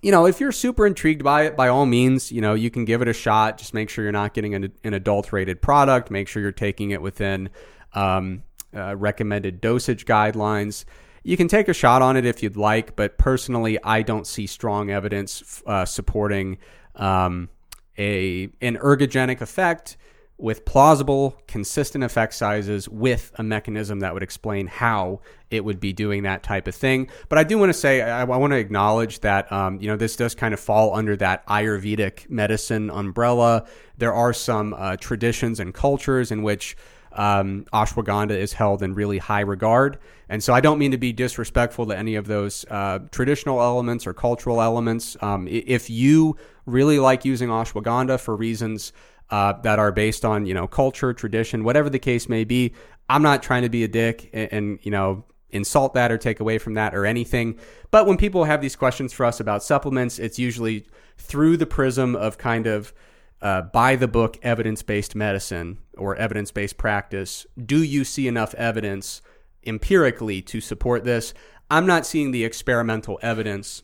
you 0.00 0.10
know, 0.10 0.24
if 0.24 0.40
you're 0.40 0.50
super 0.50 0.86
intrigued 0.86 1.22
by 1.22 1.42
it, 1.42 1.56
by 1.56 1.68
all 1.68 1.84
means, 1.84 2.32
you 2.32 2.40
know, 2.40 2.54
you 2.54 2.70
can 2.70 2.86
give 2.86 3.02
it 3.02 3.08
a 3.08 3.12
shot. 3.12 3.58
Just 3.58 3.74
make 3.74 3.90
sure 3.90 4.02
you're 4.02 4.12
not 4.12 4.32
getting 4.32 4.54
an, 4.54 4.72
an 4.82 4.94
adulterated 4.94 5.60
product. 5.60 6.10
Make 6.10 6.26
sure 6.26 6.40
you're 6.40 6.52
taking 6.52 6.90
it 6.90 7.02
within 7.02 7.50
um, 7.92 8.42
uh, 8.74 8.96
recommended 8.96 9.60
dosage 9.60 10.06
guidelines. 10.06 10.86
You 11.22 11.36
can 11.36 11.48
take 11.48 11.68
a 11.68 11.74
shot 11.74 12.00
on 12.00 12.16
it 12.16 12.24
if 12.24 12.42
you'd 12.42 12.56
like, 12.56 12.96
but 12.96 13.18
personally, 13.18 13.82
I 13.82 14.02
don't 14.02 14.26
see 14.26 14.46
strong 14.46 14.90
evidence 14.90 15.62
uh, 15.66 15.84
supporting 15.84 16.58
um, 16.96 17.50
a 17.98 18.44
an 18.60 18.76
ergogenic 18.76 19.40
effect 19.40 19.96
with 20.44 20.66
plausible, 20.66 21.40
consistent 21.46 22.04
effect 22.04 22.34
sizes 22.34 22.86
with 22.86 23.32
a 23.36 23.42
mechanism 23.42 24.00
that 24.00 24.12
would 24.12 24.22
explain 24.22 24.66
how 24.66 25.18
it 25.50 25.64
would 25.64 25.80
be 25.80 25.90
doing 25.90 26.22
that 26.24 26.42
type 26.42 26.68
of 26.68 26.74
thing. 26.74 27.08
But 27.30 27.38
I 27.38 27.44
do 27.44 27.56
want 27.56 27.70
to 27.70 27.74
say, 27.74 28.02
I, 28.02 28.20
I 28.20 28.24
want 28.24 28.52
to 28.52 28.58
acknowledge 28.58 29.20
that, 29.20 29.50
um, 29.50 29.80
you 29.80 29.88
know, 29.88 29.96
this 29.96 30.16
does 30.16 30.34
kind 30.34 30.52
of 30.52 30.60
fall 30.60 30.94
under 30.94 31.16
that 31.16 31.46
Ayurvedic 31.46 32.28
medicine 32.28 32.90
umbrella. 32.90 33.64
There 33.96 34.12
are 34.12 34.34
some 34.34 34.74
uh, 34.74 34.98
traditions 34.98 35.60
and 35.60 35.72
cultures 35.72 36.30
in 36.30 36.42
which 36.42 36.76
um, 37.12 37.64
ashwagandha 37.72 38.36
is 38.36 38.52
held 38.52 38.82
in 38.82 38.92
really 38.92 39.16
high 39.16 39.40
regard. 39.40 39.98
And 40.28 40.44
so 40.44 40.52
I 40.52 40.60
don't 40.60 40.78
mean 40.78 40.90
to 40.90 40.98
be 40.98 41.14
disrespectful 41.14 41.86
to 41.86 41.96
any 41.96 42.16
of 42.16 42.26
those 42.26 42.66
uh, 42.70 42.98
traditional 43.10 43.62
elements 43.62 44.06
or 44.06 44.12
cultural 44.12 44.60
elements. 44.60 45.16
Um, 45.22 45.48
if 45.48 45.88
you 45.88 46.36
really 46.66 46.98
like 46.98 47.24
using 47.24 47.48
ashwagandha 47.48 48.20
for 48.20 48.36
reasons 48.36 48.92
uh, 49.30 49.54
that 49.62 49.78
are 49.78 49.92
based 49.92 50.24
on 50.24 50.46
you 50.46 50.54
know 50.54 50.66
culture, 50.66 51.12
tradition, 51.12 51.64
whatever 51.64 51.90
the 51.90 51.98
case 51.98 52.28
may 52.28 52.44
be. 52.44 52.72
I'm 53.08 53.22
not 53.22 53.42
trying 53.42 53.62
to 53.62 53.68
be 53.68 53.84
a 53.84 53.88
dick 53.88 54.30
and, 54.32 54.52
and 54.52 54.78
you 54.82 54.90
know 54.90 55.24
insult 55.50 55.94
that 55.94 56.10
or 56.10 56.18
take 56.18 56.40
away 56.40 56.58
from 56.58 56.74
that 56.74 56.94
or 56.94 57.06
anything. 57.06 57.58
But 57.90 58.06
when 58.06 58.16
people 58.16 58.44
have 58.44 58.60
these 58.60 58.76
questions 58.76 59.12
for 59.12 59.24
us 59.24 59.40
about 59.40 59.62
supplements, 59.62 60.18
it's 60.18 60.38
usually 60.38 60.86
through 61.16 61.56
the 61.56 61.66
prism 61.66 62.16
of 62.16 62.38
kind 62.38 62.66
of 62.66 62.92
uh, 63.40 63.62
by 63.62 63.96
the 63.96 64.08
book 64.08 64.38
evidence 64.42 64.82
based 64.82 65.14
medicine 65.14 65.78
or 65.96 66.16
evidence 66.16 66.50
based 66.50 66.76
practice. 66.76 67.46
Do 67.64 67.82
you 67.82 68.04
see 68.04 68.26
enough 68.26 68.54
evidence 68.54 69.22
empirically 69.64 70.42
to 70.42 70.60
support 70.60 71.04
this? 71.04 71.34
I'm 71.70 71.86
not 71.86 72.04
seeing 72.04 72.30
the 72.30 72.44
experimental 72.44 73.18
evidence 73.22 73.82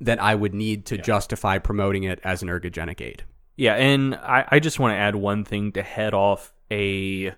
that 0.00 0.20
I 0.22 0.34
would 0.34 0.54
need 0.54 0.86
to 0.86 0.96
yeah. 0.96 1.02
justify 1.02 1.58
promoting 1.58 2.04
it 2.04 2.20
as 2.24 2.42
an 2.42 2.48
ergogenic 2.48 3.00
aid. 3.00 3.24
Yeah, 3.56 3.74
and 3.74 4.14
I, 4.16 4.44
I 4.50 4.58
just 4.58 4.78
want 4.78 4.92
to 4.92 4.96
add 4.96 5.14
one 5.14 5.44
thing 5.44 5.72
to 5.72 5.82
head 5.82 6.14
off 6.14 6.52
a 6.70 7.34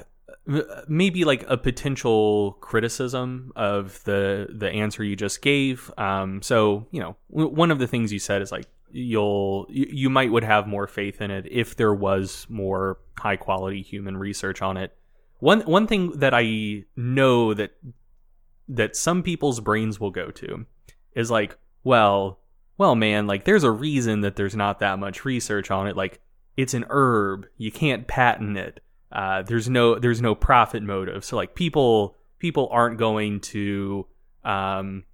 maybe 0.89 1.25
like 1.25 1.45
a 1.49 1.57
potential 1.57 2.53
criticism 2.61 3.53
of 3.55 4.03
the 4.05 4.49
the 4.51 4.71
answer 4.71 5.05
you 5.05 5.15
just 5.17 5.43
gave. 5.43 5.91
Um, 5.99 6.43
so 6.43 6.87
you 6.91 7.01
know, 7.01 7.17
one 7.29 7.71
of 7.71 7.79
the 7.79 7.87
things 7.87 8.13
you 8.13 8.19
said 8.19 8.43
is 8.43 8.51
like 8.51 8.67
you'll 8.91 9.67
you, 9.69 9.87
you 9.91 10.11
might 10.11 10.33
would 10.33 10.45
have 10.45 10.67
more 10.67 10.87
faith 10.87 11.21
in 11.21 11.31
it 11.31 11.47
if 11.51 11.77
there 11.77 11.95
was 11.95 12.47
more 12.49 12.99
high 13.19 13.37
quality 13.37 13.83
human 13.83 14.17
research 14.17 14.63
on 14.63 14.77
it. 14.77 14.97
One 15.39 15.61
one 15.63 15.87
thing 15.87 16.19
that 16.19 16.35
I 16.35 16.85
know 16.97 17.55
that 17.55 17.73
that 18.69 18.97
some 18.97 19.23
people's 19.23 19.61
brains 19.61 20.01
will 20.01 20.11
go 20.11 20.31
to 20.31 20.67
is 21.15 21.31
like, 21.31 21.57
well, 21.85 22.41
well, 22.79 22.95
man, 22.95 23.27
like 23.27 23.45
there's 23.45 23.65
a 23.65 23.71
reason 23.71 24.23
that 24.23 24.37
there's 24.37 24.57
not 24.57 24.79
that 24.79 24.99
much 24.99 25.25
research 25.25 25.71
on 25.71 25.89
it. 25.89 25.97
Like 25.97 26.21
it's 26.57 26.75
an 26.75 26.87
herb, 26.89 27.47
you 27.57 27.73
can't 27.73 28.07
patent 28.07 28.57
it. 28.57 28.81
Uh, 29.11 29.43
there's 29.43 29.69
no 29.69 29.99
there's 29.99 30.23
no 30.23 30.35
profit 30.35 30.83
motive. 30.83 31.25
So 31.25 31.37
like 31.37 31.55
people 31.55 32.17
people 32.39 32.69
aren't 32.71 32.99
going 32.99 33.41
to 33.41 34.07
um, 34.45 35.05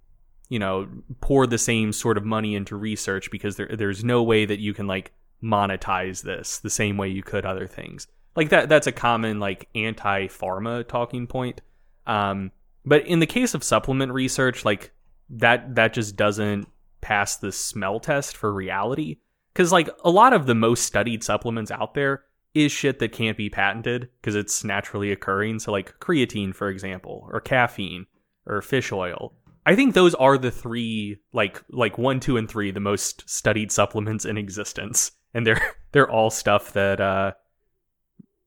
you 0.47 0.59
know 0.59 0.87
pour 1.21 1.47
the 1.47 1.57
same 1.57 1.91
sort 1.91 2.17
of 2.17 2.23
money 2.23 2.55
into 2.55 2.75
research 2.75 3.31
because 3.31 3.55
there 3.55 3.69
there's 3.75 4.03
no 4.03 4.21
way 4.21 4.45
that 4.45 4.59
you 4.59 4.73
can 4.73 4.85
like 4.85 5.11
monetize 5.43 6.21
this 6.21 6.59
the 6.59 6.69
same 6.69 6.97
way 6.97 7.09
you 7.09 7.23
could 7.23 7.45
other 7.45 7.67
things. 7.67 8.07
Like 8.35 8.49
that 8.49 8.69
that's 8.69 8.87
a 8.87 8.91
common 8.91 9.39
like 9.39 9.69
anti 9.73 10.27
pharma 10.27 10.87
talking 10.87 11.25
point. 11.25 11.61
Um, 12.05 12.51
but 12.85 13.07
in 13.07 13.19
the 13.19 13.25
case 13.25 13.55
of 13.55 13.63
supplement 13.63 14.11
research, 14.11 14.65
like 14.65 14.91
that 15.29 15.73
that 15.75 15.93
just 15.93 16.15
doesn't 16.15 16.67
pass 17.05 17.37
the 17.37 17.51
smell 17.51 17.99
test 17.99 18.35
for 18.35 18.51
reality. 18.51 19.17
Because, 19.53 19.71
like, 19.71 19.89
a 20.03 20.09
lot 20.09 20.33
of 20.33 20.47
the 20.47 20.55
most 20.55 20.83
studied 20.83 21.23
supplements 21.23 21.69
out 21.69 21.93
there 21.93 22.23
is 22.55 22.71
shit 22.71 22.97
that 22.99 23.11
can't 23.11 23.37
be 23.37 23.49
patented 23.49 24.09
because 24.19 24.33
it's 24.33 24.63
naturally 24.63 25.11
occurring. 25.11 25.59
So, 25.59 25.71
like, 25.71 25.99
creatine, 25.99 26.53
for 26.53 26.67
example, 26.67 27.29
or 27.31 27.39
caffeine, 27.39 28.07
or 28.47 28.61
fish 28.61 28.91
oil. 28.91 29.33
I 29.67 29.75
think 29.75 29.93
those 29.93 30.15
are 30.15 30.37
the 30.37 30.51
three, 30.51 31.19
like, 31.31 31.63
like 31.69 31.97
one, 31.97 32.19
two, 32.19 32.37
and 32.37 32.49
three, 32.49 32.71
the 32.71 32.79
most 32.79 33.29
studied 33.29 33.71
supplements 33.71 34.25
in 34.25 34.37
existence, 34.37 35.11
and 35.33 35.45
they're 35.45 35.61
they're 35.91 36.09
all 36.09 36.31
stuff 36.31 36.73
that 36.73 36.99
uh, 36.99 37.33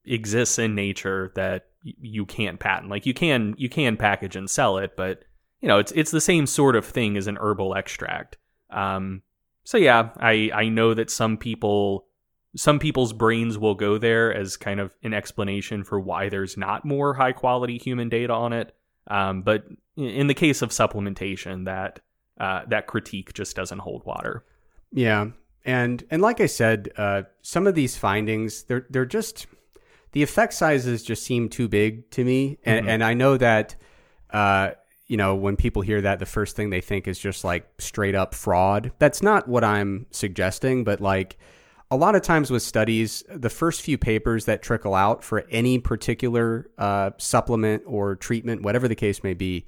exists 0.05 0.59
in 0.59 0.75
nature 0.75 1.33
that 1.37 1.67
you 1.85 2.27
can't 2.27 2.59
patent. 2.59 2.91
Like, 2.91 3.07
you 3.07 3.15
can 3.15 3.55
you 3.57 3.69
can 3.69 3.97
package 3.97 4.37
and 4.37 4.51
sell 4.51 4.79
it, 4.79 4.97
but 4.97 5.25
you 5.61 5.69
know, 5.69 5.79
it's 5.79 5.93
it's 5.93 6.11
the 6.11 6.21
same 6.21 6.47
sort 6.47 6.77
of 6.77 6.85
thing 6.85 7.17
as 7.17 7.29
an 7.29 7.39
herbal 7.41 7.75
extract. 7.75 8.37
Um, 8.71 9.23
so 9.65 9.77
yeah, 9.77 10.11
I 10.19 10.51
I 10.55 10.69
know 10.69 10.95
that 10.95 11.11
some 11.11 11.37
people 11.37 12.07
some 12.57 12.79
people's 12.79 13.13
brains 13.13 13.59
will 13.59 13.75
go 13.75 13.99
there 13.99 14.35
as 14.35 14.57
kind 14.57 14.81
of 14.81 14.97
an 15.03 15.13
explanation 15.13 15.85
for 15.85 16.01
why 16.01 16.29
there's 16.29 16.57
not 16.57 16.85
more 16.85 17.15
high 17.15 17.33
quality 17.33 17.79
human 17.79 18.09
data 18.09 18.33
on 18.33 18.53
it. 18.53 18.75
Um, 19.07 19.43
but 19.43 19.65
in 19.97 20.27
the 20.27 20.35
case 20.35 20.63
of 20.63 20.71
supplementation, 20.71 21.67
that 21.67 22.01
uh, 22.41 22.63
that 22.69 22.87
critique 22.87 23.33
just 23.35 23.57
doesn't 23.57 23.81
hold 23.81 24.05
water. 24.05 24.45
Yeah, 24.93 25.29
and 25.65 26.03
and 26.11 26.23
like 26.23 26.41
I 26.41 26.47
said, 26.47 26.91
uh, 26.97 27.23
some 27.43 27.67
of 27.67 27.75
these 27.75 27.97
findings 27.97 28.65
they're 28.65 28.87
they're 28.91 29.07
just 29.07 29.47
the 30.13 30.23
effect 30.23 30.55
sizes 30.55 31.03
just 31.03 31.23
seem 31.25 31.49
too 31.49 31.69
big 31.69 32.11
to 32.13 32.25
me, 32.25 32.59
and 32.65 32.81
mm-hmm. 32.81 32.89
and 32.89 33.05
I 33.05 33.15
know 33.15 33.37
that. 33.37 33.77
Uh, 34.31 34.71
you 35.09 35.17
know, 35.17 35.35
when 35.35 35.57
people 35.57 35.83
hear 35.83 36.01
that, 36.03 36.19
the 36.19 36.27
first 36.27 36.55
thing 36.55 36.71
they 36.71 36.81
think 36.81 37.09
is 37.09 37.19
just 37.19 37.43
like 37.43 37.67
straight 37.79 38.15
up 38.15 38.35
fraud. 38.35 38.93
That's 38.99 39.23
not 39.23 39.49
what 39.49 39.65
I'm 39.65 40.07
suggesting, 40.11 40.85
but 40.85 41.01
like, 41.01 41.39
a 41.91 41.97
lot 41.97 42.15
of 42.15 42.21
times 42.21 42.51
with 42.51 42.63
studies, 42.63 43.25
the 43.35 43.49
first 43.49 43.81
few 43.81 43.97
papers 43.97 44.45
that 44.45 44.61
trickle 44.61 44.95
out 44.95 45.25
for 45.25 45.47
any 45.51 45.79
particular 45.79 46.71
uh, 46.77 47.13
supplement 47.17 47.83
or 47.87 48.15
treatment, 48.15 48.63
whatever 48.63 48.89
the 48.89 48.95
case 48.95 49.23
may 49.23 49.33
be, 49.33 49.65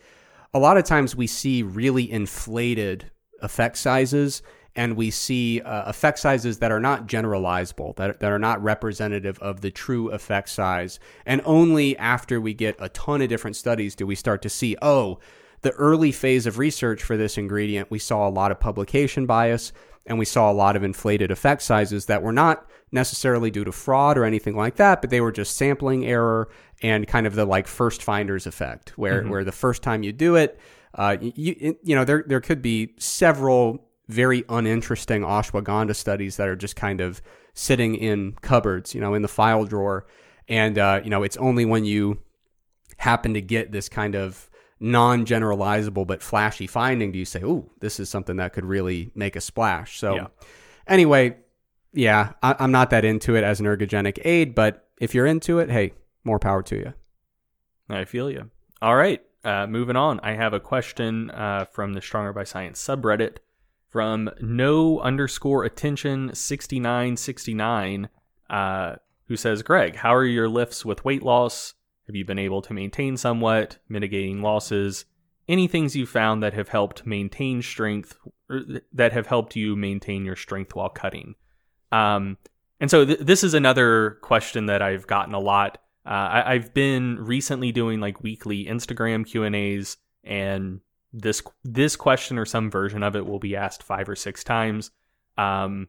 a 0.52 0.58
lot 0.58 0.76
of 0.76 0.84
times 0.84 1.16
we 1.16 1.26
see 1.26 1.62
really 1.62 2.10
inflated 2.10 3.10
effect 3.40 3.78
sizes 3.78 4.42
and 4.80 4.96
we 4.96 5.10
see 5.10 5.60
uh, 5.60 5.82
effect 5.90 6.18
sizes 6.18 6.60
that 6.60 6.72
are 6.72 6.80
not 6.80 7.06
generalizable, 7.06 7.94
that, 7.96 8.18
that 8.20 8.32
are 8.32 8.38
not 8.38 8.62
representative 8.62 9.38
of 9.40 9.60
the 9.60 9.70
true 9.70 10.08
effect 10.08 10.48
size. 10.48 10.98
And 11.26 11.42
only 11.44 11.98
after 11.98 12.40
we 12.40 12.54
get 12.54 12.76
a 12.78 12.88
ton 12.88 13.20
of 13.20 13.28
different 13.28 13.56
studies 13.56 13.94
do 13.94 14.06
we 14.06 14.14
start 14.14 14.40
to 14.40 14.48
see, 14.48 14.78
oh, 14.80 15.18
the 15.60 15.72
early 15.72 16.12
phase 16.12 16.46
of 16.46 16.56
research 16.56 17.02
for 17.02 17.18
this 17.18 17.36
ingredient, 17.36 17.90
we 17.90 17.98
saw 17.98 18.26
a 18.26 18.30
lot 18.30 18.50
of 18.50 18.58
publication 18.58 19.26
bias 19.26 19.74
and 20.06 20.18
we 20.18 20.24
saw 20.24 20.50
a 20.50 20.54
lot 20.54 20.76
of 20.76 20.82
inflated 20.82 21.30
effect 21.30 21.60
sizes 21.60 22.06
that 22.06 22.22
were 22.22 22.32
not 22.32 22.66
necessarily 22.90 23.50
due 23.50 23.64
to 23.64 23.72
fraud 23.72 24.16
or 24.16 24.24
anything 24.24 24.56
like 24.56 24.76
that, 24.76 25.02
but 25.02 25.10
they 25.10 25.20
were 25.20 25.30
just 25.30 25.58
sampling 25.58 26.06
error 26.06 26.48
and 26.80 27.06
kind 27.06 27.26
of 27.26 27.34
the 27.34 27.44
like 27.44 27.66
first 27.66 28.02
finders 28.02 28.46
effect, 28.46 28.96
where 28.96 29.20
mm-hmm. 29.20 29.30
where 29.30 29.44
the 29.44 29.52
first 29.52 29.82
time 29.82 30.02
you 30.02 30.14
do 30.14 30.36
it, 30.36 30.58
uh, 30.94 31.18
you 31.20 31.76
you 31.82 31.94
know 31.94 32.06
there 32.06 32.24
there 32.26 32.40
could 32.40 32.62
be 32.62 32.94
several 32.98 33.89
very 34.10 34.44
uninteresting 34.48 35.22
ashwagandha 35.22 35.94
studies 35.94 36.36
that 36.36 36.48
are 36.48 36.56
just 36.56 36.76
kind 36.76 37.00
of 37.00 37.22
sitting 37.54 37.94
in 37.94 38.32
cupboards, 38.42 38.94
you 38.94 39.00
know, 39.00 39.14
in 39.14 39.22
the 39.22 39.28
file 39.28 39.64
drawer, 39.64 40.06
and 40.48 40.78
uh, 40.78 41.00
you 41.02 41.10
know 41.10 41.22
it's 41.22 41.36
only 41.36 41.64
when 41.64 41.84
you 41.84 42.18
happen 42.98 43.34
to 43.34 43.40
get 43.40 43.72
this 43.72 43.88
kind 43.88 44.14
of 44.14 44.50
non-generalizable 44.78 46.06
but 46.06 46.22
flashy 46.22 46.66
finding 46.66 47.12
do 47.12 47.18
you 47.18 47.24
say, 47.24 47.42
oh, 47.44 47.70
this 47.80 48.00
is 48.00 48.08
something 48.08 48.36
that 48.36 48.52
could 48.52 48.64
really 48.64 49.10
make 49.14 49.36
a 49.36 49.40
splash." 49.40 49.98
So, 49.98 50.14
yeah. 50.14 50.26
anyway, 50.86 51.36
yeah, 51.92 52.32
I, 52.42 52.56
I'm 52.58 52.72
not 52.72 52.90
that 52.90 53.04
into 53.04 53.36
it 53.36 53.44
as 53.44 53.60
an 53.60 53.66
ergogenic 53.66 54.18
aid, 54.24 54.54
but 54.54 54.88
if 55.00 55.14
you're 55.14 55.26
into 55.26 55.58
it, 55.58 55.70
hey, 55.70 55.92
more 56.24 56.38
power 56.38 56.62
to 56.64 56.76
you. 56.76 56.94
I 57.88 58.04
feel 58.04 58.30
you. 58.30 58.50
All 58.82 58.96
right, 58.96 59.22
uh, 59.44 59.66
moving 59.66 59.96
on. 59.96 60.20
I 60.22 60.32
have 60.32 60.52
a 60.52 60.60
question 60.60 61.30
uh, 61.30 61.64
from 61.66 61.92
the 61.92 62.00
Stronger 62.00 62.32
by 62.32 62.44
Science 62.44 62.82
subreddit 62.82 63.38
from 63.90 64.30
no 64.40 65.00
underscore 65.00 65.64
attention 65.64 66.30
6969 66.34 68.08
uh, 68.48 68.96
who 69.26 69.36
says, 69.36 69.62
Greg, 69.62 69.96
how 69.96 70.14
are 70.14 70.24
your 70.24 70.48
lifts 70.48 70.84
with 70.84 71.04
weight 71.04 71.22
loss? 71.22 71.74
Have 72.06 72.16
you 72.16 72.24
been 72.24 72.38
able 72.38 72.62
to 72.62 72.72
maintain 72.72 73.16
somewhat, 73.16 73.78
mitigating 73.88 74.42
losses? 74.42 75.04
Any 75.48 75.68
things 75.68 75.96
you 75.96 76.06
found 76.06 76.42
that 76.42 76.54
have 76.54 76.68
helped 76.68 77.06
maintain 77.06 77.62
strength, 77.62 78.16
that 78.92 79.12
have 79.12 79.26
helped 79.26 79.56
you 79.56 79.76
maintain 79.76 80.24
your 80.24 80.36
strength 80.36 80.74
while 80.74 80.88
cutting? 80.88 81.34
Um, 81.92 82.38
and 82.80 82.90
so 82.90 83.04
th- 83.04 83.18
this 83.20 83.44
is 83.44 83.54
another 83.54 84.18
question 84.22 84.66
that 84.66 84.82
I've 84.82 85.06
gotten 85.06 85.34
a 85.34 85.40
lot. 85.40 85.78
Uh, 86.06 86.42
I- 86.46 86.54
have 86.54 86.72
been 86.72 87.16
recently 87.18 87.72
doing 87.72 88.00
like 88.00 88.22
weekly 88.22 88.64
Instagram 88.64 89.26
Q 89.26 89.44
and 89.44 89.54
A's, 89.54 89.96
and 90.24 90.80
this 91.12 91.42
this 91.64 91.96
question 91.96 92.38
or 92.38 92.44
some 92.44 92.70
version 92.70 93.02
of 93.02 93.16
it 93.16 93.26
will 93.26 93.38
be 93.38 93.56
asked 93.56 93.82
five 93.82 94.08
or 94.08 94.16
six 94.16 94.44
times. 94.44 94.90
Um, 95.36 95.88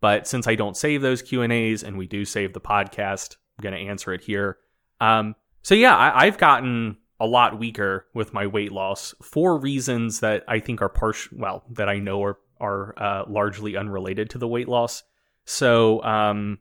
but 0.00 0.26
since 0.26 0.46
I 0.46 0.54
don't 0.54 0.76
save 0.76 1.02
those 1.02 1.22
Q 1.22 1.42
and 1.42 1.52
A's, 1.52 1.82
and 1.82 1.98
we 1.98 2.06
do 2.06 2.24
save 2.24 2.52
the 2.52 2.60
podcast, 2.60 3.36
I'm 3.58 3.62
going 3.62 3.74
to 3.74 3.90
answer 3.90 4.12
it 4.12 4.22
here. 4.22 4.58
Um, 5.00 5.34
so 5.62 5.74
yeah, 5.74 5.96
I, 5.96 6.24
have 6.24 6.38
gotten 6.38 6.98
a 7.20 7.26
lot 7.26 7.58
weaker 7.58 8.06
with 8.14 8.32
my 8.32 8.46
weight 8.46 8.72
loss 8.72 9.14
for 9.22 9.58
reasons 9.58 10.20
that 10.20 10.44
I 10.48 10.60
think 10.60 10.82
are 10.82 10.88
partial. 10.88 11.38
Well, 11.38 11.64
that 11.70 11.88
I 11.88 11.98
know 11.98 12.22
are 12.22 12.38
are 12.60 12.94
uh, 12.96 13.24
largely 13.28 13.76
unrelated 13.76 14.30
to 14.30 14.38
the 14.38 14.48
weight 14.48 14.68
loss. 14.68 15.02
So 15.44 16.02
um, 16.02 16.58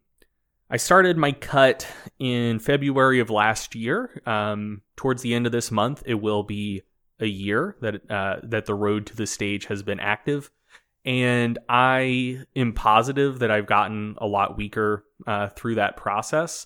I 0.70 0.78
started 0.78 1.18
my 1.18 1.32
cut 1.32 1.88
in 2.20 2.60
February 2.60 3.20
of 3.20 3.30
last 3.30 3.76
year. 3.76 4.22
Um, 4.26 4.82
towards 4.96 5.22
the 5.22 5.34
end 5.34 5.46
of 5.46 5.52
this 5.52 5.72
month, 5.72 6.04
it 6.06 6.16
will 6.16 6.44
be 6.44 6.84
a 7.20 7.26
year 7.26 7.76
that 7.82 8.10
uh, 8.10 8.38
that 8.44 8.66
the 8.66 8.76
road 8.76 9.06
to 9.08 9.16
the 9.16 9.28
stage 9.28 9.66
has 9.66 9.84
been 9.84 10.00
active, 10.00 10.52
and 11.06 11.58
I 11.70 12.44
am 12.56 12.74
positive 12.74 13.40
that 13.40 13.52
I've 13.52 13.68
gotten 13.68 14.16
a 14.18 14.28
lot 14.28 14.58
weaker 14.58 15.06
uh, 15.26 15.50
through 15.50 15.76
that 15.76 15.98
process. 15.98 16.66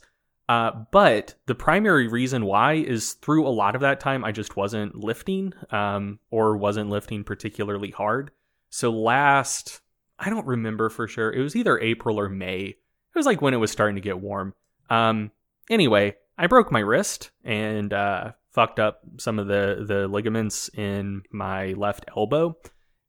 Uh, 0.49 0.71
but 0.91 1.35
the 1.45 1.55
primary 1.55 2.09
reason 2.09 2.43
why 2.43 2.73
is 2.73 3.13
through 3.13 3.47
a 3.47 3.49
lot 3.49 3.73
of 3.73 3.81
that 3.81 4.01
time, 4.01 4.25
I 4.25 4.33
just 4.33 4.57
wasn't 4.57 4.95
lifting 4.95 5.53
um, 5.69 6.19
or 6.29 6.57
wasn't 6.57 6.89
lifting 6.89 7.23
particularly 7.23 7.91
hard. 7.91 8.31
So 8.69 8.91
last, 8.91 9.79
I 10.19 10.29
don't 10.29 10.45
remember 10.45 10.89
for 10.89 11.07
sure. 11.07 11.31
It 11.31 11.41
was 11.41 11.55
either 11.55 11.79
April 11.79 12.19
or 12.19 12.27
May. 12.27 12.63
It 12.65 12.77
was 13.15 13.25
like 13.25 13.41
when 13.41 13.53
it 13.53 13.57
was 13.57 13.71
starting 13.71 13.95
to 13.95 14.01
get 14.01 14.19
warm. 14.19 14.53
Um, 14.89 15.31
anyway, 15.69 16.17
I 16.37 16.47
broke 16.47 16.69
my 16.69 16.81
wrist 16.81 17.31
and 17.45 17.93
uh, 17.93 18.31
fucked 18.51 18.79
up 18.79 19.01
some 19.17 19.39
of 19.39 19.47
the 19.47 19.83
the 19.87 20.07
ligaments 20.07 20.69
in 20.69 21.23
my 21.31 21.73
left 21.73 22.05
elbow. 22.15 22.57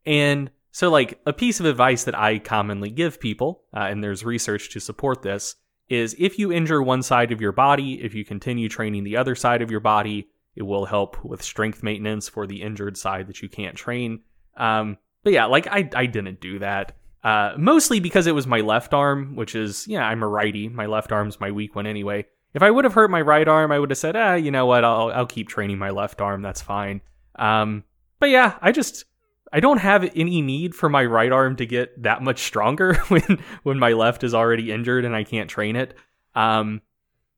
And 0.07 0.51
so, 0.71 0.91
like 0.91 1.21
a 1.27 1.33
piece 1.33 1.61
of 1.61 1.67
advice 1.67 2.05
that 2.05 2.19
I 2.19 2.39
commonly 2.39 2.91
give 2.91 3.21
people, 3.21 3.65
uh, 3.75 3.81
and 3.81 4.03
there's 4.03 4.25
research 4.25 4.71
to 4.71 4.81
support 4.81 5.23
this, 5.23 5.55
is 5.89 6.17
if 6.19 6.39
you 6.39 6.51
injure 6.51 6.83
one 6.83 7.03
side 7.03 7.31
of 7.31 7.41
your 7.41 7.53
body, 7.53 8.03
if 8.03 8.15
you 8.15 8.25
continue 8.25 8.69
training 8.69 9.05
the 9.05 9.17
other 9.17 9.35
side 9.35 9.61
of 9.61 9.71
your 9.71 9.81
body, 9.81 10.29
it 10.57 10.63
will 10.63 10.87
help 10.87 11.23
with 11.25 11.43
strength 11.43 11.83
maintenance 11.83 12.29
for 12.29 12.47
the 12.47 12.63
injured 12.63 12.97
side 12.97 13.27
that 13.27 13.43
you 13.43 13.49
can't 13.49 13.77
train. 13.77 14.21
Um, 14.57 14.97
but 15.23 15.33
yeah, 15.35 15.45
like 15.47 15.67
I, 15.67 15.89
I 15.95 16.07
didn't 16.07 16.41
do 16.41 16.59
that. 16.61 16.97
Uh, 17.23 17.53
mostly 17.57 18.01
because 18.01 18.27
it 18.27 18.35
was 18.35 18.47
my 18.47 18.61
left 18.61 18.93
arm, 18.93 19.37
which 19.37 19.55
is, 19.55 19.87
yeah, 19.87 20.05
I'm 20.05 20.23
a 20.23 20.29
righty. 20.29 20.69
My 20.69 20.87
left 20.87 21.13
arm's 21.13 21.39
my 21.39 21.53
weak 21.53 21.77
one 21.77 21.87
anyway. 21.87 22.27
If 22.55 22.63
I 22.63 22.71
would 22.71 22.85
have 22.85 22.95
hurt 22.95 23.11
my 23.11 23.21
right 23.21 23.49
arm, 23.49 23.73
I 23.73 23.79
would 23.79 23.91
have 23.91 23.99
said, 23.99 24.17
ah, 24.17 24.35
you 24.35 24.51
know 24.51 24.67
what, 24.67 24.85
I'll, 24.85 25.11
I'll 25.11 25.27
keep 25.27 25.49
training 25.49 25.79
my 25.79 25.91
left 25.91 26.21
arm. 26.21 26.43
That's 26.43 26.61
fine. 26.61 27.01
Um, 27.37 27.85
but 28.21 28.29
yeah, 28.29 28.59
I 28.61 28.73
just, 28.73 29.07
I 29.53 29.61
don't 29.61 29.79
have 29.79 30.11
any 30.17 30.41
need 30.41 30.75
for 30.75 30.89
my 30.89 31.05
right 31.05 31.31
arm 31.31 31.57
to 31.57 31.67
get 31.67 32.03
that 32.03 32.23
much 32.23 32.41
stronger 32.41 32.95
when 33.09 33.39
when 33.63 33.79
my 33.79 33.93
left 33.93 34.25
is 34.25 34.35
already 34.35 34.73
injured 34.73 35.05
and 35.05 35.15
I 35.15 35.25
can't 35.25 35.51
train 35.51 35.77
it. 35.77 35.95
Um, 36.35 36.81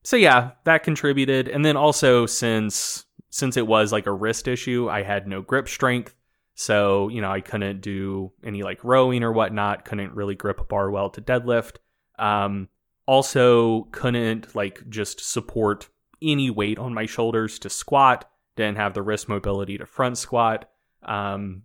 so 0.03 0.15
yeah, 0.15 0.51
that 0.63 0.83
contributed, 0.83 1.49
and 1.49 1.65
then 1.65 1.75
also 1.75 2.25
since 2.25 3.05
since 3.29 3.57
it 3.57 3.67
was 3.67 3.91
like 3.91 4.05
a 4.05 4.13
wrist 4.13 4.47
issue, 4.47 4.89
I 4.89 5.03
had 5.03 5.27
no 5.27 5.41
grip 5.41 5.67
strength, 5.67 6.15
so 6.53 7.09
you 7.09 7.21
know 7.21 7.31
I 7.31 7.41
couldn't 7.41 7.81
do 7.81 8.31
any 8.43 8.63
like 8.63 8.83
rowing 8.83 9.23
or 9.23 9.33
whatnot. 9.33 9.83
Couldn't 9.83 10.13
really 10.13 10.35
grip 10.35 10.61
a 10.61 10.63
bar 10.63 10.89
well 10.89 11.09
to 11.09 11.21
deadlift. 11.21 11.77
Um, 12.17 12.69
also 13.05 13.83
couldn't 13.91 14.55
like 14.55 14.89
just 14.89 15.19
support 15.19 15.89
any 16.21 16.49
weight 16.49 16.79
on 16.79 16.93
my 16.93 17.05
shoulders 17.05 17.59
to 17.59 17.69
squat. 17.69 18.29
Didn't 18.55 18.77
have 18.77 18.93
the 18.93 19.01
wrist 19.01 19.27
mobility 19.29 19.77
to 19.77 19.85
front 19.85 20.17
squat. 20.17 20.69
Um, 21.03 21.63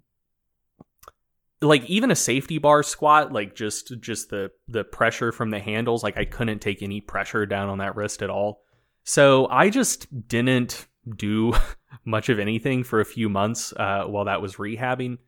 like 1.62 1.84
even 1.88 2.10
a 2.10 2.16
safety 2.16 2.58
bar 2.58 2.82
squat 2.82 3.32
like 3.32 3.54
just 3.54 3.92
just 4.00 4.30
the 4.30 4.50
the 4.68 4.84
pressure 4.84 5.32
from 5.32 5.50
the 5.50 5.58
handles 5.58 6.02
like 6.02 6.16
i 6.16 6.24
couldn't 6.24 6.60
take 6.60 6.82
any 6.82 7.00
pressure 7.00 7.46
down 7.46 7.68
on 7.68 7.78
that 7.78 7.96
wrist 7.96 8.22
at 8.22 8.30
all 8.30 8.62
so 9.04 9.46
i 9.48 9.68
just 9.68 10.28
didn't 10.28 10.86
do 11.16 11.52
much 12.04 12.28
of 12.28 12.38
anything 12.38 12.82
for 12.82 13.00
a 13.00 13.04
few 13.04 13.28
months 13.28 13.72
uh, 13.76 14.04
while 14.04 14.24
that 14.24 14.40
was 14.40 14.56
rehabbing 14.56 15.18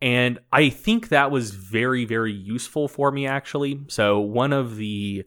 and 0.00 0.38
i 0.52 0.68
think 0.68 1.08
that 1.08 1.30
was 1.30 1.50
very 1.50 2.04
very 2.04 2.32
useful 2.32 2.86
for 2.86 3.10
me 3.10 3.26
actually 3.26 3.80
so 3.88 4.20
one 4.20 4.52
of 4.52 4.76
the 4.76 5.24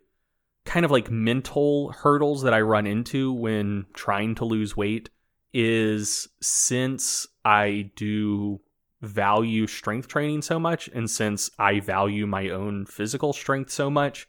kind 0.66 0.86
of 0.86 0.92
like 0.92 1.12
mental 1.12 1.92
hurdles 1.92 2.42
that 2.44 2.54
i 2.54 2.62
run 2.62 2.88
into 2.88 3.32
when 3.34 3.86
trying 3.94 4.36
to 4.36 4.46
lose 4.46 4.78
weight 4.78 5.10
is 5.54 6.28
since 6.42 7.28
i 7.46 7.92
do 7.96 8.60
value 9.04 9.68
strength 9.68 10.08
training 10.08 10.42
so 10.42 10.58
much 10.58 10.88
and 10.94 11.10
since 11.10 11.52
I 11.60 11.82
value 11.82 12.26
my 12.26 12.50
own 12.50 12.86
physical 12.86 13.34
strength 13.34 13.70
so 13.70 13.90
much, 13.90 14.28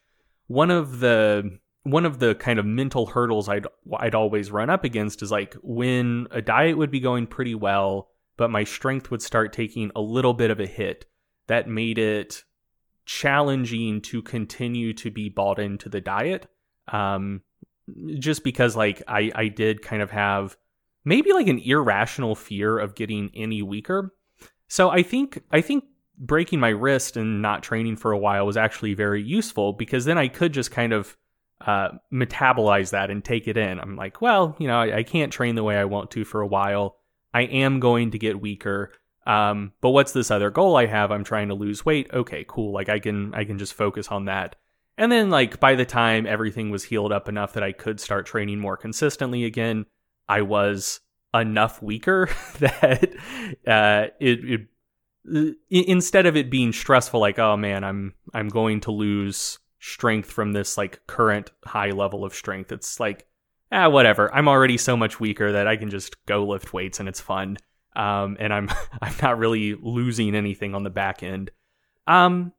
one 0.48 0.70
of 0.70 0.98
the 1.00 1.58
one 1.84 2.06
of 2.06 2.18
the 2.18 2.34
kind 2.34 2.58
of 2.58 2.66
mental 2.66 3.06
hurdles 3.06 3.48
I'd 3.48 3.66
I'd 3.96 4.14
always 4.14 4.50
run 4.50 4.70
up 4.70 4.84
against 4.84 5.22
is 5.22 5.30
like 5.30 5.54
when 5.62 6.26
a 6.30 6.42
diet 6.42 6.76
would 6.76 6.90
be 6.90 7.00
going 7.00 7.26
pretty 7.26 7.54
well, 7.54 8.08
but 8.36 8.50
my 8.50 8.64
strength 8.64 9.10
would 9.10 9.22
start 9.22 9.52
taking 9.52 9.90
a 9.94 10.00
little 10.00 10.34
bit 10.34 10.50
of 10.50 10.60
a 10.60 10.66
hit. 10.66 11.06
That 11.46 11.68
made 11.68 11.98
it 11.98 12.42
challenging 13.06 14.00
to 14.02 14.22
continue 14.22 14.92
to 14.94 15.10
be 15.10 15.28
bought 15.28 15.58
into 15.58 15.88
the 15.88 16.00
diet. 16.00 16.46
Um, 16.88 17.42
just 18.18 18.44
because 18.44 18.76
like 18.76 19.02
I 19.06 19.30
I 19.34 19.48
did 19.48 19.82
kind 19.82 20.02
of 20.02 20.10
have 20.10 20.56
maybe 21.04 21.32
like 21.32 21.48
an 21.48 21.58
irrational 21.58 22.34
fear 22.34 22.78
of 22.78 22.94
getting 22.94 23.30
any 23.34 23.60
weaker 23.60 24.14
so 24.68 24.90
I 24.90 25.02
think 25.02 25.42
I 25.50 25.60
think 25.60 25.84
breaking 26.18 26.60
my 26.60 26.70
wrist 26.70 27.16
and 27.16 27.42
not 27.42 27.62
training 27.62 27.96
for 27.96 28.12
a 28.12 28.18
while 28.18 28.46
was 28.46 28.56
actually 28.56 28.94
very 28.94 29.22
useful 29.22 29.72
because 29.72 30.04
then 30.04 30.18
I 30.18 30.28
could 30.28 30.52
just 30.52 30.70
kind 30.70 30.92
of 30.92 31.16
uh, 31.60 31.90
metabolize 32.12 32.90
that 32.90 33.10
and 33.10 33.24
take 33.24 33.48
it 33.48 33.56
in. 33.56 33.80
I'm 33.80 33.96
like, 33.96 34.20
well, 34.20 34.56
you 34.58 34.66
know, 34.66 34.78
I, 34.78 34.98
I, 34.98 35.02
can't 35.02 35.32
train 35.32 35.54
the 35.54 35.62
way 35.62 35.76
I 35.76 35.84
want 35.84 36.10
to 36.10 36.24
for 36.24 36.40
a 36.40 36.46
while. 36.46 36.96
I 37.32 37.42
am 37.42 37.80
going 37.80 38.10
to 38.10 38.18
get 38.18 38.40
weaker. 38.40 38.92
Um, 39.26 39.72
but 39.80 39.90
what's 39.90 40.12
this 40.12 40.30
other 40.30 40.50
goal 40.50 40.76
I 40.76 40.86
have? 40.86 41.10
I'm 41.10 41.24
trying 41.24 41.48
to 41.48 41.54
lose 41.54 41.84
weight. 41.84 42.10
Okay, 42.12 42.44
cool. 42.46 42.72
Like 42.72 42.88
I 42.88 42.98
can 42.98 43.34
I 43.34 43.44
can 43.44 43.58
just 43.58 43.74
focus 43.74 44.08
on 44.08 44.26
that. 44.26 44.56
And 44.96 45.10
then, 45.10 45.28
like, 45.28 45.58
by 45.58 45.74
the 45.74 45.84
time 45.84 46.26
everything 46.26 46.70
was 46.70 46.84
healed 46.84 47.10
up 47.10 47.28
enough 47.28 47.54
that 47.54 47.64
I 47.64 47.72
could 47.72 47.98
start 47.98 48.26
training 48.26 48.60
more 48.60 48.76
consistently 48.76 49.44
again, 49.44 49.86
I 50.28 50.42
was 50.42 51.00
enough 51.34 51.82
weaker 51.82 52.28
that 52.60 53.12
uh, 53.66 54.06
it, 54.20 54.38
it 54.44 55.56
instead 55.70 56.26
of 56.26 56.36
it 56.36 56.50
being 56.50 56.72
stressful, 56.72 57.20
like, 57.20 57.38
oh 57.38 57.56
man, 57.56 57.82
I'm 57.82 58.14
I'm 58.32 58.48
going 58.48 58.80
to 58.82 58.92
lose 58.92 59.58
strength 59.80 60.30
from 60.30 60.52
this 60.52 60.78
like 60.78 61.06
current 61.06 61.50
high 61.64 61.90
level 61.90 62.24
of 62.24 62.34
strength. 62.34 62.70
It's 62.72 63.00
like, 63.00 63.26
ah, 63.72 63.88
whatever. 63.88 64.32
I'm 64.34 64.48
already 64.48 64.78
so 64.78 64.96
much 64.96 65.18
weaker 65.18 65.52
that 65.52 65.66
I 65.66 65.76
can 65.76 65.90
just 65.90 66.24
go 66.26 66.44
lift 66.44 66.72
weights 66.72 67.00
and 67.00 67.08
it's 67.08 67.20
fun. 67.20 67.56
Um, 67.96 68.36
and 68.40 68.52
I'm 68.52 68.68
I'm 69.02 69.14
not 69.22 69.38
really 69.38 69.74
losing 69.74 70.34
anything 70.34 70.74
on 70.74 70.82
the 70.82 70.90
back 70.90 71.22
end. 71.22 71.50
Um, 72.06 72.52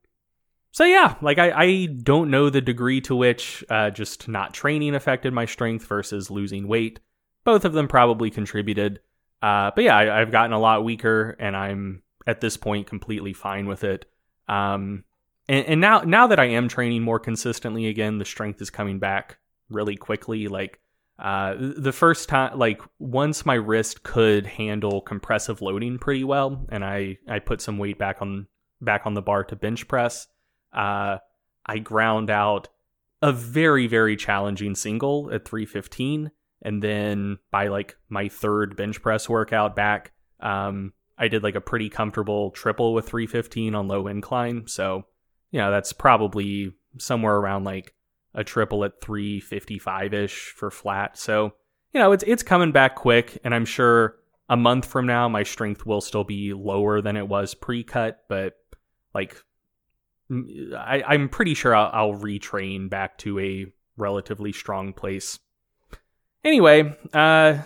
so 0.72 0.84
yeah, 0.84 1.16
like 1.22 1.38
I, 1.38 1.52
I 1.52 1.86
don't 1.86 2.30
know 2.30 2.50
the 2.50 2.62
degree 2.62 3.00
to 3.02 3.16
which 3.16 3.64
uh, 3.70 3.92
just 3.92 4.28
not 4.28 4.54
training 4.54 4.94
affected 4.94 5.34
my 5.34 5.46
strength 5.46 5.86
versus 5.86 6.30
losing 6.30 6.68
weight. 6.68 7.00
Both 7.46 7.64
of 7.64 7.74
them 7.74 7.88
probably 7.88 8.30
contributed. 8.30 9.00
Uh, 9.42 9.72
but 9.74 9.84
yeah, 9.84 9.98
I, 9.98 10.20
have 10.20 10.32
gotten 10.32 10.52
a 10.52 10.60
lot 10.60 10.84
weaker, 10.84 11.38
and 11.40 11.56
I'm 11.56 12.02
at 12.28 12.42
this 12.42 12.58
point 12.58 12.88
completely 12.88 13.32
fine 13.32 13.68
with 13.68 13.84
it. 13.84 14.06
Um, 14.48 15.06
and, 15.48 15.66
and 15.66 15.82
now 15.82 16.02
now 16.02 16.28
that 16.28 16.40
I 16.40 16.46
am 16.46 16.68
training 16.68 17.04
more 17.04 17.20
consistently 17.20 17.88
again, 17.88 18.18
the 18.18 18.26
strength 18.26 18.62
is 18.62 18.70
coming 18.70 19.00
back 19.00 19.38
really 19.70 19.96
quickly. 19.96 20.48
Like 20.48 20.80
uh, 21.18 21.56
the 21.58 21.94
first 21.94 22.30
time, 22.30 22.58
like 22.58 22.82
once 23.00 23.46
my 23.46 23.56
wrist 23.56 24.04
could 24.04 24.46
handle 24.46 25.02
compressive 25.02 25.62
loading 25.62 25.98
pretty 25.98 26.24
well, 26.24 26.66
and 26.70 26.84
I 26.84 27.18
I 27.28 27.40
put 27.40 27.62
some 27.62 27.78
weight 27.78 27.98
back 27.98 28.22
on 28.22 28.48
back 28.82 29.06
on 29.06 29.14
the 29.14 29.22
bar 29.22 29.44
to 29.46 29.56
bench 29.56 29.88
press 29.88 30.28
uh, 30.76 31.18
I 31.66 31.80
ground 31.80 32.30
out 32.30 32.68
a 33.22 33.32
very, 33.32 33.88
very 33.88 34.16
challenging 34.16 34.76
single 34.76 35.32
at 35.34 35.46
315. 35.46 36.32
And 36.62 36.84
then 36.84 37.38
by 37.52 37.70
like 37.70 37.96
my 38.10 38.28
third 38.28 38.76
bench 38.76 39.02
press 39.02 39.30
workout 39.30 39.76
back, 39.76 40.12
um, 40.42 40.94
I 41.18 41.30
did 41.30 41.44
like 41.44 41.56
a 41.56 41.62
pretty 41.62 41.90
comfortable 41.90 42.52
triple 42.52 42.94
with 42.94 43.08
315 43.08 43.74
on 43.74 43.88
low 43.88 44.08
incline. 44.08 44.68
So, 44.68 45.06
you 45.52 45.60
know, 45.60 45.72
that's 45.72 45.94
probably 45.94 46.74
somewhere 46.98 47.36
around 47.36 47.64
like 47.64 47.94
a 48.36 48.44
triple 48.44 48.84
at 48.84 49.02
355 49.02 50.14
ish 50.14 50.54
for 50.56 50.70
flat. 50.70 51.18
So, 51.18 51.54
you 51.94 52.00
know, 52.00 52.12
it's 52.12 52.24
it's 52.28 52.44
coming 52.44 52.72
back 52.72 52.96
quick, 52.96 53.40
and 53.44 53.56
I'm 53.56 53.66
sure 53.66 54.18
a 54.50 54.58
month 54.58 54.86
from 54.86 55.08
now 55.08 55.28
my 55.28 55.44
strength 55.44 55.86
will 55.86 56.02
still 56.02 56.24
be 56.24 56.54
lower 56.54 57.02
than 57.02 57.18
it 57.18 57.28
was 57.28 57.56
pre-cut, 57.56 58.24
but 58.30 58.54
like 59.14 59.42
I, 60.32 61.04
I'm 61.08 61.30
pretty 61.30 61.54
sure 61.54 61.76
I'll, 61.76 61.90
I'll 61.94 62.20
retrain 62.20 62.90
back 62.90 63.18
to 63.20 63.40
a 63.40 63.66
relatively 63.98 64.52
strong 64.52 64.94
place. 64.94 65.40
Anyway, 66.44 66.96
uh, 67.14 67.60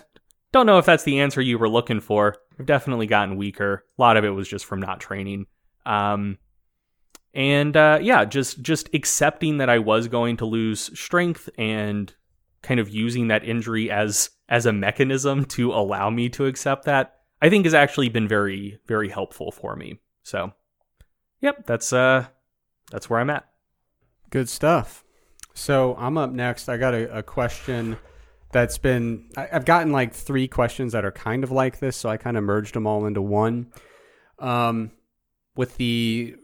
don't 0.52 0.66
know 0.66 0.78
if 0.78 0.86
that's 0.86 1.04
the 1.04 1.20
answer 1.20 1.40
you 1.40 1.58
were 1.58 1.68
looking 1.68 2.00
for. 2.00 2.36
I've 2.58 2.66
definitely 2.66 3.06
gotten 3.06 3.36
weaker. 3.36 3.84
A 3.98 4.02
lot 4.02 4.16
of 4.16 4.24
it 4.24 4.30
was 4.30 4.48
just 4.48 4.64
from 4.64 4.80
not 4.80 5.00
training. 5.00 5.46
Um, 5.86 6.38
and 7.34 7.76
uh, 7.76 7.98
yeah, 8.02 8.24
just 8.24 8.60
just 8.62 8.88
accepting 8.92 9.58
that 9.58 9.70
I 9.70 9.78
was 9.78 10.08
going 10.08 10.36
to 10.38 10.46
lose 10.46 10.90
strength 10.98 11.48
and 11.56 12.12
kind 12.62 12.80
of 12.80 12.90
using 12.90 13.28
that 13.28 13.44
injury 13.44 13.90
as 13.90 14.30
as 14.48 14.66
a 14.66 14.72
mechanism 14.72 15.44
to 15.44 15.72
allow 15.72 16.10
me 16.10 16.28
to 16.30 16.46
accept 16.46 16.84
that, 16.84 17.20
I 17.40 17.48
think 17.48 17.64
has 17.64 17.74
actually 17.74 18.08
been 18.08 18.26
very 18.26 18.78
very 18.86 19.08
helpful 19.08 19.52
for 19.52 19.76
me. 19.76 20.00
So, 20.22 20.52
yep, 21.40 21.66
that's 21.66 21.92
uh 21.92 22.26
that's 22.90 23.08
where 23.08 23.20
I'm 23.20 23.30
at. 23.30 23.48
Good 24.30 24.48
stuff. 24.48 25.04
So 25.54 25.94
I'm 25.98 26.18
up 26.18 26.30
next. 26.30 26.68
I 26.68 26.76
got 26.76 26.94
a, 26.94 27.18
a 27.18 27.22
question 27.22 27.96
that's 28.52 28.78
been 28.78 29.28
I, 29.36 29.46
have 29.46 29.64
gotten 29.64 29.92
like 29.92 30.12
three 30.12 30.48
questions 30.48 30.92
that 30.92 31.04
are 31.04 31.12
kind 31.12 31.44
of 31.44 31.52
like 31.52 31.78
this, 31.78 31.96
so 31.96 32.08
I 32.08 32.16
kind 32.16 32.36
of 32.36 32.42
merged 32.42 32.74
them 32.74 32.86
all 32.86 33.06
into 33.06 33.22
one. 33.22 33.72
Um, 34.40 34.90
with 35.54 35.76
the 35.76 36.36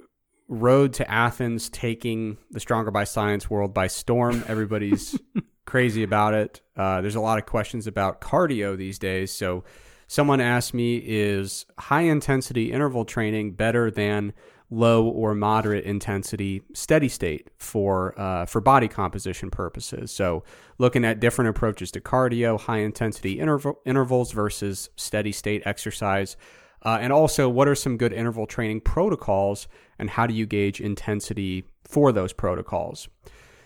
road 0.48 0.92
to 0.94 1.10
Athens 1.10 1.68
taking 1.68 2.38
the 2.50 2.60
Stronger 2.60 2.90
by 2.90 3.04
Science 3.04 3.50
world 3.50 3.74
by 3.74 3.86
storm, 3.86 4.44
everybody's 4.46 5.18
crazy 5.66 6.02
about 6.02 6.34
it. 6.34 6.60
Uh, 6.76 7.00
there's 7.00 7.16
a 7.16 7.20
lot 7.20 7.38
of 7.38 7.46
questions 7.46 7.86
about 7.86 8.20
cardio 8.20 8.76
these 8.76 8.98
days. 8.98 9.32
So 9.32 9.64
someone 10.06 10.40
asked 10.40 10.72
me, 10.72 10.96
is 11.04 11.66
high 11.78 12.02
intensity 12.02 12.72
interval 12.72 13.04
training 13.04 13.52
better 13.52 13.90
than 13.90 14.32
low 14.70 15.06
or 15.06 15.34
moderate 15.34 15.84
intensity 15.84 16.62
steady 16.74 17.08
state 17.08 17.50
for 17.56 18.18
uh, 18.18 18.44
for 18.46 18.60
body 18.60 18.88
composition 18.88 19.50
purposes. 19.50 20.10
So 20.10 20.42
looking 20.78 21.04
at 21.04 21.20
different 21.20 21.50
approaches 21.50 21.90
to 21.92 22.00
cardio, 22.00 22.58
high 22.58 22.78
intensity 22.78 23.38
interval, 23.38 23.80
intervals 23.84 24.32
versus 24.32 24.90
steady 24.96 25.32
state 25.32 25.62
exercise. 25.64 26.36
Uh, 26.82 26.98
and 27.00 27.12
also, 27.12 27.48
what 27.48 27.66
are 27.66 27.74
some 27.74 27.96
good 27.96 28.12
interval 28.12 28.46
training 28.46 28.80
protocols, 28.80 29.66
and 29.98 30.10
how 30.10 30.26
do 30.26 30.34
you 30.34 30.46
gauge 30.46 30.80
intensity 30.80 31.64
for 31.84 32.12
those 32.12 32.32
protocols? 32.32 33.08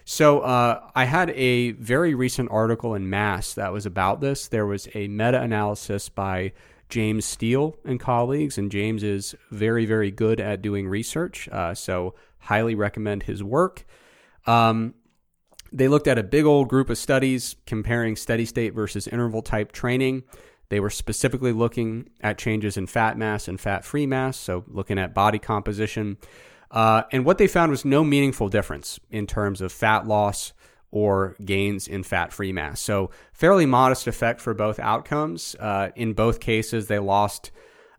So, 0.05 0.41
uh, 0.41 0.81
I 0.95 1.05
had 1.05 1.31
a 1.31 1.73
very 1.73 2.15
recent 2.15 2.51
article 2.51 2.95
in 2.95 3.09
Mass 3.09 3.55
that 3.55 3.73
was 3.73 3.87
about 3.87 4.21
this. 4.21 4.49
There 4.49 4.67
was 4.67 4.89
a 4.95 5.07
meta 5.09 5.41
analysis 5.41 6.09
by 6.09 6.53
James 6.89 7.25
Steele 7.25 7.77
and 7.85 8.01
colleagues, 8.01 8.59
and 8.59 8.73
James 8.73 9.05
is 9.05 9.37
very, 9.51 9.87
very 9.87 10.11
good 10.11 10.41
at 10.41 10.63
doing 10.63 10.89
research. 10.89 11.49
Uh, 11.51 11.75
so, 11.75 12.15
highly 12.41 12.75
recommend 12.75 13.25
his 13.25 13.45
work. 13.45 13.85
Um, 14.47 14.95
they 15.73 15.87
looked 15.87 16.09
at 16.09 16.19
a 16.19 16.23
big 16.23 16.45
old 16.45 16.69
group 16.69 16.91
of 16.91 16.99
studies 16.99 17.57
comparing 17.67 18.17
steady 18.17 18.45
state 18.45 18.75
versus 18.75 19.07
interval 19.07 19.43
type 19.43 19.71
training. 19.73 20.25
They 20.71 20.81
were 20.81 20.91
specifically 20.91 21.53
looking 21.53 22.11
at 22.21 22.39
changes 22.39 22.77
in 22.77 22.87
fat 22.87 23.19
mass 23.19 23.49
and 23.49 23.61
fat 23.61 23.85
free 23.85 24.07
mass, 24.07 24.37
so 24.37 24.65
looking 24.69 24.99
at 24.99 25.13
body 25.13 25.39
composition. 25.39 26.17
Uh, 26.71 27.03
and 27.11 27.25
what 27.25 27.39
they 27.39 27.49
found 27.49 27.71
was 27.71 27.85
no 27.85 28.05
meaningful 28.05 28.49
difference 28.49 28.99
in 29.11 29.27
terms 29.27 29.61
of 29.61 29.73
fat 29.73 30.07
loss 30.07 30.53
or 30.93 31.37
gains 31.45 31.89
in 31.89 32.05
fat 32.05 32.33
free 32.33 32.53
mass. 32.53 32.81
So, 32.81 33.11
fairly 33.33 33.67
modest 33.67 34.07
effect 34.07 34.41
for 34.41 34.55
both 34.55 34.79
outcomes. 34.79 35.57
Uh, 35.59 35.91
in 35.97 36.15
both 36.15 36.41
cases, 36.41 36.87
they 36.87 36.99
lost 36.99 37.51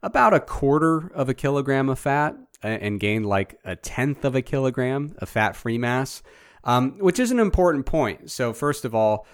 about 0.02 0.34
a 0.34 0.40
quarter 0.40 1.12
of 1.14 1.30
a 1.30 1.34
kilogram 1.34 1.90
of 1.90 2.00
fat 2.00 2.36
and 2.64 3.00
gained 3.00 3.26
like 3.26 3.60
a 3.66 3.76
tenth 3.76 4.24
of 4.24 4.36
a 4.36 4.42
kilogram 4.42 5.16
of 5.18 5.30
fat 5.30 5.56
free 5.56 5.78
mass, 5.78 6.22
um, 6.64 6.98
which 7.00 7.20
is 7.20 7.32
an 7.32 7.40
important 7.40 7.86
point. 7.86 8.30
So, 8.32 8.54
first 8.54 8.86
of 8.86 8.94
all, 8.94 9.26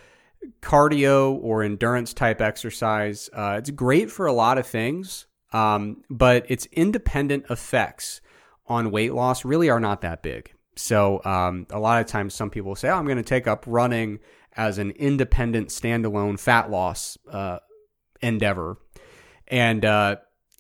cardio 0.62 1.38
or 1.42 1.64
endurance 1.64 2.14
type 2.14 2.42
exercise, 2.42 3.30
uh, 3.34 3.56
it's 3.58 3.70
great 3.70 4.12
for 4.12 4.26
a 4.26 4.34
lot 4.34 4.58
of 4.58 4.68
things, 4.68 5.26
um, 5.54 6.04
but 6.10 6.50
its 6.50 6.66
independent 6.72 7.46
effects 7.50 8.22
on 8.68 8.92
weight 8.92 9.14
loss 9.14 9.46
really 9.46 9.70
are 9.70 9.80
not 9.80 10.02
that 10.02 10.22
big. 10.22 10.52
So 10.76 11.22
um, 11.26 11.66
a 11.70 11.80
lot 11.80 12.02
of 12.02 12.08
times, 12.08 12.34
some 12.34 12.50
people 12.50 12.76
say, 12.76 12.90
"Oh, 12.90 12.96
I'm 12.96 13.06
going 13.06 13.18
to 13.18 13.24
take 13.24 13.48
up 13.48 13.64
running 13.68 14.20
as 14.56 14.78
an 14.78 14.92
independent, 14.92 15.70
standalone 15.70 16.40
fat 16.40 16.70
loss 16.70 17.18
uh, 17.32 17.60
endeavor," 18.22 18.78
and 19.48 19.84
uh, 19.84 20.18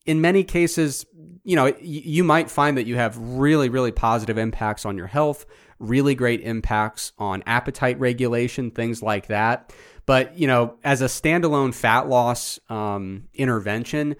in 0.07 0.21
many 0.21 0.43
cases, 0.43 1.05
you 1.43 1.55
know, 1.55 1.73
you 1.79 2.23
might 2.23 2.49
find 2.49 2.77
that 2.77 2.87
you 2.87 2.95
have 2.95 3.17
really, 3.17 3.69
really 3.69 3.91
positive 3.91 4.37
impacts 4.37 4.85
on 4.85 4.97
your 4.97 5.07
health, 5.07 5.45
really 5.79 6.15
great 6.15 6.41
impacts 6.41 7.11
on 7.17 7.43
appetite 7.45 7.99
regulation, 7.99 8.71
things 8.71 9.01
like 9.01 9.27
that. 9.27 9.73
But 10.05 10.37
you 10.37 10.47
know, 10.47 10.77
as 10.83 11.01
a 11.01 11.05
standalone 11.05 11.73
fat 11.73 12.07
loss 12.07 12.59
um, 12.69 13.27
intervention, 13.33 14.15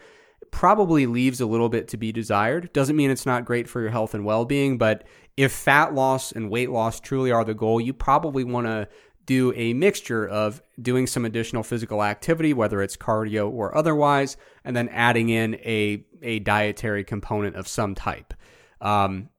probably 0.51 1.05
leaves 1.05 1.41
a 1.41 1.45
little 1.45 1.69
bit 1.69 1.87
to 1.89 1.97
be 1.97 2.11
desired. 2.11 2.71
Doesn't 2.73 2.95
mean 2.95 3.11
it's 3.11 3.25
not 3.25 3.45
great 3.45 3.67
for 3.67 3.81
your 3.81 3.89
health 3.89 4.13
and 4.13 4.25
well 4.25 4.45
being, 4.45 4.77
but 4.77 5.05
if 5.35 5.51
fat 5.51 5.93
loss 5.93 6.31
and 6.31 6.49
weight 6.49 6.71
loss 6.71 6.99
truly 6.99 7.31
are 7.31 7.45
the 7.45 7.53
goal, 7.53 7.79
you 7.79 7.93
probably 7.93 8.43
want 8.43 8.67
to 8.67 8.87
do 9.25 9.53
a 9.55 9.73
mixture 9.73 10.27
of 10.27 10.61
doing 10.81 11.05
some 11.05 11.25
additional 11.25 11.61
physical 11.61 12.01
activity, 12.01 12.53
whether 12.53 12.81
it's 12.81 12.95
cardio 12.95 13.51
or 13.51 13.77
otherwise, 13.77 14.37
and 14.63 14.75
then 14.75 14.89
adding 14.89 15.29
in 15.29 15.55
a, 15.55 16.03
a 16.23 16.39
dietary 16.39 17.03
component 17.03 17.55
of 17.55 17.67
some 17.67 17.93
type. 17.93 18.33
Um, 18.79 19.29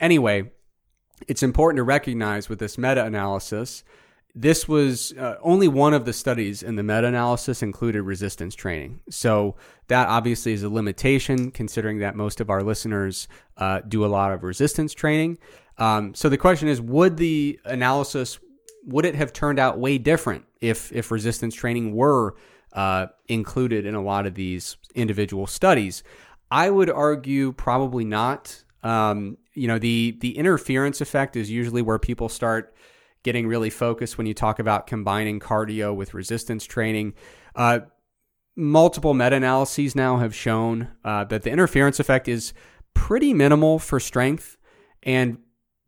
anyway, 0.00 0.50
it's 1.26 1.42
important 1.42 1.78
to 1.78 1.82
recognize 1.82 2.48
with 2.48 2.58
this 2.58 2.78
meta 2.78 3.04
analysis 3.04 3.84
this 4.34 4.68
was 4.68 5.12
uh, 5.14 5.36
only 5.42 5.66
one 5.66 5.94
of 5.94 6.04
the 6.04 6.12
studies 6.12 6.62
in 6.62 6.76
the 6.76 6.82
meta 6.82 7.06
analysis 7.06 7.62
included 7.62 8.02
resistance 8.02 8.54
training. 8.54 9.00
So 9.10 9.56
that 9.88 10.08
obviously 10.08 10.52
is 10.52 10.62
a 10.62 10.68
limitation, 10.68 11.50
considering 11.50 11.98
that 11.98 12.14
most 12.14 12.40
of 12.40 12.48
our 12.48 12.62
listeners 12.62 13.26
uh, 13.56 13.80
do 13.80 14.04
a 14.04 14.06
lot 14.06 14.32
of 14.32 14.44
resistance 14.44 14.94
training. 14.94 15.38
Um, 15.78 16.14
so 16.14 16.28
the 16.28 16.36
question 16.36 16.68
is, 16.68 16.80
would 16.80 17.16
the 17.16 17.58
analysis 17.64 18.38
would 18.86 19.04
it 19.04 19.14
have 19.16 19.32
turned 19.32 19.58
out 19.58 19.78
way 19.78 19.98
different 19.98 20.44
if 20.60 20.92
if 20.92 21.10
resistance 21.10 21.54
training 21.54 21.94
were 21.94 22.36
uh, 22.72 23.06
included 23.26 23.86
in 23.86 23.94
a 23.94 24.02
lot 24.02 24.24
of 24.24 24.34
these 24.34 24.76
individual 24.94 25.46
studies? 25.46 26.02
I 26.50 26.70
would 26.70 26.90
argue 26.90 27.52
probably 27.52 28.04
not. 28.04 28.62
Um, 28.82 29.36
you 29.58 29.68
know 29.68 29.78
the 29.78 30.16
the 30.20 30.36
interference 30.36 31.00
effect 31.00 31.36
is 31.36 31.50
usually 31.50 31.82
where 31.82 31.98
people 31.98 32.28
start 32.28 32.74
getting 33.22 33.46
really 33.46 33.70
focused 33.70 34.16
when 34.16 34.26
you 34.26 34.34
talk 34.34 34.58
about 34.58 34.86
combining 34.86 35.40
cardio 35.40 35.94
with 35.94 36.14
resistance 36.14 36.64
training. 36.64 37.14
Uh, 37.54 37.80
multiple 38.56 39.14
meta 39.14 39.36
analyses 39.36 39.94
now 39.94 40.18
have 40.18 40.34
shown 40.34 40.88
uh, 41.04 41.24
that 41.24 41.42
the 41.42 41.50
interference 41.50 41.98
effect 42.00 42.28
is 42.28 42.52
pretty 42.94 43.34
minimal 43.34 43.78
for 43.78 44.00
strength 44.00 44.56
and 45.02 45.38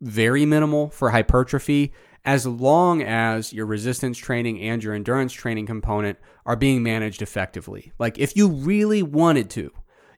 very 0.01 0.45
minimal 0.45 0.89
for 0.89 1.11
hypertrophy 1.11 1.93
as 2.23 2.45
long 2.45 3.01
as 3.01 3.51
your 3.51 3.65
resistance 3.65 4.17
training 4.17 4.59
and 4.61 4.83
your 4.83 4.93
endurance 4.93 5.33
training 5.33 5.65
component 5.65 6.17
are 6.45 6.55
being 6.55 6.83
managed 6.83 7.21
effectively. 7.21 7.91
Like 7.97 8.19
if 8.19 8.35
you 8.35 8.47
really 8.47 9.01
wanted 9.01 9.49
to, 9.51 9.71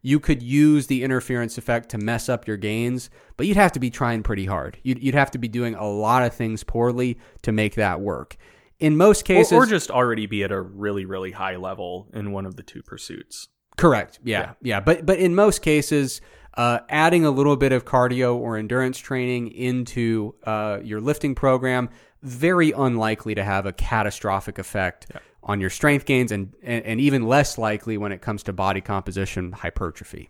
you 0.04 0.20
could 0.20 0.44
use 0.44 0.88
the 0.88 1.02
interference 1.02 1.58
effect 1.58 1.90
to 1.90 1.98
mess 1.98 2.30
up 2.30 2.46
your 2.46 2.58
gains, 2.58 3.10
but 3.38 3.48
you'd 3.48 3.58
have 3.58 3.72
to 3.72 3.80
be 3.80 3.90
trying 3.90 4.22
pretty 4.22 4.46
hard. 4.46 4.78
You'd, 4.84 5.02
you'd 5.02 5.16
have 5.16 5.32
to 5.32 5.38
be 5.38 5.48
doing 5.48 5.74
a 5.74 5.88
lot 5.88 6.24
of 6.24 6.36
things 6.36 6.64
poorly 6.64 7.18
to 7.42 7.52
make 7.52 7.76
that 7.76 8.02
work. 8.02 8.36
In 8.80 8.98
most 8.98 9.24
cases, 9.24 9.54
or, 9.54 9.64
or 9.64 9.66
just 9.66 9.90
already 9.90 10.26
be 10.26 10.44
at 10.44 10.52
a 10.52 10.62
really, 10.62 11.06
really 11.06 11.32
high 11.32 11.56
level 11.56 12.10
in 12.14 12.34
one 12.34 12.46
of 12.46 12.58
the 12.58 12.64
two 12.64 12.84
pursuits. 12.84 13.48
Correct. 13.78 14.20
Yeah, 14.24 14.40
yeah. 14.40 14.54
yeah. 14.62 14.80
But 14.82 15.06
but 15.06 15.20
in 15.20 15.36
most 15.36 15.62
cases, 15.62 16.20
uh, 16.56 16.80
adding 16.90 17.24
a 17.24 17.32
little 17.32 17.56
bit 17.56 17.72
of 17.72 17.86
cardio 17.86 18.36
or 18.36 18.58
endurance 18.58 18.98
training 18.98 19.52
into 19.52 20.36
uh, 20.44 20.80
your 20.84 21.00
lifting 21.00 21.34
program 21.34 21.90
very 22.24 22.72
unlikely 22.72 23.36
to 23.36 23.44
have 23.44 23.66
a 23.66 23.74
catastrophic 23.74 24.58
effect 24.58 25.08
yeah. 25.14 25.20
On 25.44 25.60
your 25.60 25.70
strength 25.70 26.06
gains 26.06 26.32
and, 26.32 26.54
and, 26.64 26.86
and 26.86 27.00
even 27.00 27.28
less 27.28 27.58
likely 27.58 27.98
when 27.98 28.12
it 28.12 28.22
comes 28.22 28.44
to 28.44 28.54
body 28.54 28.82
composition 28.82 29.52
hypertrophy. 29.52 30.30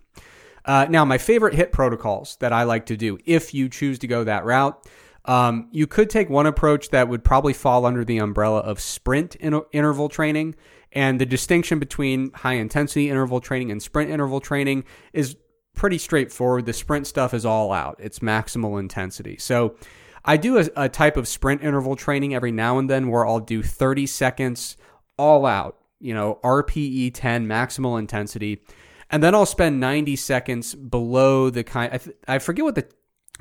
Uh, 0.66 0.88
now, 0.90 1.04
my 1.04 1.18
favorite 1.18 1.54
HIIT 1.54 1.72
protocols 1.72 2.38
that 2.40 2.54
I 2.54 2.64
like 2.64 2.86
to 2.88 2.98
do, 2.98 3.18
if 3.26 3.54
you 3.54 3.70
choose 3.70 4.00
to 4.00 4.08
go 4.08 4.24
that 4.24 4.46
route, 4.46 4.88
um, 5.26 5.70
you 5.72 5.88
could 5.88 6.10
take 6.10 6.30
one 6.30 6.46
approach 6.46 6.90
that 6.90 7.08
would 7.08 7.24
probably 7.24 7.54
fall 7.54 7.86
under 7.86 8.04
the 8.04 8.18
umbrella 8.18 8.60
of 8.60 8.80
sprint 8.80 9.36
in- 9.36 9.62
interval 9.72 10.10
training. 10.10 10.56
And 10.92 11.20
the 11.20 11.26
distinction 11.26 11.80
between 11.80 12.32
high 12.34 12.54
intensity 12.54 13.10
interval 13.10 13.40
training 13.40 13.72
and 13.72 13.82
sprint 13.82 14.12
interval 14.12 14.40
training 14.40 14.84
is 15.12 15.36
pretty 15.76 15.98
straightforward. 15.98 16.66
The 16.66 16.74
sprint 16.74 17.08
stuff 17.08 17.34
is 17.34 17.46
all 17.46 17.72
out, 17.72 17.96
it's 18.00 18.20
maximal 18.20 18.80
intensity. 18.80 19.38
So 19.38 19.76
I 20.24 20.38
do 20.38 20.60
a, 20.60 20.70
a 20.76 20.90
type 20.90 21.18
of 21.18 21.28
sprint 21.28 21.64
interval 21.64 21.96
training 21.96 22.36
every 22.36 22.52
now 22.52 22.78
and 22.78 22.90
then 22.90 23.10
where 23.10 23.26
I'll 23.26 23.40
do 23.40 23.64
30 23.64 24.06
seconds 24.06 24.78
all 25.18 25.46
out, 25.46 25.78
you 26.00 26.14
know, 26.14 26.40
RPE 26.44 27.12
10, 27.14 27.48
maximal 27.48 28.00
intensity. 28.00 28.62
And 29.10 29.22
then 29.22 29.36
I'll 29.36 29.46
spend 29.46 29.80
90 29.80 30.16
seconds 30.16 30.76
below 30.76 31.50
the 31.50 31.64
kind, 31.64 31.94
I, 31.94 31.98
th- 31.98 32.18
I 32.28 32.40
forget 32.40 32.66
what 32.66 32.76
the 32.76 32.88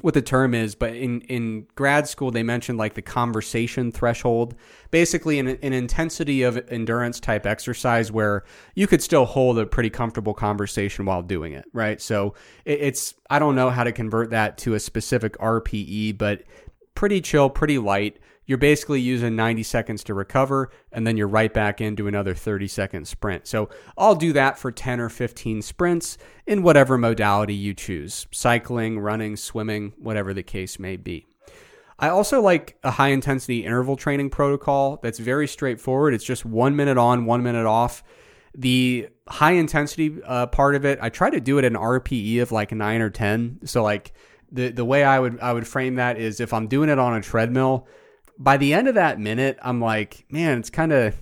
what 0.01 0.15
the 0.15 0.23
term 0.23 0.55
is, 0.55 0.75
but 0.75 0.97
in, 0.97 1.21
in 1.23 1.67
grad 1.75 2.09
school, 2.09 2.31
they 2.31 2.43
mentioned 2.43 2.79
like 2.79 2.95
the 2.95 3.03
conversation 3.03 3.93
threshold, 3.93 4.55
basically 4.91 5.39
an, 5.39 5.49
an 5.49 5.73
intensity 5.73 6.43
of 6.43 6.57
endurance 6.71 7.21
type 7.21 7.45
exercise 7.45 8.11
where 8.11 8.43
you 8.75 8.87
could 8.87 9.03
still 9.03 9.27
hold 9.27 9.59
a 9.59 9.67
pretty 9.67 9.91
comfortable 9.91 10.33
conversation 10.33 11.05
while 11.05 11.23
doing 11.23 11.53
it, 11.53 11.67
right? 11.75 12.01
So 12.01 12.35
it, 12.65 12.81
it's, 12.81 13.15
I 13.29 13.39
don't 13.39 13.55
know 13.55 13.69
how 13.69 13.85
to 13.85 13.93
convert 13.93 14.31
that 14.31 14.57
to 14.59 14.75
a 14.75 14.81
specific 14.81 15.37
RPE, 15.39 16.17
but 16.17 16.43
pretty 16.95 17.21
chill, 17.21 17.51
pretty 17.51 17.79
light. 17.79 18.19
You're 18.53 18.59
basically 18.59 19.01
using 19.01 19.35
90 19.35 19.63
seconds 19.63 20.05
to 20.05 20.13
recover, 20.13 20.69
and 20.93 21.07
then 21.07 21.17
you're 21.17 21.27
right 21.27 21.51
back 21.51 21.81
into 21.81 22.07
another 22.07 22.35
30 22.35 22.69
second 22.69 23.09
sprint. 23.09 23.47
So 23.47 23.71
I'll 23.97 24.15
do 24.15 24.35
that 24.35 24.59
for 24.59 24.71
10 24.71 25.01
or 25.01 25.09
15 25.09 25.63
sprints 25.63 26.19
in 26.47 26.63
whatever 26.63 26.99
modality 26.99 27.55
you 27.55 27.73
choose 27.73 28.27
cycling, 28.31 29.01
running, 29.01 29.37
swimming, 29.37 29.95
whatever 29.97 30.35
the 30.35 30.43
case 30.43 30.79
may 30.79 30.99
be. 30.99 31.27
I 31.99 32.11
also 32.11 32.43
like 32.43 32.77
a 32.85 32.91
high 32.91 33.09
intensity 33.09 33.65
interval 33.65 33.97
training 33.97 34.29
protocol 34.29 35.01
that's 35.03 35.19
very 35.19 35.49
straightforward. 35.49 36.13
It's 36.13 36.23
just 36.23 36.45
one 36.45 36.77
minute 36.77 36.99
on, 36.99 37.25
one 37.25 37.43
minute 37.43 37.65
off. 37.65 38.05
The 38.55 39.09
high 39.29 39.53
intensity 39.53 40.23
uh, 40.27 40.49
part 40.49 40.75
of 40.75 40.85
it, 40.85 40.99
I 41.01 41.09
try 41.09 41.31
to 41.31 41.41
do 41.41 41.57
it 41.57 41.65
an 41.65 41.73
RPE 41.73 42.43
of 42.43 42.53
like 42.53 42.71
nine 42.71 43.01
or 43.01 43.09
10. 43.09 43.61
So, 43.65 43.83
like, 43.83 44.13
the 44.51 44.69
the 44.69 44.85
way 44.85 45.05
I 45.05 45.19
would 45.19 45.41
I 45.41 45.55
would 45.55 45.67
frame 45.67 45.95
that 45.95 46.19
is 46.19 46.39
if 46.39 46.53
I'm 46.53 46.69
doing 46.69 46.91
it 46.91 46.99
on 46.99 47.15
a 47.15 47.23
treadmill, 47.23 47.89
by 48.39 48.57
the 48.57 48.75
end 48.75 48.89
of 48.89 48.95
that 48.95 49.21
minute, 49.21 49.59
I'm 49.63 49.81
like, 49.81 50.25
man, 50.31 50.59
it's 50.59 50.71
kind 50.71 50.93
of 50.93 51.17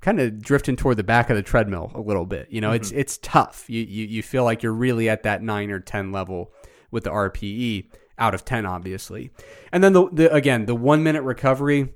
kind 0.00 0.20
of 0.20 0.42
drifting 0.42 0.76
toward 0.76 0.96
the 0.96 1.04
back 1.04 1.28
of 1.30 1.36
the 1.36 1.42
treadmill 1.42 1.92
a 1.94 2.00
little 2.00 2.26
bit. 2.26 2.48
You 2.50 2.60
know, 2.60 2.68
mm-hmm. 2.68 2.76
it's 2.76 2.90
it's 2.92 3.18
tough. 3.18 3.68
You, 3.68 3.82
you 3.82 4.06
you 4.06 4.22
feel 4.22 4.44
like 4.44 4.62
you're 4.62 4.72
really 4.72 5.08
at 5.08 5.22
that 5.24 5.42
nine 5.42 5.70
or 5.70 5.80
ten 5.80 6.12
level 6.12 6.52
with 6.90 7.04
the 7.04 7.10
RPE 7.10 7.90
out 8.18 8.34
of 8.34 8.44
ten, 8.44 8.66
obviously. 8.66 9.30
And 9.72 9.82
then 9.82 9.92
the, 9.92 10.08
the 10.10 10.34
again 10.34 10.66
the 10.66 10.74
one 10.74 11.02
minute 11.02 11.22
recovery. 11.22 11.94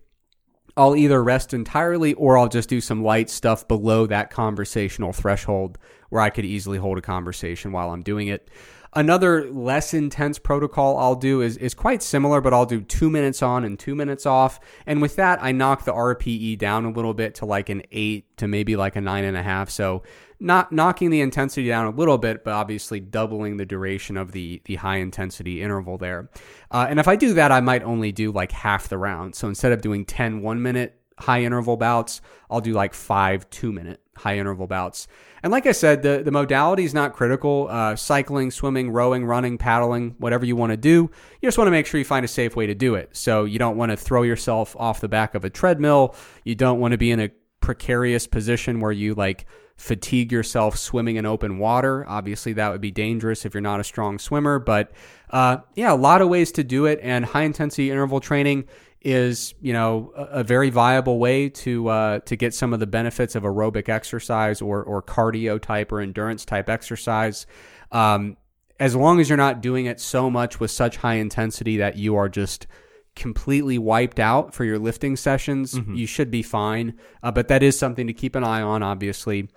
I'll 0.77 0.97
either 0.97 1.23
rest 1.23 1.55
entirely 1.55 2.15
or 2.15 2.37
I'll 2.37 2.49
just 2.49 2.69
do 2.69 2.81
some 2.81 3.05
light 3.05 3.31
stuff 3.31 3.69
below 3.69 4.07
that 4.07 4.31
conversational 4.31 5.13
threshold 5.13 5.79
where 6.09 6.21
I 6.21 6.31
could 6.31 6.45
easily 6.45 6.79
hold 6.79 6.99
a 6.99 7.01
conversation 7.01 7.71
while 7.71 7.91
I'm 7.91 8.03
doing 8.03 8.27
it. 8.27 8.51
Another 8.97 9.51
less 9.51 9.93
intense 9.93 10.39
protocol 10.39 10.97
I'll 10.97 11.17
do 11.17 11.41
is, 11.41 11.57
is 11.57 11.75
quite 11.75 12.01
similar, 12.01 12.41
but 12.41 12.55
I'll 12.55 12.67
do 12.67 12.81
two 12.81 13.11
minutes 13.11 13.43
on 13.43 13.65
and 13.65 13.77
two 13.77 13.97
minutes 13.97 14.25
off. 14.25 14.61
And 14.87 15.03
with 15.03 15.17
that, 15.17 15.43
I 15.43 15.51
knock 15.51 15.85
the 15.85 15.93
RPE 15.93 16.59
down 16.59 16.85
a 16.85 16.91
little 16.91 17.13
bit 17.13 17.35
to 17.37 17.45
like 17.45 17.69
an 17.69 17.83
eight 17.91 18.37
to 18.37 18.47
maybe 18.47 18.77
like 18.77 18.95
a 18.95 19.01
nine 19.01 19.25
and 19.25 19.37
a 19.37 19.43
half. 19.43 19.69
So 19.69 20.05
not 20.39 20.71
knocking 20.71 21.11
the 21.11 21.21
intensity 21.23 21.67
down 21.67 21.87
a 21.87 21.91
little 21.97 22.19
bit, 22.19 22.45
but 22.45 22.53
obviously 22.53 23.01
doubling 23.01 23.57
the 23.57 23.67
duration 23.67 24.17
of 24.17 24.31
the 24.31 24.63
the 24.67 24.77
high 24.77 24.99
intensity 24.99 25.61
interval 25.61 25.99
there. 25.99 26.31
Uh, 26.71 26.87
and 26.89 27.01
if 27.01 27.09
I 27.09 27.17
do 27.17 27.35
that, 27.35 27.51
I 27.51 27.61
might 27.61 27.83
only 27.83 28.13
do 28.13 28.31
like 28.31 28.53
half 28.53 28.89
the 28.89 28.99
round. 28.99 29.35
So 29.35 29.49
instead 29.49 29.73
of 29.73 29.81
doing 29.81 30.05
10 30.05 30.41
one 30.41 30.63
minute 30.63 31.01
high 31.19 31.43
interval 31.43 31.77
bouts, 31.77 32.21
I'll 32.51 32.61
do 32.61 32.73
like 32.73 32.95
five 32.95 33.49
two 33.51 33.73
minute 33.73 34.01
high 34.17 34.39
interval 34.39 34.67
bouts. 34.67 35.07
And 35.43 35.51
like 35.53 35.67
I 35.67 35.73
said, 35.73 36.03
the, 36.03 36.23
the 36.25 36.31
modality 36.31 36.85
is 36.85 36.95
not 36.95 37.13
critical. 37.13 37.69
Uh, 37.71 37.97
cycling, 37.97 38.51
swimming, 38.51 38.91
rowing, 38.91 39.27
running, 39.27 39.59
paddling, 39.59 40.15
whatever 40.19 40.47
you 40.47 40.57
want 40.57 40.71
to 40.71 40.77
do, 40.77 41.11
you 41.41 41.47
just 41.47 41.59
want 41.59 41.67
to 41.67 41.73
make 41.73 41.87
sure 41.87 41.99
you 41.99 42.05
find 42.05 42.25
a 42.25 42.29
safe 42.29 42.57
way 42.57 42.67
to 42.67 42.75
do 42.75 42.95
it. 42.95 43.11
So 43.13 43.45
you 43.45 43.59
don't 43.59 43.77
want 43.77 43.91
to 43.91 43.97
throw 43.97 44.23
yourself 44.23 44.75
off 44.79 45.01
the 45.01 45.09
back 45.09 45.35
of 45.35 45.45
a 45.45 45.51
treadmill. 45.51 46.15
You 46.45 46.55
don't 46.55 46.81
want 46.81 46.93
to 46.93 46.99
be 46.99 47.11
in 47.11 47.21
a 47.21 47.31
precarious 47.61 48.27
position 48.27 48.81
where 48.81 48.93
you 48.93 49.15
like 49.15 49.47
fatigue 49.77 50.31
yourself 50.31 50.79
swimming 50.79 51.17
in 51.17 51.27
open 51.27 51.59
water. 51.59 52.07
Obviously, 52.09 52.53
that 52.55 52.71
would 52.71 52.81
be 52.81 52.91
dangerous 52.91 53.45
if 53.45 53.55
you're 53.55 53.61
not 53.61 53.81
a 53.81 53.85
strong 53.85 54.19
swimmer. 54.19 54.59
But 54.59 54.93
uh, 55.31 55.59
yeah, 55.75 55.93
a 55.93 55.97
lot 55.97 56.23
of 56.23 56.29
ways 56.29 56.53
to 56.53 56.65
do 56.65 56.87
it. 56.87 57.01
And 57.03 57.25
high 57.25 57.43
intensity 57.43 57.91
interval 57.91 58.21
training 58.21 58.65
is 59.05 59.55
you 59.61 59.73
know 59.73 60.13
a, 60.17 60.23
a 60.23 60.45
very 60.45 60.71
viable 60.71 61.19
way 61.19 61.49
to 61.51 61.89
uh, 61.89 62.19
to 62.21 62.37
get 62.37 62.55
some 62.55 62.73
of 62.73 62.81
the 62.81 62.87
benefits 62.87 63.35
of 63.35 63.43
aerobic 63.43 63.89
exercise 63.89 64.63
or 64.63 64.83
or 64.83 65.03
cardio 65.03 65.61
type 65.61 65.93
or 65.93 66.01
endurance 66.01 66.45
type 66.45 66.69
exercise. 66.69 67.47
Um, 67.93 68.37
as 68.81 68.97
long 68.97 69.21
as 69.21 69.29
you're 69.29 69.39
not 69.39 69.61
doing 69.61 69.87
it 69.87 70.01
so 70.01 70.29
much 70.29 70.59
with 70.59 70.71
such 70.71 70.97
high 70.97 71.15
intensity 71.15 71.77
that 71.77 71.97
you 71.97 72.17
are 72.17 72.29
just 72.29 72.67
completely 73.15 73.79
wiped 73.79 74.19
out 74.19 74.53
for 74.53 74.65
your 74.65 74.79
lifting 74.79 75.15
sessions, 75.15 75.75
mm-hmm. 75.75 75.95
you 75.95 76.07
should 76.07 76.31
be 76.31 76.43
fine. 76.43 76.99
Uh, 77.23 77.31
but 77.31 77.47
that 77.47 77.63
is 77.63 77.79
something 77.79 78.09
to 78.09 78.13
keep 78.13 78.35
an 78.35 78.43
eye 78.43 78.63
on, 78.63 78.83
obviously. 78.83 79.49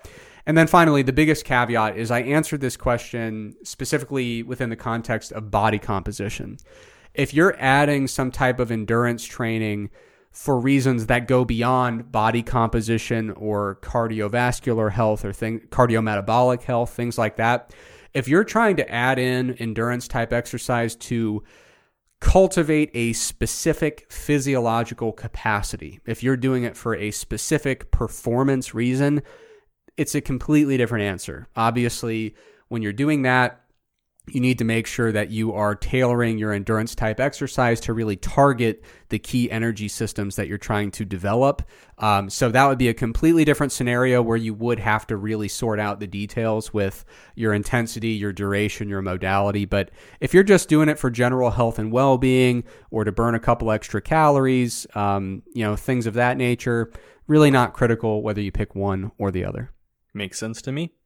And 0.45 0.57
then 0.57 0.67
finally, 0.67 1.01
the 1.01 1.13
biggest 1.13 1.45
caveat 1.45 1.97
is 1.97 2.11
I 2.11 2.21
answered 2.21 2.61
this 2.61 2.77
question 2.77 3.55
specifically 3.63 4.43
within 4.43 4.69
the 4.69 4.75
context 4.75 5.31
of 5.31 5.49
body 5.49 5.79
composition 5.79 6.57
if 7.17 7.33
you're 7.33 7.55
adding 7.59 8.07
some 8.07 8.31
type 8.31 8.59
of 8.59 8.71
endurance 8.71 9.25
training 9.25 9.89
for 10.31 10.59
reasons 10.59 11.07
that 11.07 11.27
go 11.27 11.43
beyond 11.43 12.11
body 12.11 12.43
composition 12.43 13.31
or 13.31 13.79
cardiovascular 13.81 14.91
health 14.91 15.25
or 15.25 15.33
thing, 15.33 15.59
cardiometabolic 15.69 16.61
health, 16.61 16.91
things 16.91 17.17
like 17.17 17.37
that, 17.37 17.73
if 18.13 18.27
you're 18.27 18.43
trying 18.43 18.75
to 18.75 18.89
add 18.89 19.17
in 19.17 19.55
endurance 19.55 20.07
type 20.07 20.31
exercise 20.31 20.95
to 20.95 21.43
cultivate 22.19 22.91
a 22.93 23.13
specific 23.13 24.05
physiological 24.11 25.11
capacity, 25.11 25.99
if 26.05 26.21
you're 26.21 26.37
doing 26.37 26.63
it 26.63 26.77
for 26.77 26.95
a 26.95 27.09
specific 27.09 27.89
performance 27.89 28.75
reason, 28.75 29.23
it's 29.97 30.13
a 30.13 30.21
completely 30.21 30.77
different 30.77 31.03
answer. 31.03 31.47
Obviously, 31.55 32.35
when 32.67 32.83
you're 32.83 32.93
doing 32.93 33.23
that, 33.23 33.61
you 34.29 34.41
need 34.41 34.57
to 34.57 34.65
make 34.65 34.87
sure 34.87 35.11
that 35.11 35.31
you 35.31 35.53
are 35.53 35.73
tailoring 35.73 36.37
your 36.37 36.51
endurance 36.51 36.93
type 36.95 37.19
exercise 37.19 37.79
to 37.79 37.93
really 37.93 38.17
target 38.17 38.83
the 39.09 39.17
key 39.17 39.49
energy 39.49 39.87
systems 39.87 40.35
that 40.35 40.47
you're 40.47 40.57
trying 40.57 40.91
to 40.91 41.05
develop. 41.05 41.61
Um, 41.97 42.29
so 42.29 42.49
that 42.49 42.67
would 42.67 42.77
be 42.77 42.89
a 42.89 42.93
completely 42.93 43.45
different 43.45 43.71
scenario 43.71 44.21
where 44.21 44.37
you 44.37 44.53
would 44.53 44.79
have 44.79 45.07
to 45.07 45.17
really 45.17 45.47
sort 45.47 45.79
out 45.79 45.99
the 45.99 46.07
details 46.07 46.73
with 46.73 47.05
your 47.35 47.53
intensity, 47.53 48.09
your 48.09 48.33
duration, 48.33 48.89
your 48.89 49.01
modality. 49.01 49.65
But 49.65 49.91
if 50.19 50.33
you're 50.33 50.43
just 50.43 50.67
doing 50.67 50.89
it 50.89 50.99
for 50.99 51.09
general 51.09 51.51
health 51.51 51.79
and 51.79 51.91
well 51.91 52.17
being 52.17 52.65
or 52.91 53.05
to 53.05 53.11
burn 53.13 53.33
a 53.33 53.39
couple 53.39 53.71
extra 53.71 54.01
calories, 54.01 54.85
um, 54.93 55.43
you 55.53 55.63
know, 55.63 55.77
things 55.77 56.05
of 56.05 56.15
that 56.15 56.35
nature, 56.35 56.91
really 57.27 57.51
not 57.51 57.73
critical 57.73 58.21
whether 58.21 58.41
you 58.41 58.51
pick 58.51 58.75
one 58.75 59.11
or 59.17 59.31
the 59.31 59.45
other. 59.45 59.71
Makes 60.13 60.39
sense 60.39 60.61
to 60.63 60.71
me. 60.71 60.96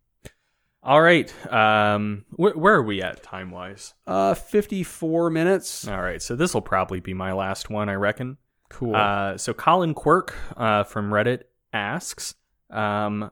All 0.84 1.02
right. 1.02 1.32
Um, 1.52 2.26
wh- 2.32 2.58
where 2.58 2.76
are 2.76 2.82
we 2.84 3.02
at 3.02 3.22
time 3.22 3.52
wise? 3.52 3.94
Uh, 4.08 4.34
54 4.34 5.30
minutes. 5.30 5.88
All 5.88 6.02
right. 6.02 6.22
So 6.22 6.36
this 6.36 6.54
will 6.54 6.62
probably 6.62 7.00
be 7.00 7.14
my 7.14 7.34
last 7.34 7.70
one, 7.70 7.90
I 7.90 7.94
reckon. 7.94 8.38
Cool. 8.70 8.96
Uh, 8.96 9.38
so 9.38 9.54
Colin 9.54 9.94
Quirk 9.94 10.34
uh, 10.58 10.84
from 10.84 11.12
Reddit 11.12 11.44
asks, 11.74 12.36
um, 12.70 13.30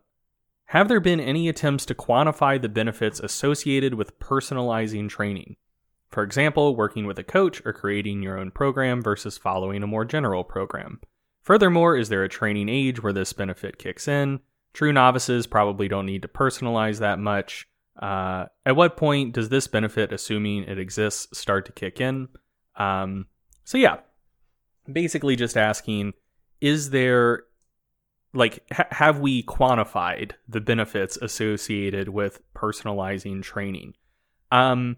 have 0.66 0.88
there 0.88 1.00
been 1.00 1.20
any 1.20 1.50
attempts 1.50 1.86
to 1.88 1.96
quantify 1.96 2.62
the 2.62 2.70
benefits 2.70 3.20
associated 3.20 3.96
with 3.96 4.20
personalizing 4.20 5.10
training? 5.10 5.56
For 6.10 6.24
example, 6.24 6.76
working 6.76 7.06
with 7.06 7.18
a 7.18 7.24
coach 7.24 7.62
or 7.66 7.74
creating 7.74 8.22
your 8.22 8.38
own 8.38 8.52
program 8.52 9.02
versus 9.02 9.38
following 9.38 9.82
a 9.82 9.88
more 9.88 10.06
general 10.06 10.44
program. 10.44 11.00
Furthermore, 11.42 11.98
is 11.98 12.10
there 12.10 12.24
a 12.24 12.30
training 12.30 12.70
age 12.70 13.02
where 13.02 13.14
this 13.14 13.34
benefit 13.34 13.80
kicks 13.80 14.08
in? 14.08 14.42
True 14.74 14.94
novices 14.94 15.48
probably 15.48 15.88
don't 15.88 16.06
need 16.06 16.22
to 16.22 16.28
personalize 16.28 17.00
that 17.00 17.20
much. 17.20 17.68
Uh, 18.02 18.46
at 18.66 18.76
what 18.76 18.98
point 18.98 19.34
does 19.34 19.50
this 19.50 19.68
benefit, 19.68 20.14
assuming 20.14 20.64
it 20.64 20.80
exists, 20.80 21.38
start 21.38 21.66
to 21.66 21.72
kick 21.72 22.00
in? 22.00 22.30
Um, 22.78 23.26
so, 23.66 23.78
yeah, 23.78 23.98
basically 24.92 25.36
just 25.36 25.58
asking 25.58 26.14
is 26.62 26.90
there 26.90 27.44
like 28.34 28.64
ha- 28.72 28.88
have 28.92 29.20
we 29.20 29.44
quantified 29.44 30.34
the 30.48 30.62
benefits 30.62 31.18
associated 31.18 32.10
with 32.10 32.42
personalizing 32.54 33.42
training 33.42 33.94
um 34.52 34.98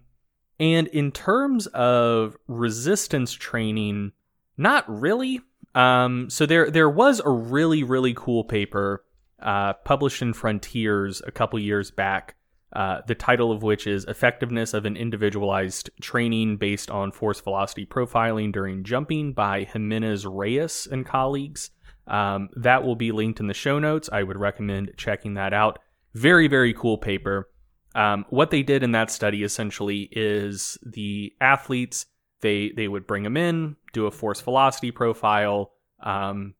and 0.58 0.86
in 0.88 1.10
terms 1.10 1.66
of 1.68 2.36
resistance 2.46 3.32
training 3.32 4.12
not 4.56 4.84
really 4.88 5.40
um 5.74 6.28
so 6.28 6.44
there 6.46 6.70
there 6.70 6.90
was 6.90 7.20
a 7.24 7.30
really 7.30 7.82
really 7.82 8.14
cool 8.14 8.44
paper 8.44 9.04
uh 9.42 9.72
published 9.84 10.22
in 10.22 10.32
frontiers 10.32 11.22
a 11.26 11.30
couple 11.30 11.58
years 11.58 11.90
back 11.90 12.36
uh, 12.72 13.02
the 13.06 13.14
title 13.14 13.52
of 13.52 13.62
which 13.62 13.86
is 13.86 14.04
Effectiveness 14.06 14.72
of 14.72 14.86
an 14.86 14.96
Individualized 14.96 15.90
Training 16.00 16.56
Based 16.56 16.90
on 16.90 17.12
Force 17.12 17.40
Velocity 17.40 17.84
Profiling 17.84 18.50
During 18.50 18.82
Jumping 18.82 19.34
by 19.34 19.64
Jimenez 19.64 20.26
Reyes 20.26 20.88
and 20.90 21.04
colleagues. 21.04 21.70
Um, 22.06 22.48
that 22.56 22.82
will 22.82 22.96
be 22.96 23.12
linked 23.12 23.40
in 23.40 23.46
the 23.46 23.54
show 23.54 23.78
notes. 23.78 24.08
I 24.10 24.22
would 24.22 24.38
recommend 24.38 24.92
checking 24.96 25.34
that 25.34 25.52
out. 25.52 25.80
Very, 26.14 26.48
very 26.48 26.72
cool 26.72 26.96
paper. 26.96 27.50
Um, 27.94 28.24
what 28.30 28.50
they 28.50 28.62
did 28.62 28.82
in 28.82 28.92
that 28.92 29.10
study 29.10 29.42
essentially 29.42 30.08
is 30.10 30.78
the 30.82 31.32
athletes 31.40 32.06
they 32.40 32.72
they 32.74 32.88
would 32.88 33.06
bring 33.06 33.22
them 33.22 33.36
in, 33.36 33.76
do 33.92 34.06
a 34.06 34.10
force 34.10 34.40
velocity 34.40 34.90
profile. 34.90 35.72
Um, 36.02 36.54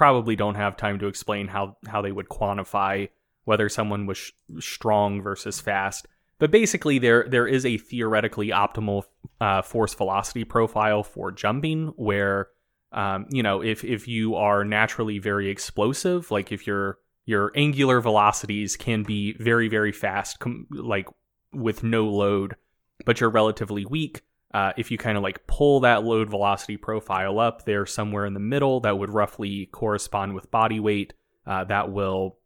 probably 0.00 0.34
don't 0.34 0.54
have 0.54 0.78
time 0.78 0.98
to 0.98 1.08
explain 1.08 1.46
how 1.46 1.76
how 1.86 2.00
they 2.00 2.10
would 2.10 2.30
quantify 2.30 3.06
whether 3.44 3.68
someone 3.68 4.06
was 4.06 4.16
sh- 4.16 4.32
strong 4.58 5.20
versus 5.20 5.60
fast. 5.60 6.08
But 6.38 6.50
basically, 6.50 6.98
there 6.98 7.26
there 7.28 7.46
is 7.46 7.66
a 7.66 7.76
theoretically 7.76 8.48
optimal 8.48 9.02
uh, 9.42 9.60
force 9.60 9.92
velocity 9.92 10.44
profile 10.44 11.02
for 11.02 11.30
jumping, 11.30 11.88
where 11.96 12.48
um, 12.92 13.26
you 13.28 13.42
know 13.42 13.62
if 13.62 13.84
if 13.84 14.08
you 14.08 14.36
are 14.36 14.64
naturally 14.64 15.18
very 15.18 15.50
explosive, 15.50 16.30
like 16.30 16.50
if 16.50 16.66
your 16.66 16.96
your 17.26 17.52
angular 17.54 18.00
velocities 18.00 18.78
can 18.78 19.02
be 19.02 19.34
very 19.34 19.68
very 19.68 19.92
fast, 19.92 20.38
com- 20.38 20.66
like 20.70 21.08
with 21.52 21.82
no 21.82 22.06
load, 22.06 22.56
but 23.04 23.20
you're 23.20 23.28
relatively 23.28 23.84
weak. 23.84 24.22
Uh, 24.52 24.72
if 24.76 24.90
you 24.90 24.98
kind 24.98 25.16
of 25.16 25.22
like 25.22 25.46
pull 25.46 25.80
that 25.80 26.02
load 26.02 26.28
velocity 26.28 26.76
profile 26.76 27.38
up 27.38 27.64
there 27.64 27.86
somewhere 27.86 28.26
in 28.26 28.34
the 28.34 28.40
middle, 28.40 28.80
that 28.80 28.98
would 28.98 29.10
roughly 29.10 29.66
correspond 29.66 30.34
with 30.34 30.50
body 30.50 30.80
weight. 30.80 31.14
Uh, 31.46 31.64
that 31.64 31.90
will 31.92 32.36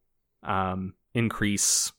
um, 0.42 0.94
increase 1.14 1.92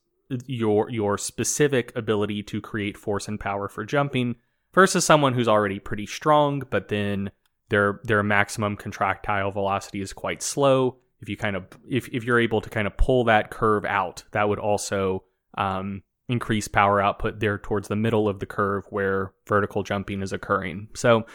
your 0.45 0.89
your 0.89 1.17
specific 1.17 1.91
ability 1.95 2.43
to 2.43 2.61
create 2.61 2.97
force 2.97 3.27
and 3.27 3.39
power 3.39 3.67
for 3.67 3.83
jumping 3.83 4.35
versus 4.73 5.05
someone 5.05 5.33
who's 5.33 5.47
already 5.47 5.79
pretty 5.79 6.05
strong, 6.05 6.61
but 6.69 6.89
then 6.89 7.31
their 7.69 7.99
their 8.03 8.21
maximum 8.21 8.75
contractile 8.75 9.51
velocity 9.51 10.01
is 10.01 10.13
quite 10.13 10.43
slow. 10.43 10.97
If 11.21 11.29
you 11.29 11.37
kind 11.37 11.55
of 11.55 11.65
if 11.89 12.07
if 12.09 12.23
you're 12.23 12.39
able 12.39 12.61
to 12.61 12.69
kind 12.69 12.85
of 12.85 12.95
pull 12.97 13.23
that 13.25 13.49
curve 13.49 13.85
out, 13.85 14.23
that 14.31 14.47
would 14.47 14.59
also 14.59 15.23
um, 15.57 16.03
increase 16.27 16.67
power 16.67 17.01
output 17.01 17.39
there 17.39 17.57
towards 17.57 17.87
the 17.87 17.95
middle 17.95 18.27
of 18.27 18.39
the 18.39 18.45
curve 18.45 18.85
where 18.89 19.33
vertical 19.47 19.83
jumping 19.83 20.21
is 20.21 20.33
occurring. 20.33 20.87
So 20.95 21.25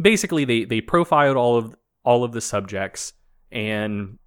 basically, 0.00 0.44
they 0.44 0.64
they 0.64 0.80
profiled 0.80 1.36
all 1.36 1.56
of 1.56 1.74
all 2.04 2.24
of 2.24 2.32
the 2.32 2.40
subjects 2.40 3.12
and 3.50 4.18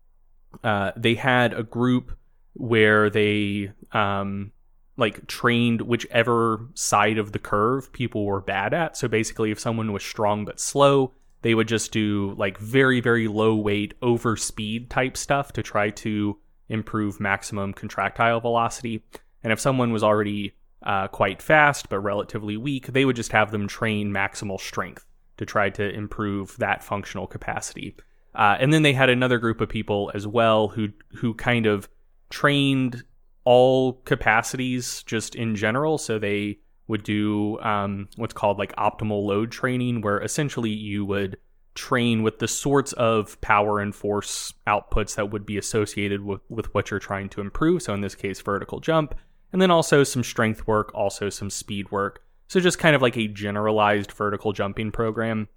uh, 0.64 0.92
they 0.98 1.16
had 1.16 1.54
a 1.54 1.64
group 1.64 2.18
where 2.54 3.10
they 3.10 3.72
um, 3.92 4.52
like 4.98 5.28
trained 5.28 5.82
whichever 5.82 6.68
side 6.74 7.18
of 7.18 7.32
the 7.32 7.40
curve 7.40 7.92
people 7.94 8.26
were 8.26 8.42
bad 8.42 8.74
at. 8.74 8.98
So 8.98 9.08
basically, 9.08 9.52
if 9.52 9.60
someone 9.60 9.94
was 9.94 10.04
strong 10.04 10.46
but 10.46 10.60
slow, 10.60 11.14
they 11.42 11.56
would 11.56 11.68
just 11.68 11.92
do 11.92 12.34
like 12.38 12.58
very 12.58 13.00
very 13.00 13.28
low 13.28 13.56
weight 13.56 13.94
over 14.02 14.36
speed 14.36 14.90
type 14.90 15.16
stuff 15.16 15.54
to 15.54 15.64
try 15.64 15.90
to 15.92 16.38
improve 16.68 17.20
maximum 17.20 17.74
contractile 17.74 18.40
velocity. 18.40 19.04
And 19.44 19.54
if 19.54 19.60
someone 19.60 19.92
was 19.92 20.04
already 20.04 20.54
uh, 20.84 21.08
quite 21.08 21.42
fast 21.42 21.90
but 21.90 22.00
relatively 22.00 22.58
weak, 22.58 22.88
they 22.88 23.06
would 23.06 23.16
just 23.16 23.32
have 23.32 23.52
them 23.52 23.68
train 23.68 24.12
maximal 24.12 24.60
strength 24.60 25.06
to 25.38 25.46
try 25.46 25.70
to 25.70 25.90
improve 25.90 26.58
that 26.58 26.84
functional 26.84 27.28
capacity. 27.28 27.96
Uh, 28.36 28.58
and 28.60 28.72
then 28.72 28.84
they 28.84 28.94
had 28.94 29.10
another 29.10 29.40
group 29.40 29.62
of 29.62 29.70
people 29.70 30.12
as 30.14 30.28
well 30.28 30.68
who 30.68 30.90
who 31.16 31.34
kind 31.34 31.66
of 31.66 31.90
trained 32.30 33.04
all 33.44 33.94
capacities 34.06 35.04
just 35.04 35.36
in 35.36 35.56
general. 35.56 35.98
So 35.98 36.20
they 36.20 36.60
would 36.88 37.04
do 37.04 37.60
um, 37.60 38.10
what's 38.18 38.34
called 38.34 38.60
like 38.60 38.76
optimal 38.76 39.26
load 39.26 39.52
training, 39.52 40.02
where 40.02 40.20
essentially 40.20 40.72
you 40.72 41.06
would 41.06 41.38
train 41.76 42.24
with 42.24 42.40
the 42.40 42.48
sorts 42.48 42.94
of 42.94 43.40
power 43.42 43.80
and 43.80 43.96
force 43.96 44.54
outputs 44.68 45.16
that 45.16 45.32
would 45.32 45.46
be 45.46 45.58
associated 45.58 46.24
with, 46.24 46.42
with 46.50 46.74
what 46.74 46.92
you're 46.92 47.00
trying 47.00 47.30
to 47.30 47.42
improve. 47.42 47.82
So 47.82 47.94
in 47.94 48.02
this 48.02 48.16
case, 48.16 48.42
vertical 48.42 48.80
jump, 48.80 49.16
and 49.52 49.62
then 49.62 49.72
also 49.72 50.04
some 50.04 50.24
strength 50.24 50.68
work, 50.68 50.92
also 50.94 51.30
some 51.30 51.50
speed 51.50 51.92
work. 51.92 52.24
So 52.48 52.60
just 52.60 52.80
kind 52.80 52.96
of 52.96 53.02
like 53.02 53.18
a 53.18 53.28
generalized 53.28 54.12
vertical 54.12 54.54
jumping 54.54 54.92
program. 54.92 55.48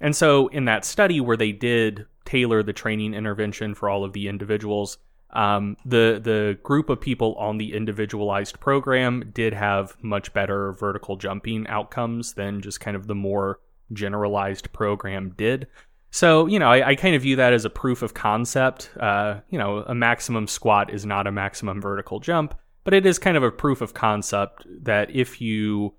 And 0.00 0.14
so 0.14 0.48
in 0.48 0.64
that 0.66 0.84
study 0.84 1.20
where 1.20 1.36
they 1.36 1.52
did 1.52 2.06
tailor 2.24 2.62
the 2.62 2.72
training 2.72 3.14
intervention 3.14 3.74
for 3.74 3.88
all 3.88 4.04
of 4.04 4.12
the 4.12 4.28
individuals, 4.28 4.98
um, 5.30 5.76
the 5.84 6.20
the 6.22 6.58
group 6.62 6.88
of 6.88 7.00
people 7.00 7.34
on 7.34 7.58
the 7.58 7.74
individualized 7.74 8.60
program 8.60 9.30
did 9.34 9.52
have 9.52 9.96
much 10.02 10.32
better 10.32 10.72
vertical 10.72 11.16
jumping 11.16 11.66
outcomes 11.66 12.34
than 12.34 12.62
just 12.62 12.80
kind 12.80 12.96
of 12.96 13.06
the 13.06 13.14
more 13.14 13.60
generalized 13.92 14.72
program 14.72 15.34
did. 15.36 15.66
So 16.10 16.46
you 16.46 16.58
know, 16.58 16.70
I, 16.70 16.90
I 16.90 16.94
kind 16.94 17.14
of 17.14 17.22
view 17.22 17.36
that 17.36 17.52
as 17.52 17.64
a 17.64 17.70
proof 17.70 18.02
of 18.02 18.14
concept. 18.14 18.90
Uh, 18.98 19.40
you 19.50 19.58
know, 19.58 19.78
a 19.86 19.94
maximum 19.94 20.46
squat 20.46 20.92
is 20.92 21.04
not 21.04 21.26
a 21.26 21.32
maximum 21.32 21.80
vertical 21.80 22.20
jump, 22.20 22.54
but 22.86 22.94
it 22.94 23.04
is 23.04 23.18
kind 23.18 23.36
of 23.36 23.42
a 23.42 23.50
proof 23.50 23.80
of 23.80 23.94
concept 23.94 24.64
that 24.84 25.10
if 25.10 25.40
you 25.40 25.92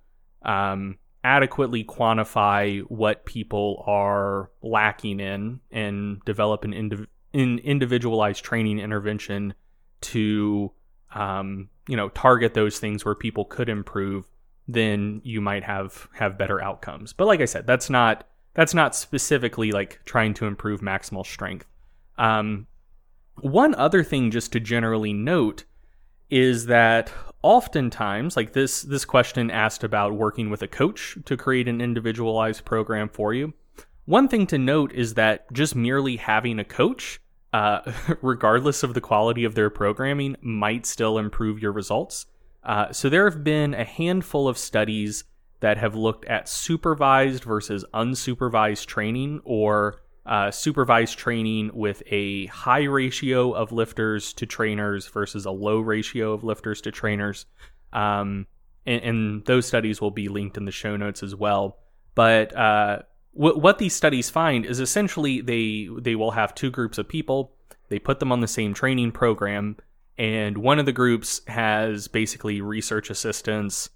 um, 0.43 0.97
adequately 1.21 1.83
quantify 1.83 2.79
what 2.83 3.25
people 3.25 3.83
are 3.85 4.49
lacking 4.61 5.19
in 5.19 5.59
and 5.69 6.23
develop 6.23 6.63
an 6.63 6.71
indiv- 6.71 7.07
in 7.33 7.59
individualized 7.59 8.41
training 8.41 8.79
intervention 8.79 9.53
to 9.99 10.71
um, 11.13 11.67
you 11.89 11.97
know 11.97 12.07
target 12.07 12.53
those 12.53 12.79
things 12.79 13.03
where 13.03 13.15
people 13.15 13.43
could 13.43 13.67
improve 13.67 14.25
then 14.69 15.19
you 15.25 15.41
might 15.41 15.65
have 15.65 16.07
have 16.13 16.37
better 16.37 16.63
outcomes. 16.63 17.11
But 17.11 17.27
like 17.27 17.41
i 17.41 17.45
said 17.45 17.67
that's 17.67 17.89
not 17.89 18.25
that's 18.53 18.73
not 18.73 18.95
specifically 18.95 19.73
like 19.73 19.99
trying 20.05 20.33
to 20.35 20.45
improve 20.45 20.79
maximal 20.79 21.25
strength. 21.25 21.67
Um, 22.17 22.65
one 23.41 23.75
other 23.75 24.05
thing 24.05 24.31
just 24.31 24.53
to 24.53 24.61
generally 24.61 25.11
note 25.11 25.65
is 26.29 26.65
that 26.65 27.11
oftentimes 27.41 28.35
like 28.35 28.53
this 28.53 28.81
this 28.81 29.05
question 29.05 29.49
asked 29.51 29.83
about 29.83 30.13
working 30.13 30.49
with 30.49 30.61
a 30.61 30.67
coach 30.67 31.17
to 31.25 31.37
create 31.37 31.67
an 31.67 31.79
individualized 31.79 32.65
program 32.65 33.07
for 33.07 33.33
you 33.33 33.53
one 34.05 34.29
thing 34.29 34.47
to 34.47 34.57
note 34.57 34.93
is 34.93 35.15
that 35.15 35.51
just 35.51 35.75
merely 35.75 36.15
having 36.15 36.59
a 36.59 36.63
coach 36.63 37.19
uh, 37.53 37.91
regardless 38.21 38.83
of 38.83 38.93
the 38.93 39.01
quality 39.01 39.43
of 39.43 39.55
their 39.55 39.69
programming 39.69 40.35
might 40.41 40.85
still 40.85 41.17
improve 41.17 41.61
your 41.61 41.71
results. 41.71 42.25
Uh, 42.63 42.91
so 42.91 43.09
there 43.09 43.29
have 43.29 43.43
been 43.43 43.73
a 43.73 43.83
handful 43.83 44.47
of 44.47 44.57
studies 44.57 45.23
that 45.59 45.77
have 45.77 45.95
looked 45.95 46.25
at 46.25 46.47
supervised 46.47 47.43
versus 47.43 47.83
unsupervised 47.93 48.85
training 48.85 49.41
or 49.43 50.01
uh, 50.27 50.51
supervised 50.51 51.17
training 51.17 51.71
with 51.73 52.03
a 52.07 52.47
high 52.47 52.83
ratio 52.83 53.53
of 53.53 53.71
lifters 53.71 54.33
to 54.33 54.45
trainers 54.45 55.07
versus 55.07 55.45
a 55.45 55.51
low 55.51 55.79
ratio 55.79 56.33
of 56.33 56.43
lifters 56.43 56.81
to 56.81 56.91
trainers. 56.91 57.45
Um, 57.93 58.45
and, 58.85 59.03
and, 59.03 59.45
those 59.45 59.65
studies 59.65 60.01
will 60.01 60.11
be 60.11 60.27
linked 60.27 60.57
in 60.57 60.65
the 60.65 60.71
show 60.71 60.97
notes 60.97 61.23
as 61.23 61.33
well. 61.33 61.77
But 62.13 62.55
uh, 62.55 62.99
w- 63.33 63.57
what 63.57 63.77
these 63.77 63.95
studies 63.95 64.29
find 64.29 64.65
is 64.65 64.81
essentially 64.81 65.39
they 65.39 65.87
they 65.97 66.15
will 66.15 66.31
have 66.31 66.53
two 66.53 66.71
groups 66.71 66.97
of 66.97 67.07
people. 67.07 67.53
They 67.87 67.99
put 67.99 68.19
them 68.19 68.33
on 68.33 68.41
the 68.41 68.47
same 68.47 68.73
training 68.73 69.13
program, 69.13 69.77
And 70.17 70.57
one 70.57 70.79
of 70.79 70.85
the 70.85 70.91
groups 70.91 71.41
has 71.47 72.09
basically 72.09 72.59
research 72.59 73.09
assistants 73.09 73.89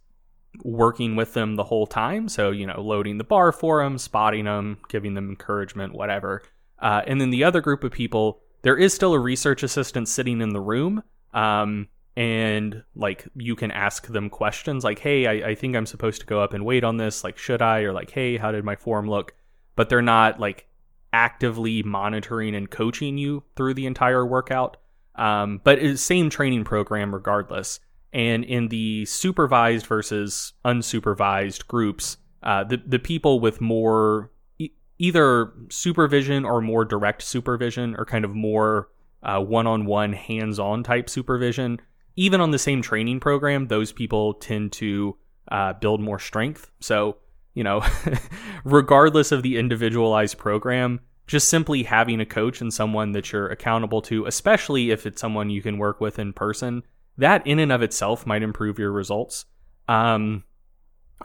working 0.63 1.15
with 1.15 1.33
them 1.33 1.55
the 1.55 1.63
whole 1.63 1.87
time. 1.87 2.27
So, 2.27 2.51
you 2.51 2.67
know, 2.67 2.81
loading 2.81 3.17
the 3.17 3.23
bar 3.23 3.51
for 3.51 3.83
them, 3.83 3.97
spotting 3.97 4.45
them, 4.45 4.77
giving 4.89 5.13
them 5.13 5.29
encouragement, 5.29 5.93
whatever. 5.93 6.43
Uh, 6.79 7.01
and 7.07 7.21
then 7.21 7.29
the 7.29 7.43
other 7.43 7.61
group 7.61 7.83
of 7.83 7.91
people, 7.91 8.41
there 8.63 8.77
is 8.77 8.93
still 8.93 9.13
a 9.13 9.19
research 9.19 9.63
assistant 9.63 10.07
sitting 10.07 10.41
in 10.41 10.49
the 10.49 10.59
room. 10.59 11.03
Um, 11.33 11.87
and 12.17 12.83
like 12.95 13.25
you 13.35 13.55
can 13.55 13.71
ask 13.71 14.07
them 14.07 14.29
questions 14.29 14.83
like, 14.83 14.99
hey, 14.99 15.27
I, 15.27 15.51
I 15.51 15.55
think 15.55 15.75
I'm 15.75 15.85
supposed 15.85 16.21
to 16.21 16.27
go 16.27 16.41
up 16.41 16.53
and 16.53 16.65
wait 16.65 16.83
on 16.83 16.97
this. 16.97 17.23
Like, 17.23 17.37
should 17.37 17.61
I? 17.61 17.81
Or 17.81 17.93
like, 17.93 18.11
hey, 18.11 18.37
how 18.37 18.51
did 18.51 18.65
my 18.65 18.75
form 18.75 19.09
look? 19.09 19.33
But 19.75 19.89
they're 19.89 20.01
not 20.01 20.39
like 20.39 20.67
actively 21.13 21.83
monitoring 21.83 22.55
and 22.55 22.69
coaching 22.69 23.17
you 23.17 23.43
through 23.55 23.75
the 23.75 23.85
entire 23.85 24.25
workout. 24.25 24.77
Um, 25.15 25.61
but 25.63 25.79
it's 25.79 26.01
same 26.01 26.29
training 26.29 26.63
program 26.63 27.13
regardless. 27.13 27.79
And 28.13 28.43
in 28.43 28.67
the 28.67 29.05
supervised 29.05 29.85
versus 29.85 30.53
unsupervised 30.65 31.67
groups, 31.67 32.17
uh, 32.43 32.63
the 32.63 32.81
the 32.85 32.99
people 32.99 33.39
with 33.39 33.61
more 33.61 34.31
e- 34.59 34.71
either 34.99 35.53
supervision 35.69 36.43
or 36.43 36.61
more 36.61 36.83
direct 36.83 37.21
supervision, 37.21 37.95
or 37.97 38.05
kind 38.05 38.25
of 38.25 38.35
more 38.35 38.89
one 39.23 39.67
on 39.67 39.85
one, 39.85 40.13
hands 40.13 40.59
on 40.59 40.83
type 40.83 41.09
supervision, 41.09 41.79
even 42.15 42.41
on 42.41 42.51
the 42.51 42.59
same 42.59 42.81
training 42.81 43.19
program, 43.19 43.67
those 43.67 43.91
people 43.91 44.33
tend 44.33 44.71
to 44.73 45.15
uh, 45.51 45.73
build 45.73 46.01
more 46.01 46.19
strength. 46.19 46.69
So 46.79 47.17
you 47.53 47.63
know, 47.63 47.83
regardless 48.63 49.31
of 49.31 49.43
the 49.43 49.57
individualized 49.57 50.37
program, 50.37 50.99
just 51.27 51.49
simply 51.49 51.83
having 51.83 52.19
a 52.19 52.25
coach 52.25 52.61
and 52.61 52.73
someone 52.73 53.11
that 53.13 53.31
you're 53.31 53.47
accountable 53.47 54.01
to, 54.03 54.25
especially 54.25 54.91
if 54.91 55.05
it's 55.05 55.21
someone 55.21 55.49
you 55.49 55.61
can 55.61 55.77
work 55.77 56.01
with 56.01 56.19
in 56.19 56.33
person, 56.33 56.83
that 57.17 57.45
in 57.45 57.59
and 57.59 57.71
of 57.71 57.81
itself 57.81 58.25
might 58.25 58.43
improve 58.43 58.79
your 58.79 58.91
results. 58.91 59.45
Um, 59.87 60.43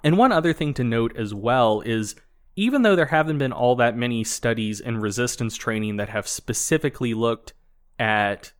and 0.02 0.18
one 0.18 0.32
other 0.32 0.52
thing 0.52 0.74
to 0.74 0.84
note 0.84 1.16
as 1.16 1.32
well 1.34 1.80
is 1.80 2.16
even 2.56 2.82
though 2.82 2.96
there 2.96 3.06
haven't 3.06 3.38
been 3.38 3.52
all 3.52 3.76
that 3.76 3.96
many 3.96 4.24
studies 4.24 4.80
in 4.80 4.98
resistance 4.98 5.56
training 5.56 5.96
that 5.96 6.08
have 6.08 6.26
specifically 6.26 7.14
looked 7.14 7.52
at 7.98 8.52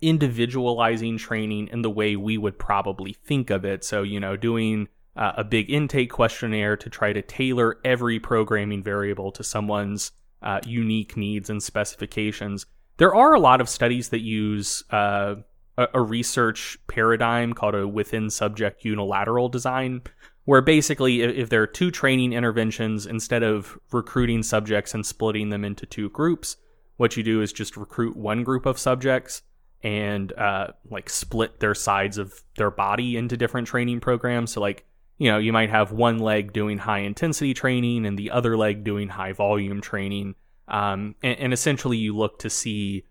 individualizing 0.00 1.16
training 1.16 1.68
in 1.68 1.82
the 1.82 1.90
way 1.90 2.16
we 2.16 2.36
would 2.36 2.58
probably 2.58 3.12
think 3.12 3.50
of 3.50 3.64
it, 3.64 3.84
so, 3.84 4.02
you 4.02 4.20
know, 4.20 4.36
doing 4.36 4.88
uh, 5.16 5.32
a 5.36 5.44
big 5.44 5.70
intake 5.70 6.10
questionnaire 6.10 6.76
to 6.76 6.90
try 6.90 7.12
to 7.12 7.22
tailor 7.22 7.78
every 7.84 8.20
programming 8.20 8.82
variable 8.82 9.32
to 9.32 9.42
someone's 9.42 10.12
uh, 10.42 10.60
unique 10.66 11.16
needs 11.16 11.48
and 11.48 11.62
specifications. 11.62 12.66
There 12.98 13.14
are 13.14 13.32
a 13.32 13.40
lot 13.40 13.60
of 13.60 13.68
studies 13.68 14.10
that 14.10 14.20
use 14.20 14.84
uh, 14.90 15.36
a, 15.76 15.88
a 15.94 16.02
research 16.02 16.78
paradigm 16.88 17.52
called 17.52 17.74
a 17.74 17.86
within 17.86 18.30
subject 18.30 18.84
unilateral 18.84 19.48
design, 19.48 20.02
where 20.44 20.62
basically, 20.62 21.22
if, 21.22 21.34
if 21.36 21.48
there 21.48 21.62
are 21.62 21.66
two 21.66 21.90
training 21.90 22.32
interventions, 22.32 23.06
instead 23.06 23.42
of 23.42 23.78
recruiting 23.92 24.42
subjects 24.42 24.94
and 24.94 25.04
splitting 25.04 25.50
them 25.50 25.64
into 25.64 25.86
two 25.86 26.08
groups, 26.10 26.56
what 26.96 27.16
you 27.16 27.22
do 27.22 27.42
is 27.42 27.52
just 27.52 27.76
recruit 27.76 28.16
one 28.16 28.44
group 28.44 28.66
of 28.66 28.78
subjects 28.78 29.42
and 29.82 30.32
uh, 30.32 30.68
like 30.90 31.10
split 31.10 31.60
their 31.60 31.74
sides 31.74 32.18
of 32.18 32.42
their 32.56 32.70
body 32.70 33.16
into 33.16 33.36
different 33.36 33.68
training 33.68 34.00
programs. 34.00 34.52
So, 34.52 34.60
like, 34.60 34.86
you 35.18 35.30
know, 35.30 35.38
you 35.38 35.52
might 35.52 35.70
have 35.70 35.92
one 35.92 36.18
leg 36.18 36.52
doing 36.52 36.78
high 36.78 37.00
intensity 37.00 37.54
training 37.54 38.06
and 38.06 38.18
the 38.18 38.30
other 38.30 38.56
leg 38.56 38.84
doing 38.84 39.08
high 39.08 39.32
volume 39.32 39.80
training. 39.80 40.34
Um, 40.68 41.14
and, 41.22 41.38
and, 41.38 41.52
essentially, 41.52 41.96
you 41.96 42.16
look 42.16 42.40
to 42.40 42.50
see 42.50 43.04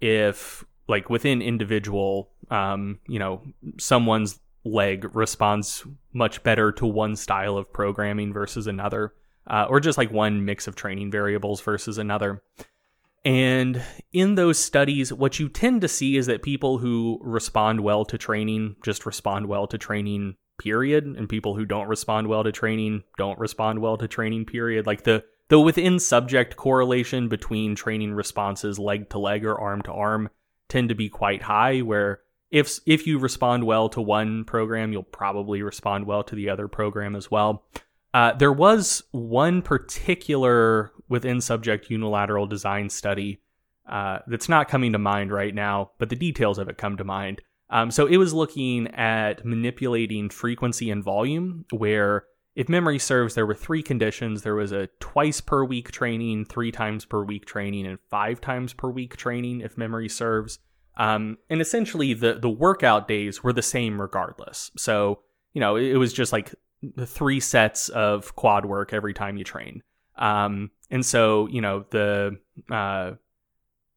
if, 0.00 0.64
like, 0.90 1.08
within 1.08 1.40
individual, 1.40 2.30
um, 2.50 2.98
you 3.06 3.18
know, 3.18 3.42
someone's 3.78 4.38
leg 4.64 5.14
responds 5.14 5.84
much 6.12 6.42
better 6.42 6.70
to 6.72 6.86
one 6.86 7.16
style 7.16 7.56
of 7.56 7.72
programming 7.72 8.32
versus 8.32 8.66
another, 8.66 9.14
uh, 9.46 9.66
or 9.70 9.80
just 9.80 9.96
like 9.96 10.10
one 10.10 10.44
mix 10.44 10.66
of 10.66 10.76
training 10.76 11.10
variables 11.10 11.60
versus 11.60 11.96
another. 11.96 12.42
And 13.24 13.82
in 14.12 14.34
those 14.34 14.58
studies, 14.58 15.12
what 15.12 15.38
you 15.38 15.48
tend 15.48 15.82
to 15.82 15.88
see 15.88 16.16
is 16.16 16.26
that 16.26 16.42
people 16.42 16.78
who 16.78 17.18
respond 17.22 17.80
well 17.80 18.04
to 18.06 18.16
training 18.16 18.76
just 18.82 19.04
respond 19.04 19.46
well 19.46 19.66
to 19.66 19.78
training 19.78 20.36
period 20.60 21.04
and 21.06 21.28
people 21.28 21.54
who 21.54 21.64
don't 21.64 21.88
respond 21.88 22.26
well 22.26 22.44
to 22.44 22.52
training 22.52 23.02
don't 23.16 23.38
respond 23.38 23.78
well 23.80 23.96
to 23.96 24.06
training 24.06 24.44
period 24.44 24.86
like 24.86 25.04
the 25.04 25.24
the 25.48 25.58
within 25.58 25.98
subject 25.98 26.54
correlation 26.54 27.28
between 27.28 27.74
training 27.74 28.12
responses 28.12 28.78
leg 28.78 29.08
to 29.08 29.18
leg 29.18 29.42
or 29.44 29.58
arm 29.58 29.80
to 29.80 29.90
arm 29.90 30.28
tend 30.70 30.88
to 30.88 30.94
be 30.94 31.08
quite 31.08 31.42
high 31.42 31.80
where 31.80 32.20
if 32.50 32.78
if 32.86 33.06
you 33.06 33.18
respond 33.18 33.64
well 33.64 33.88
to 33.88 34.00
one 34.00 34.44
program 34.44 34.92
you'll 34.92 35.02
probably 35.02 35.62
respond 35.62 36.06
well 36.06 36.22
to 36.22 36.34
the 36.34 36.48
other 36.48 36.68
program 36.68 37.14
as 37.14 37.30
well. 37.30 37.64
Uh, 38.12 38.32
there 38.32 38.52
was 38.52 39.04
one 39.12 39.62
particular 39.62 40.90
within 41.08 41.40
subject 41.40 41.90
unilateral 41.90 42.46
design 42.46 42.88
study 42.88 43.40
uh, 43.88 44.18
that's 44.26 44.48
not 44.48 44.68
coming 44.68 44.92
to 44.92 44.98
mind 44.98 45.32
right 45.32 45.54
now 45.54 45.90
but 45.98 46.08
the 46.08 46.16
details 46.16 46.58
of 46.58 46.68
it 46.68 46.78
come 46.78 46.96
to 46.96 47.04
mind. 47.04 47.42
Um, 47.70 47.90
so 47.90 48.06
it 48.06 48.16
was 48.16 48.34
looking 48.34 48.88
at 48.88 49.44
manipulating 49.44 50.28
frequency 50.28 50.90
and 50.90 51.04
volume, 51.04 51.64
where 51.70 52.24
if 52.54 52.68
memory 52.68 52.98
serves, 52.98 53.34
there 53.34 53.46
were 53.46 53.54
three 53.54 53.82
conditions. 53.82 54.42
There 54.42 54.54
was 54.54 54.72
a 54.72 54.88
twice 54.98 55.40
per 55.40 55.64
week 55.64 55.92
training, 55.92 56.46
three 56.46 56.72
times 56.72 57.04
per 57.04 57.22
week 57.22 57.46
training, 57.46 57.86
and 57.86 57.98
five 58.10 58.40
times 58.40 58.72
per 58.72 58.90
week 58.90 59.16
training, 59.16 59.60
if 59.60 59.78
memory 59.78 60.08
serves. 60.08 60.58
Um, 60.96 61.38
and 61.48 61.60
essentially, 61.60 62.12
the 62.12 62.34
the 62.34 62.50
workout 62.50 63.06
days 63.06 63.42
were 63.42 63.52
the 63.52 63.62
same 63.62 64.00
regardless. 64.00 64.70
So 64.76 65.20
you 65.54 65.60
know, 65.60 65.76
it, 65.76 65.84
it 65.92 65.96
was 65.96 66.12
just 66.12 66.32
like 66.32 66.54
three 67.04 67.40
sets 67.40 67.88
of 67.90 68.34
quad 68.36 68.66
work 68.66 68.92
every 68.92 69.14
time 69.14 69.36
you 69.36 69.44
train. 69.44 69.82
Um, 70.16 70.70
and 70.90 71.06
so 71.06 71.46
you 71.48 71.60
know 71.60 71.84
the 71.90 72.38
uh, 72.70 73.12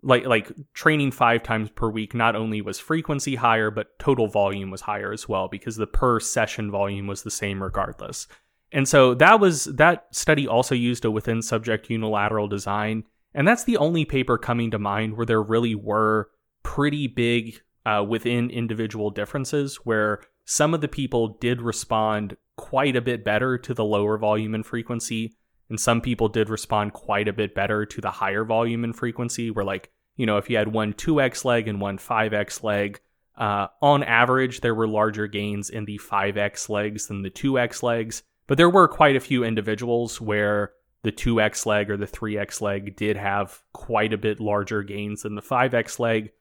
like 0.03 0.25
like 0.25 0.51
training 0.73 1.11
five 1.11 1.43
times 1.43 1.69
per 1.69 1.89
week 1.89 2.13
not 2.13 2.35
only 2.35 2.61
was 2.61 2.79
frequency 2.79 3.35
higher 3.35 3.71
but 3.71 3.97
total 3.99 4.27
volume 4.27 4.69
was 4.69 4.81
higher 4.81 5.11
as 5.11 5.27
well 5.27 5.47
because 5.47 5.75
the 5.75 5.87
per 5.87 6.19
session 6.19 6.69
volume 6.69 7.07
was 7.07 7.23
the 7.23 7.31
same 7.31 7.63
regardless 7.63 8.27
and 8.73 8.87
so 8.87 9.13
that 9.13 9.39
was 9.39 9.65
that 9.65 10.07
study 10.11 10.47
also 10.47 10.75
used 10.75 11.05
a 11.05 11.11
within 11.11 11.41
subject 11.41 11.89
unilateral 11.89 12.47
design 12.47 13.03
and 13.33 13.47
that's 13.47 13.63
the 13.63 13.77
only 13.77 14.03
paper 14.03 14.37
coming 14.37 14.69
to 14.71 14.79
mind 14.79 15.15
where 15.15 15.25
there 15.25 15.41
really 15.41 15.75
were 15.75 16.29
pretty 16.63 17.07
big 17.07 17.61
uh, 17.85 18.03
within 18.07 18.49
individual 18.49 19.09
differences 19.09 19.77
where 19.83 20.21
some 20.45 20.73
of 20.73 20.81
the 20.81 20.87
people 20.87 21.37
did 21.39 21.61
respond 21.61 22.35
quite 22.57 22.95
a 22.95 23.01
bit 23.01 23.23
better 23.23 23.57
to 23.57 23.73
the 23.73 23.83
lower 23.83 24.17
volume 24.17 24.53
and 24.53 24.65
frequency 24.65 25.35
and 25.69 25.79
some 25.79 26.01
people 26.01 26.29
did 26.29 26.49
respond 26.49 26.93
quite 26.93 27.27
a 27.27 27.33
bit 27.33 27.55
better 27.55 27.83
to 27.83 27.99
the 27.99 28.11
higher 28.11 28.43
volume 28.43 28.83
and 28.83 28.95
frequency, 28.95 29.49
where, 29.49 29.65
like, 29.65 29.89
you 30.15 30.25
know, 30.27 30.37
if 30.37 30.47
you 30.47 30.57
had 30.57 30.67
one 30.71 30.93
2x 30.93 31.45
leg 31.45 31.67
and 31.67 31.81
one 31.81 31.97
5x 31.97 32.63
leg, 32.63 32.99
uh, 33.35 33.67
on 33.81 34.03
average, 34.03 34.61
there 34.61 34.75
were 34.75 34.87
larger 34.87 35.25
gains 35.25 35.71
in 35.71 35.85
the 35.85 35.97
5x 35.97 36.69
legs 36.69 37.07
than 37.07 37.23
the 37.23 37.31
2x 37.31 37.81
legs. 37.81 38.21
But 38.47 38.57
there 38.57 38.69
were 38.69 38.87
quite 38.87 39.15
a 39.15 39.21
few 39.21 39.43
individuals 39.43 40.19
where 40.19 40.73
the 41.03 41.11
2x 41.11 41.65
leg 41.65 41.89
or 41.89 41.97
the 41.97 42.07
3x 42.07 42.61
leg 42.61 42.95
did 42.95 43.17
have 43.17 43.61
quite 43.73 44.13
a 44.13 44.17
bit 44.17 44.39
larger 44.39 44.83
gains 44.83 45.23
than 45.23 45.35
the 45.35 45.41
5x 45.41 45.99
leg. 45.99 46.31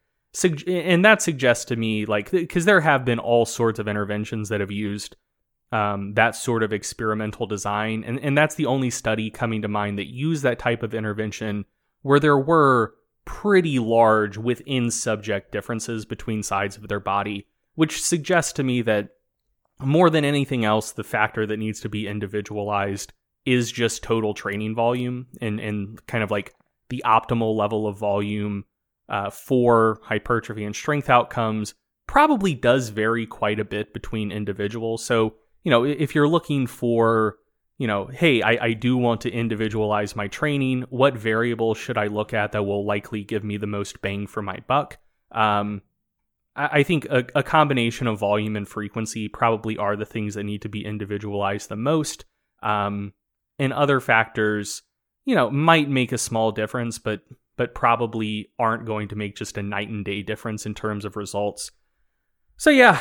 And 0.66 1.04
that 1.04 1.20
suggests 1.20 1.66
to 1.66 1.76
me, 1.76 2.06
like, 2.06 2.30
because 2.30 2.64
there 2.64 2.80
have 2.80 3.04
been 3.04 3.18
all 3.18 3.44
sorts 3.44 3.78
of 3.78 3.88
interventions 3.88 4.48
that 4.48 4.60
have 4.60 4.70
used 4.70 5.16
um, 5.72 6.14
that 6.14 6.36
sort 6.36 6.62
of 6.62 6.72
experimental 6.72 7.46
design. 7.46 8.04
And, 8.06 8.20
and 8.20 8.36
that's 8.36 8.54
the 8.54 8.66
only 8.66 8.90
study 8.90 9.30
coming 9.30 9.62
to 9.62 9.68
mind 9.68 9.98
that 9.98 10.12
used 10.12 10.42
that 10.42 10.58
type 10.58 10.82
of 10.82 10.94
intervention 10.94 11.64
where 12.02 12.20
there 12.20 12.38
were 12.38 12.94
pretty 13.24 13.78
large 13.78 14.36
within 14.36 14.90
subject 14.90 15.52
differences 15.52 16.04
between 16.04 16.42
sides 16.42 16.76
of 16.76 16.88
their 16.88 17.00
body, 17.00 17.46
which 17.74 18.02
suggests 18.02 18.52
to 18.54 18.62
me 18.62 18.82
that 18.82 19.10
more 19.84 20.10
than 20.10 20.24
anything 20.24 20.64
else, 20.64 20.92
the 20.92 21.04
factor 21.04 21.46
that 21.46 21.58
needs 21.58 21.80
to 21.80 21.88
be 21.88 22.06
individualized 22.06 23.12
is 23.44 23.72
just 23.72 24.02
total 24.02 24.34
training 24.34 24.74
volume 24.74 25.26
and, 25.40 25.58
and 25.60 26.04
kind 26.06 26.22
of 26.22 26.30
like 26.30 26.54
the 26.90 27.02
optimal 27.04 27.56
level 27.56 27.86
of 27.86 27.98
volume 27.98 28.64
uh, 29.08 29.30
for 29.30 30.00
hypertrophy 30.04 30.64
and 30.64 30.76
strength 30.76 31.10
outcomes 31.10 31.74
probably 32.06 32.54
does 32.54 32.90
vary 32.90 33.26
quite 33.26 33.58
a 33.58 33.64
bit 33.64 33.92
between 33.92 34.30
individuals. 34.30 35.04
So 35.04 35.34
you 35.64 35.70
know, 35.70 35.84
if 35.84 36.14
you're 36.14 36.28
looking 36.28 36.66
for, 36.66 37.38
you 37.78 37.86
know, 37.86 38.06
hey, 38.06 38.42
I, 38.42 38.58
I 38.60 38.72
do 38.72 38.96
want 38.96 39.20
to 39.22 39.30
individualize 39.30 40.16
my 40.16 40.28
training, 40.28 40.84
what 40.90 41.14
variable 41.14 41.74
should 41.74 41.96
I 41.96 42.06
look 42.06 42.34
at 42.34 42.52
that 42.52 42.64
will 42.64 42.84
likely 42.84 43.22
give 43.22 43.44
me 43.44 43.56
the 43.56 43.66
most 43.66 44.00
bang 44.02 44.26
for 44.26 44.42
my 44.42 44.58
buck? 44.66 44.98
Um, 45.30 45.82
I, 46.54 46.82
think 46.82 47.06
a, 47.06 47.24
a 47.34 47.42
combination 47.42 48.06
of 48.06 48.18
volume 48.18 48.56
and 48.56 48.68
frequency 48.68 49.28
probably 49.28 49.78
are 49.78 49.96
the 49.96 50.04
things 50.04 50.34
that 50.34 50.44
need 50.44 50.62
to 50.62 50.68
be 50.68 50.84
individualized 50.84 51.68
the 51.68 51.76
most. 51.76 52.24
Um, 52.62 53.14
and 53.58 53.72
other 53.72 54.00
factors, 54.00 54.82
you 55.24 55.34
know, 55.34 55.50
might 55.50 55.88
make 55.88 56.12
a 56.12 56.18
small 56.18 56.52
difference, 56.52 56.98
but 56.98 57.22
but 57.56 57.74
probably 57.74 58.50
aren't 58.58 58.86
going 58.86 59.08
to 59.08 59.16
make 59.16 59.36
just 59.36 59.58
a 59.58 59.62
night 59.62 59.88
and 59.88 60.04
day 60.04 60.22
difference 60.22 60.64
in 60.64 60.74
terms 60.74 61.04
of 61.04 61.16
results. 61.16 61.70
So 62.56 62.70
yeah, 62.70 62.98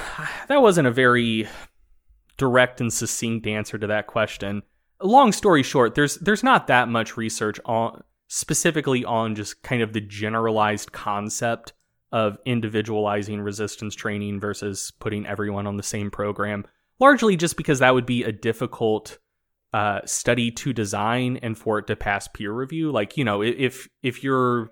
that 0.48 0.62
wasn't 0.62 0.88
a 0.88 0.92
very 0.92 1.48
direct 2.38 2.82
and 2.82 2.92
succinct 2.92 3.48
answer 3.48 3.78
to 3.78 3.88
that 3.88 4.08
question. 4.08 4.64
Long 5.02 5.32
story 5.32 5.64
short, 5.64 5.96
there's 5.96 6.16
there's 6.16 6.44
not 6.44 6.68
that 6.68 6.90
much 6.90 7.18
research 7.18 7.60
on 7.66 8.04
specifically 8.28 9.04
on 9.04 9.36
just 9.36 9.62
kind 9.62 9.82
of 9.82 9.94
the 9.94 10.02
generalized 10.02 10.92
concept 10.92 11.74
of 12.12 12.38
individualizing 12.46 13.42
resistance 13.42 13.96
training 13.96 14.40
versus 14.40 14.92
putting 15.00 15.26
everyone 15.26 15.68
on 15.68 15.78
the 15.78 15.84
same 15.84 16.12
program. 16.12 16.66
Largely 17.00 17.36
just 17.36 17.58
because 17.58 17.80
that 17.80 17.94
would 17.94 18.06
be 18.06 18.24
a 18.24 18.32
difficult 18.32 19.18
uh, 19.74 20.02
study 20.06 20.52
to 20.52 20.74
design 20.74 21.38
and 21.42 21.58
for 21.58 21.80
it 21.80 21.88
to 21.88 21.96
pass 21.96 22.28
peer 22.28 22.52
review. 22.52 22.92
Like 22.92 23.18
you 23.18 23.24
know, 23.24 23.42
if 23.42 23.88
if 24.04 24.24
you're 24.24 24.70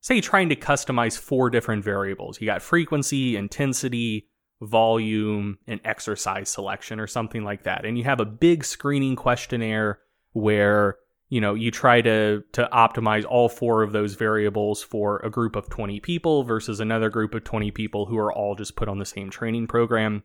say 0.00 0.20
trying 0.20 0.48
to 0.48 0.56
customize 0.56 1.18
four 1.18 1.50
different 1.50 1.84
variables, 1.84 2.40
you 2.40 2.46
got 2.46 2.62
frequency, 2.62 3.36
intensity, 3.36 4.28
volume, 4.60 5.58
and 5.66 5.80
exercise 5.84 6.48
selection 6.48 6.98
or 6.98 7.06
something 7.06 7.44
like 7.44 7.64
that, 7.64 7.84
and 7.84 7.98
you 7.98 8.04
have 8.04 8.20
a 8.20 8.24
big 8.24 8.64
screening 8.64 9.16
questionnaire 9.16 10.00
where 10.32 10.96
you 11.28 11.40
know 11.40 11.54
you 11.54 11.70
try 11.70 12.00
to 12.00 12.42
to 12.52 12.68
optimize 12.72 13.24
all 13.24 13.48
four 13.48 13.82
of 13.82 13.92
those 13.92 14.14
variables 14.14 14.82
for 14.82 15.18
a 15.18 15.30
group 15.30 15.56
of 15.56 15.68
20 15.68 16.00
people 16.00 16.44
versus 16.44 16.80
another 16.80 17.10
group 17.10 17.34
of 17.34 17.44
20 17.44 17.70
people 17.70 18.06
who 18.06 18.18
are 18.18 18.32
all 18.32 18.54
just 18.54 18.76
put 18.76 18.88
on 18.88 18.98
the 18.98 19.04
same 19.04 19.30
training 19.30 19.66
program 19.66 20.22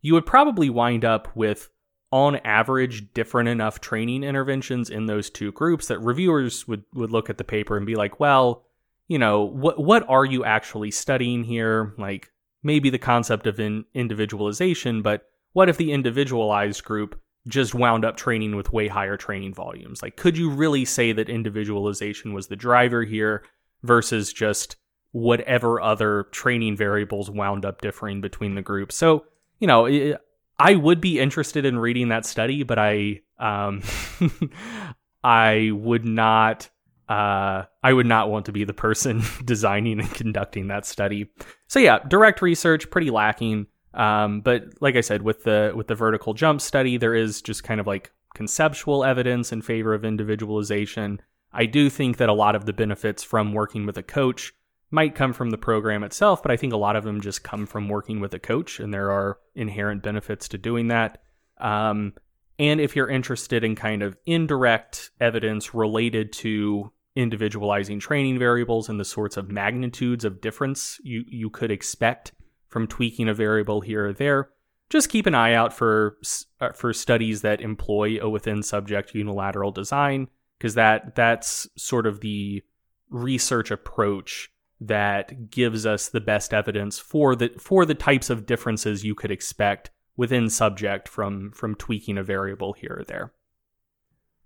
you 0.00 0.14
would 0.14 0.26
probably 0.26 0.68
wind 0.68 1.04
up 1.04 1.34
with 1.34 1.68
on 2.10 2.36
average 2.44 3.12
different 3.14 3.48
enough 3.48 3.80
training 3.80 4.22
interventions 4.22 4.90
in 4.90 5.06
those 5.06 5.30
two 5.30 5.50
groups 5.52 5.88
that 5.88 5.98
reviewers 6.00 6.68
would 6.68 6.84
would 6.94 7.10
look 7.10 7.30
at 7.30 7.38
the 7.38 7.44
paper 7.44 7.76
and 7.76 7.86
be 7.86 7.94
like 7.94 8.20
well 8.20 8.64
you 9.12 9.18
know 9.18 9.42
what 9.42 9.78
what 9.78 10.08
are 10.08 10.24
you 10.24 10.42
actually 10.42 10.90
studying 10.90 11.44
here? 11.44 11.92
Like 11.98 12.30
maybe 12.62 12.88
the 12.88 12.98
concept 12.98 13.46
of 13.46 13.60
in 13.60 13.84
individualization 13.92 15.02
but 15.02 15.26
what 15.52 15.68
if 15.68 15.76
the 15.76 15.92
individualized 15.92 16.82
group 16.82 17.20
just 17.48 17.74
wound 17.74 18.04
up 18.04 18.16
training 18.16 18.56
with 18.56 18.72
way 18.72 18.88
higher 18.88 19.16
training 19.16 19.54
volumes. 19.54 20.02
Like, 20.02 20.16
could 20.16 20.36
you 20.36 20.50
really 20.50 20.84
say 20.84 21.12
that 21.12 21.28
individualization 21.28 22.32
was 22.32 22.46
the 22.46 22.56
driver 22.56 23.02
here 23.04 23.44
versus 23.82 24.32
just 24.32 24.76
whatever 25.10 25.80
other 25.80 26.24
training 26.30 26.76
variables 26.76 27.30
wound 27.30 27.64
up 27.64 27.80
differing 27.80 28.20
between 28.20 28.54
the 28.54 28.62
groups? 28.62 28.96
So, 28.96 29.24
you 29.58 29.66
know, 29.66 30.16
I 30.58 30.74
would 30.76 31.00
be 31.00 31.18
interested 31.18 31.64
in 31.64 31.78
reading 31.78 32.08
that 32.08 32.24
study, 32.24 32.62
but 32.62 32.78
I, 32.78 33.22
um, 33.38 33.82
I 35.24 35.70
would 35.72 36.04
not. 36.04 36.68
Uh, 37.08 37.64
I 37.82 37.92
would 37.92 38.06
not 38.06 38.30
want 38.30 38.46
to 38.46 38.52
be 38.52 38.64
the 38.64 38.72
person 38.72 39.22
designing 39.44 40.00
and 40.00 40.10
conducting 40.14 40.68
that 40.68 40.86
study. 40.86 41.30
So 41.66 41.78
yeah, 41.78 41.98
direct 41.98 42.40
research 42.40 42.88
pretty 42.90 43.10
lacking. 43.10 43.66
Um, 43.94 44.40
but 44.40 44.64
like 44.80 44.96
I 44.96 45.00
said, 45.00 45.22
with 45.22 45.44
the 45.44 45.72
with 45.74 45.86
the 45.86 45.94
vertical 45.94 46.34
jump 46.34 46.60
study, 46.60 46.96
there 46.96 47.14
is 47.14 47.42
just 47.42 47.64
kind 47.64 47.80
of 47.80 47.86
like 47.86 48.12
conceptual 48.34 49.04
evidence 49.04 49.52
in 49.52 49.62
favor 49.62 49.94
of 49.94 50.04
individualization. 50.04 51.20
I 51.52 51.66
do 51.66 51.90
think 51.90 52.16
that 52.16 52.30
a 52.30 52.34
lot 52.34 52.54
of 52.54 52.64
the 52.64 52.72
benefits 52.72 53.22
from 53.22 53.52
working 53.52 53.84
with 53.84 53.98
a 53.98 54.02
coach 54.02 54.52
might 54.90 55.14
come 55.14 55.32
from 55.32 55.50
the 55.50 55.58
program 55.58 56.04
itself, 56.04 56.42
but 56.42 56.50
I 56.50 56.56
think 56.56 56.72
a 56.72 56.78
lot 56.78 56.96
of 56.96 57.04
them 57.04 57.20
just 57.20 57.42
come 57.42 57.66
from 57.66 57.88
working 57.88 58.20
with 58.20 58.34
a 58.34 58.38
coach, 58.38 58.78
and 58.80 58.92
there 58.92 59.10
are 59.10 59.38
inherent 59.54 60.02
benefits 60.02 60.48
to 60.48 60.58
doing 60.58 60.88
that. 60.88 61.22
Um, 61.58 62.14
and 62.58 62.80
if 62.80 62.94
you're 62.94 63.08
interested 63.08 63.64
in 63.64 63.74
kind 63.74 64.02
of 64.02 64.16
indirect 64.26 65.10
evidence 65.20 65.74
related 65.74 66.32
to 66.34 66.92
individualizing 67.16 68.00
training 68.00 68.38
variables 68.38 68.88
and 68.88 68.98
the 68.98 69.04
sorts 69.04 69.36
of 69.36 69.50
magnitudes 69.50 70.24
of 70.24 70.40
difference 70.40 70.98
you, 71.02 71.24
you 71.26 71.50
could 71.50 71.70
expect 71.70 72.32
from 72.72 72.86
tweaking 72.86 73.28
a 73.28 73.34
variable 73.34 73.82
here 73.82 74.06
or 74.08 74.12
there. 74.14 74.48
Just 74.88 75.10
keep 75.10 75.26
an 75.26 75.34
eye 75.34 75.52
out 75.52 75.72
for 75.72 76.16
uh, 76.60 76.72
for 76.72 76.92
studies 76.92 77.42
that 77.42 77.60
employ 77.60 78.18
a 78.20 78.28
within 78.28 78.62
subject 78.62 79.14
unilateral 79.14 79.70
design 79.70 80.28
because 80.58 80.74
that 80.74 81.14
that's 81.14 81.68
sort 81.76 82.06
of 82.06 82.20
the 82.20 82.62
research 83.10 83.70
approach 83.70 84.50
that 84.80 85.50
gives 85.50 85.86
us 85.86 86.08
the 86.08 86.20
best 86.20 86.52
evidence 86.52 86.98
for 86.98 87.36
the 87.36 87.50
for 87.58 87.84
the 87.84 87.94
types 87.94 88.30
of 88.30 88.46
differences 88.46 89.04
you 89.04 89.14
could 89.14 89.30
expect 89.30 89.90
within 90.16 90.48
subject 90.48 91.08
from 91.08 91.52
from 91.52 91.74
tweaking 91.74 92.18
a 92.18 92.22
variable 92.22 92.72
here 92.72 92.96
or 93.00 93.04
there. 93.04 93.32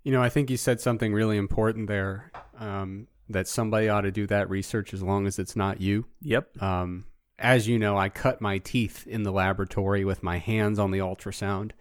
You 0.03 0.11
know, 0.11 0.21
I 0.21 0.29
think 0.29 0.49
you 0.49 0.57
said 0.57 0.79
something 0.79 1.13
really 1.13 1.37
important 1.37 1.87
there. 1.87 2.31
Um, 2.57 3.07
that 3.29 3.47
somebody 3.47 3.89
ought 3.89 4.01
to 4.01 4.11
do 4.11 4.25
that 4.27 4.49
research 4.49 4.93
as 4.93 5.03
long 5.03 5.27
as 5.27 5.37
it's 5.39 5.55
not 5.55 5.81
you. 5.81 6.05
Yep. 6.21 6.61
Um, 6.61 7.05
as 7.39 7.67
you 7.67 7.77
know, 7.77 7.97
I 7.97 8.09
cut 8.09 8.41
my 8.41 8.57
teeth 8.57 9.05
in 9.07 9.23
the 9.23 9.31
laboratory 9.31 10.05
with 10.05 10.23
my 10.23 10.37
hands 10.37 10.79
on 10.79 10.91
the 10.91 10.99
ultrasound. 10.99 11.71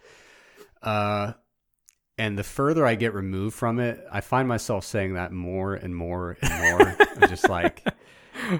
Uh, 0.83 1.33
and 2.19 2.39
the 2.39 2.45
further 2.45 2.87
I 2.87 2.95
get 2.95 3.15
removed 3.15 3.55
from 3.55 3.79
it, 3.79 4.05
I 4.11 4.21
find 4.21 4.49
myself 4.49 4.85
saying 4.85 5.15
that 5.15 5.33
more 5.33 5.75
and 5.75 5.95
more 5.95 6.37
and 6.41 6.79
more. 6.79 6.97
I'm 7.23 7.29
just 7.29 7.49
like, 7.49 7.85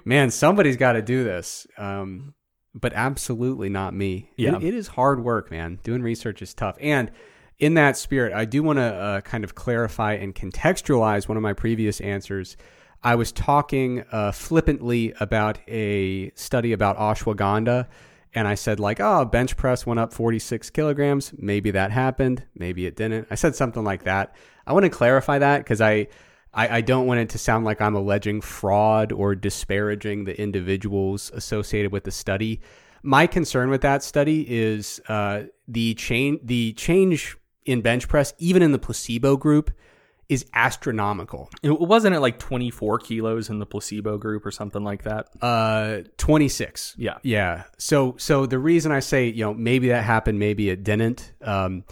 man, 0.05 0.31
somebody's 0.31 0.77
got 0.77 0.93
to 0.93 1.03
do 1.03 1.25
this. 1.25 1.67
Um, 1.77 2.35
but 2.75 2.93
absolutely 2.93 3.71
not 3.71 3.95
me. 3.95 4.31
Yeah. 4.37 4.57
It, 4.57 4.65
it 4.65 4.75
is 4.75 4.89
hard 4.89 5.25
work, 5.25 5.51
man. 5.51 5.79
Doing 5.83 6.03
research 6.03 6.43
is 6.43 6.53
tough. 6.53 6.77
And 6.81 7.11
in 7.59 7.75
that 7.75 7.97
spirit, 7.97 8.35
I 8.35 8.45
do 8.45 8.63
want 8.63 8.79
to 8.79 8.83
uh, 8.83 9.21
kind 9.23 9.45
of 9.45 9.55
clarify 9.55 10.15
and 10.15 10.35
contextualize 10.35 11.27
one 11.27 11.39
of 11.39 11.43
my 11.43 11.55
previous 11.55 12.01
answers 12.01 12.57
I 13.03 13.15
was 13.15 13.33
talking 13.33 14.05
uh, 14.11 14.33
flippantly 14.33 15.13
about 15.21 15.59
a 15.69 16.31
study 16.35 16.73
about 16.73 16.97
ashwagandha, 16.99 17.87
and 18.35 18.49
I 18.49 18.55
said 18.55 18.81
like, 18.81 19.01
"Oh, 19.01 19.25
bench 19.25 19.57
press 19.57 19.87
went 19.87 20.01
up 20.01 20.13
46 20.13 20.71
kilograms. 20.71 21.33
Maybe 21.37 21.71
that 21.73 21.91
happened. 21.91 22.45
Maybe 22.55 22.87
it 22.87 22.97
didn't." 22.97 23.29
I 23.31 23.35
said 23.35 23.55
something 23.55 23.85
like 23.85 24.05
that. 24.05 24.35
I 24.67 24.73
want 24.73 24.85
to 24.85 24.91
clarify 24.91 25.39
that 25.39 25.59
because 25.59 25.81
I, 25.81 26.09
I, 26.53 26.79
I 26.79 26.81
don't 26.81 27.07
want 27.07 27.21
it 27.21 27.29
to 27.31 27.39
sound 27.39 27.65
like 27.65 27.81
I'm 27.81 27.95
alleging 27.95 28.41
fraud 28.41 29.13
or 29.13 29.35
disparaging 29.35 30.25
the 30.25 30.39
individuals 30.41 31.31
associated 31.35 31.93
with 31.93 32.05
the 32.05 32.11
study. 32.11 32.61
My 33.03 33.27
concern 33.27 33.71
with 33.71 33.83
that 33.83 34.03
study 34.03 34.45
is 34.49 35.01
uh, 35.09 35.45
the 35.69 35.95
change 35.95 36.41
the 36.43 36.73
change 36.73 37.37
in 37.65 37.83
bench 37.83 38.09
press, 38.09 38.33
even 38.39 38.63
in 38.63 38.73
the 38.73 38.79
placebo 38.79 39.37
group 39.37 39.71
is 40.29 40.47
astronomical. 40.55 41.49
It 41.63 41.81
wasn't 41.81 42.17
it 42.17 42.21
like 42.21 42.39
24 42.39 42.99
kilos 42.99 43.49
in 43.49 43.59
the 43.59 43.67
placebo 43.67 44.19
group 44.19 44.45
or 44.45 44.51
something 44.51 44.83
like 44.83 45.05
that? 45.05 45.29
Uh, 45.41 46.01
26. 46.17 46.97
Yeah. 46.99 47.19
Yeah. 47.23 47.65
So, 47.79 48.17
so 48.19 48.47
the 48.47 48.59
reason 48.59 48.91
I 48.91 49.01
say, 49.01 49.29
you 49.29 49.45
know, 49.45 49.55
maybe 49.55 49.89
that 49.89 50.03
happened, 50.03 50.39
maybe 50.39 50.69
it 50.69 50.83
didn't, 50.83 51.33
um, 51.43 51.85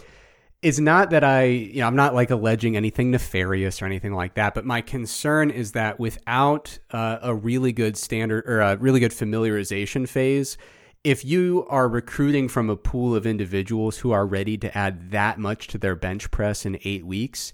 is 0.61 0.79
not 0.79 1.11
that 1.11 1.23
I, 1.23 1.43
you 1.43 1.79
know, 1.79 1.87
I'm 1.87 1.95
not 1.95 2.13
like 2.13 2.31
alleging 2.31 2.75
anything 2.75 3.11
nefarious 3.11 3.81
or 3.81 3.85
anything 3.85 4.13
like 4.13 4.33
that, 4.33 4.53
but 4.53 4.65
my 4.65 4.81
concern 4.81 5.51
is 5.51 5.73
that 5.73 5.99
without 5.99 6.79
uh, 6.91 7.19
a 7.21 7.35
really 7.35 7.71
good 7.71 7.95
standard 7.95 8.43
or 8.47 8.61
a 8.61 8.75
really 8.77 8.99
good 8.99 9.11
familiarization 9.11 10.09
phase, 10.09 10.57
if 11.03 11.23
you 11.23 11.67
are 11.69 11.87
recruiting 11.87 12.47
from 12.47 12.69
a 12.71 12.75
pool 12.75 13.15
of 13.15 13.27
individuals 13.27 13.99
who 13.99 14.11
are 14.11 14.25
ready 14.25 14.57
to 14.57 14.75
add 14.75 15.11
that 15.11 15.37
much 15.37 15.67
to 15.67 15.77
their 15.77 15.95
bench 15.95 16.31
press 16.31 16.65
in 16.65 16.79
eight 16.83 17.05
weeks, 17.05 17.53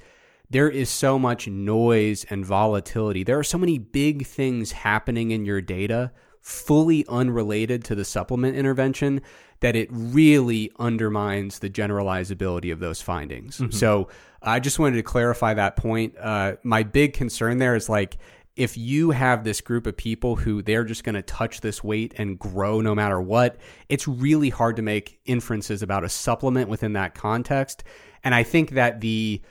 there 0.51 0.69
is 0.69 0.89
so 0.89 1.17
much 1.17 1.47
noise 1.47 2.25
and 2.29 2.45
volatility. 2.45 3.23
There 3.23 3.39
are 3.39 3.43
so 3.43 3.57
many 3.57 3.77
big 3.77 4.27
things 4.27 4.73
happening 4.73 5.31
in 5.31 5.45
your 5.45 5.61
data, 5.61 6.11
fully 6.41 7.05
unrelated 7.07 7.85
to 7.85 7.95
the 7.95 8.03
supplement 8.03 8.57
intervention, 8.57 9.21
that 9.61 9.75
it 9.75 9.87
really 9.91 10.71
undermines 10.77 11.59
the 11.59 11.69
generalizability 11.69 12.73
of 12.73 12.79
those 12.79 13.01
findings. 13.01 13.57
Mm-hmm. 13.57 13.71
So 13.71 14.09
I 14.41 14.59
just 14.59 14.77
wanted 14.77 14.97
to 14.97 15.03
clarify 15.03 15.53
that 15.53 15.77
point. 15.77 16.17
Uh, 16.19 16.55
my 16.63 16.83
big 16.83 17.13
concern 17.13 17.57
there 17.57 17.75
is 17.75 17.87
like, 17.87 18.17
if 18.57 18.75
you 18.75 19.11
have 19.11 19.45
this 19.45 19.61
group 19.61 19.87
of 19.87 19.95
people 19.95 20.35
who 20.35 20.61
they're 20.61 20.83
just 20.83 21.05
going 21.05 21.15
to 21.15 21.21
touch 21.21 21.61
this 21.61 21.81
weight 21.81 22.13
and 22.17 22.37
grow 22.37 22.81
no 22.81 22.93
matter 22.93 23.21
what, 23.21 23.55
it's 23.87 24.05
really 24.07 24.49
hard 24.49 24.75
to 24.75 24.81
make 24.81 25.21
inferences 25.25 25.81
about 25.81 26.03
a 26.03 26.09
supplement 26.09 26.67
within 26.67 26.93
that 26.93 27.15
context. 27.15 27.85
And 28.23 28.35
I 28.35 28.43
think 28.43 28.71
that 28.71 28.99
the 28.99 29.41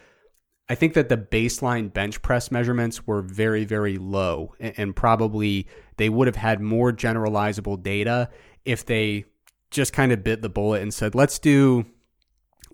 I 0.70 0.76
think 0.76 0.94
that 0.94 1.08
the 1.08 1.16
baseline 1.16 1.92
bench 1.92 2.22
press 2.22 2.52
measurements 2.52 3.04
were 3.04 3.22
very, 3.22 3.64
very 3.64 3.98
low, 3.98 4.54
and, 4.60 4.94
probably 4.94 5.66
they 5.96 6.08
would 6.08 6.28
have 6.28 6.36
had 6.36 6.60
more 6.60 6.92
generalizable 6.92 7.82
data 7.82 8.30
if 8.64 8.86
they 8.86 9.24
just 9.72 9.92
kind 9.92 10.12
of 10.12 10.22
bit 10.22 10.42
the 10.42 10.48
bullet 10.48 10.80
and 10.80 10.94
said, 10.94 11.14
"Let's 11.14 11.38
do." 11.40 11.86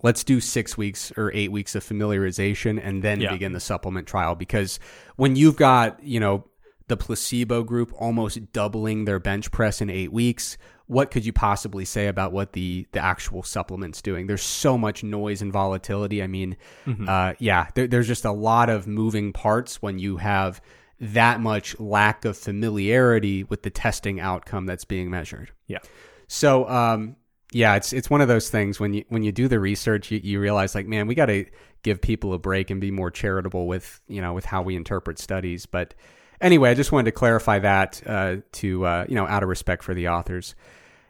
Let's 0.03 0.23
do 0.23 0.39
six 0.39 0.77
weeks 0.77 1.11
or 1.17 1.31
eight 1.33 1.51
weeks 1.51 1.73
of 1.73 1.83
familiarization 1.83 2.79
and 2.81 3.01
then 3.01 3.19
yeah. 3.19 3.31
begin 3.31 3.53
the 3.53 3.59
supplement 3.59 4.07
trial. 4.07 4.35
Because 4.35 4.79
when 5.15 5.35
you've 5.35 5.55
got, 5.55 6.03
you 6.03 6.19
know, 6.19 6.45
the 6.87 6.97
placebo 6.97 7.63
group 7.63 7.91
almost 7.97 8.53
doubling 8.53 9.05
their 9.05 9.17
bench 9.17 9.49
press 9.49 9.81
in 9.81 9.89
eight 9.89 10.13
weeks, 10.13 10.55
what 10.87 11.11
could 11.11 11.25
you 11.25 11.33
possibly 11.33 11.85
say 11.85 12.07
about 12.07 12.31
what 12.31 12.53
the 12.53 12.87
the 12.93 12.99
actual 12.99 13.43
supplement's 13.43 14.01
doing? 14.01 14.27
There's 14.27 14.41
so 14.41 14.77
much 14.77 15.03
noise 15.03 15.41
and 15.41 15.51
volatility. 15.51 16.23
I 16.23 16.27
mean, 16.27 16.57
mm-hmm. 16.85 17.07
uh, 17.07 17.33
yeah, 17.39 17.67
there, 17.75 17.87
there's 17.87 18.07
just 18.07 18.25
a 18.25 18.31
lot 18.31 18.69
of 18.69 18.87
moving 18.87 19.33
parts 19.33 19.81
when 19.81 19.99
you 19.99 20.17
have 20.17 20.61
that 20.99 21.39
much 21.39 21.79
lack 21.79 22.25
of 22.25 22.37
familiarity 22.37 23.43
with 23.43 23.61
the 23.61 23.69
testing 23.69 24.19
outcome 24.19 24.65
that's 24.65 24.85
being 24.85 25.11
measured. 25.11 25.51
Yeah. 25.67 25.79
So, 26.27 26.67
um, 26.67 27.17
yeah, 27.51 27.75
it's 27.75 27.93
it's 27.93 28.09
one 28.09 28.21
of 28.21 28.27
those 28.27 28.49
things 28.49 28.79
when 28.79 28.93
you 28.93 29.05
when 29.09 29.23
you 29.23 29.31
do 29.31 29.47
the 29.47 29.59
research, 29.59 30.11
you, 30.11 30.19
you 30.23 30.39
realize 30.39 30.73
like, 30.73 30.87
man, 30.87 31.07
we 31.07 31.15
got 31.15 31.27
to 31.27 31.45
give 31.83 32.01
people 32.01 32.33
a 32.33 32.39
break 32.39 32.69
and 32.69 32.81
be 32.81 32.91
more 32.91 33.11
charitable 33.11 33.67
with 33.67 34.01
you 34.07 34.21
know 34.21 34.33
with 34.33 34.45
how 34.45 34.61
we 34.61 34.75
interpret 34.75 35.19
studies. 35.19 35.65
But 35.65 35.93
anyway, 36.41 36.71
I 36.71 36.73
just 36.73 36.91
wanted 36.91 37.05
to 37.05 37.11
clarify 37.11 37.59
that 37.59 38.01
uh, 38.05 38.37
to 38.53 38.85
uh, 38.85 39.05
you 39.07 39.15
know 39.15 39.27
out 39.27 39.43
of 39.43 39.49
respect 39.49 39.83
for 39.83 39.93
the 39.93 40.09
authors. 40.09 40.55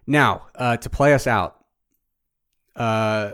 Now, 0.05 0.47
uh, 0.55 0.77
to 0.77 0.89
play 0.89 1.13
us 1.13 1.27
out, 1.27 1.63
uh, 2.75 3.31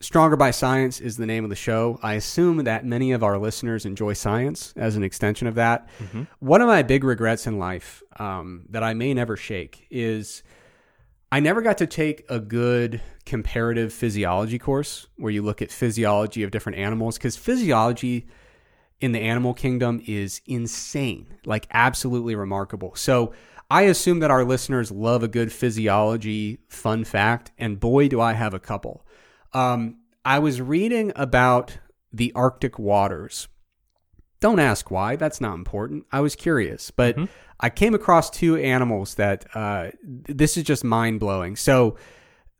Stronger 0.00 0.36
by 0.36 0.50
Science 0.50 1.00
is 1.00 1.16
the 1.16 1.24
name 1.24 1.44
of 1.44 1.50
the 1.50 1.56
show. 1.56 1.98
I 2.02 2.14
assume 2.14 2.58
that 2.64 2.84
many 2.84 3.12
of 3.12 3.22
our 3.22 3.38
listeners 3.38 3.86
enjoy 3.86 4.12
science 4.12 4.74
as 4.76 4.94
an 4.94 5.02
extension 5.02 5.46
of 5.46 5.54
that. 5.54 5.88
Mm-hmm. 5.98 6.24
One 6.40 6.60
of 6.60 6.68
my 6.68 6.82
big 6.82 7.02
regrets 7.02 7.46
in 7.46 7.58
life 7.58 8.02
um, 8.18 8.66
that 8.68 8.82
I 8.82 8.92
may 8.92 9.14
never 9.14 9.36
shake 9.36 9.86
is 9.90 10.42
I 11.32 11.40
never 11.40 11.62
got 11.62 11.78
to 11.78 11.86
take 11.86 12.24
a 12.28 12.38
good 12.38 13.00
comparative 13.24 13.92
physiology 13.92 14.58
course 14.58 15.06
where 15.16 15.32
you 15.32 15.42
look 15.42 15.62
at 15.62 15.72
physiology 15.72 16.42
of 16.42 16.50
different 16.50 16.78
animals 16.78 17.16
because 17.16 17.36
physiology 17.36 18.26
in 19.00 19.12
the 19.12 19.20
animal 19.20 19.54
kingdom 19.54 20.02
is 20.06 20.40
insane, 20.46 21.38
like 21.44 21.66
absolutely 21.70 22.34
remarkable. 22.34 22.94
So 22.94 23.32
I 23.70 23.82
assume 23.82 24.20
that 24.20 24.30
our 24.30 24.44
listeners 24.44 24.90
love 24.90 25.22
a 25.22 25.28
good 25.28 25.52
physiology 25.52 26.60
fun 26.68 27.04
fact, 27.04 27.50
and 27.58 27.80
boy, 27.80 28.08
do 28.08 28.20
I 28.20 28.32
have 28.32 28.54
a 28.54 28.60
couple. 28.60 29.04
Um, 29.52 29.98
I 30.24 30.38
was 30.38 30.60
reading 30.60 31.12
about 31.16 31.78
the 32.12 32.32
Arctic 32.34 32.78
waters. 32.78 33.48
Don't 34.40 34.60
ask 34.60 34.90
why, 34.90 35.16
that's 35.16 35.40
not 35.40 35.54
important. 35.54 36.06
I 36.12 36.20
was 36.20 36.36
curious, 36.36 36.90
but 36.90 37.16
mm-hmm. 37.16 37.32
I 37.58 37.70
came 37.70 37.94
across 37.94 38.30
two 38.30 38.56
animals 38.56 39.14
that 39.14 39.46
uh, 39.54 39.90
this 40.02 40.56
is 40.56 40.62
just 40.62 40.84
mind 40.84 41.20
blowing. 41.20 41.56
So, 41.56 41.96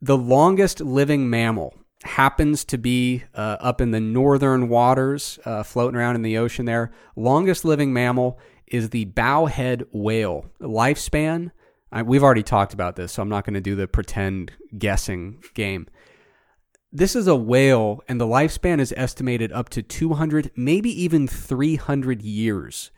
the 0.03 0.17
longest 0.17 0.81
living 0.81 1.31
mammal 1.31 1.75
happens 2.07 2.65
to 2.67 2.79
be 2.79 3.25
uh, 3.35 3.57
up 3.61 3.81
in 3.81 3.91
the 3.91 4.01
northern 4.01 4.69
waters, 4.69 5.39
uh, 5.45 5.63
floating 5.63 5.99
around 5.99 6.17
in 6.17 6.23
the 6.23 6.39
ocean 6.39 6.65
there. 6.65 6.93
Longest 7.15 7.65
living 7.65 7.93
mammal 7.93 8.39
is 8.67 8.91
the 8.91 9.05
bowhead 9.07 9.85
whale. 9.93 10.47
Lifespan, 10.61 11.51
I, 11.93 12.03
we've 12.03 12.25
already 12.25 12.43
talked 12.43 12.75
about 12.75 12.97
this, 12.97 13.13
so 13.13 13.23
I'm 13.23 13.29
not 13.29 13.45
going 13.45 13.55
to 13.55 13.61
do 13.61 13.77
the 13.77 13.87
pretend 13.87 14.53
guessing 14.77 15.43
game 15.55 15.87
this 16.93 17.15
is 17.15 17.27
a 17.27 17.37
whale, 17.37 18.03
and 18.09 18.19
the 18.19 18.27
lifespan 18.27 18.81
is 18.81 18.95
estimated 18.97 19.53
up 19.53 19.69
to 19.71 19.83
200, 19.83 20.51
maybe 20.57 20.91
even 21.03 21.29
300 21.29 22.23
years 22.23 22.91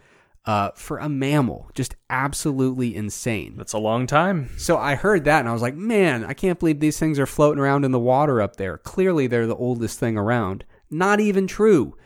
uh, 0.49 0.71
for 0.75 0.97
a 0.97 1.11
mammal. 1.11 1.71
Just 1.75 1.95
absolutely 2.09 2.97
insane. 2.97 3.53
That's 3.59 3.75
a 3.75 3.79
long 3.79 4.07
time. 4.07 4.49
So 4.57 4.79
I 4.79 4.95
heard 4.95 5.25
that, 5.25 5.41
and 5.41 5.49
I 5.49 5.53
was 5.53 5.61
like, 5.61 5.75
man, 5.75 6.25
I 6.25 6.33
can't 6.33 6.59
believe 6.59 6.81
these 6.81 6.99
things 6.99 7.19
are 7.19 7.27
floating 7.27 7.61
around 7.63 7.85
in 7.85 7.91
the 7.91 7.99
water 7.99 8.41
up 8.41 8.57
there. 8.57 8.79
Clearly, 8.79 9.27
they're 9.27 9.47
the 9.47 9.55
oldest 9.55 10.01
thing 10.01 10.17
around. 10.17 10.65
Not 10.91 11.21
even 11.21 11.47
true. 11.47 11.99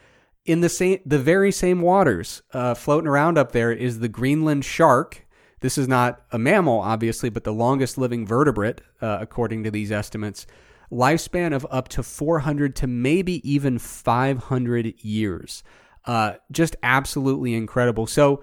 In 0.45 0.61
the 0.61 0.69
same, 0.69 0.99
the 1.07 1.21
very 1.21 1.53
same 1.53 1.83
waters, 1.83 2.43
uh, 2.53 2.75
floating 2.75 3.07
around 3.07 3.39
up 3.39 3.53
there 3.53 3.71
is 3.71 4.01
the 4.01 4.09
Greenland 4.09 4.65
shark. 4.65 5.25
This 5.61 5.79
is 5.79 5.87
not 5.87 6.25
a 6.33 6.39
mammal, 6.39 6.81
obviously, 6.81 7.31
but 7.31 7.45
the 7.45 7.53
longest 7.53 7.97
living 7.97 8.27
vertebrate, 8.27 8.81
uh, 9.01 9.19
according 9.21 9.63
to 9.63 9.71
these 9.71 9.93
estimates 9.93 10.49
lifespan 10.91 11.55
of 11.55 11.65
up 11.71 11.89
to 11.89 12.03
400 12.03 12.75
to 12.77 12.87
maybe 12.89 13.49
even 13.49 13.79
500 13.79 14.95
years. 15.03 15.63
Uh, 16.05 16.35
just 16.51 16.77
absolutely 16.83 17.55
incredible. 17.55 18.07
So 18.07 18.43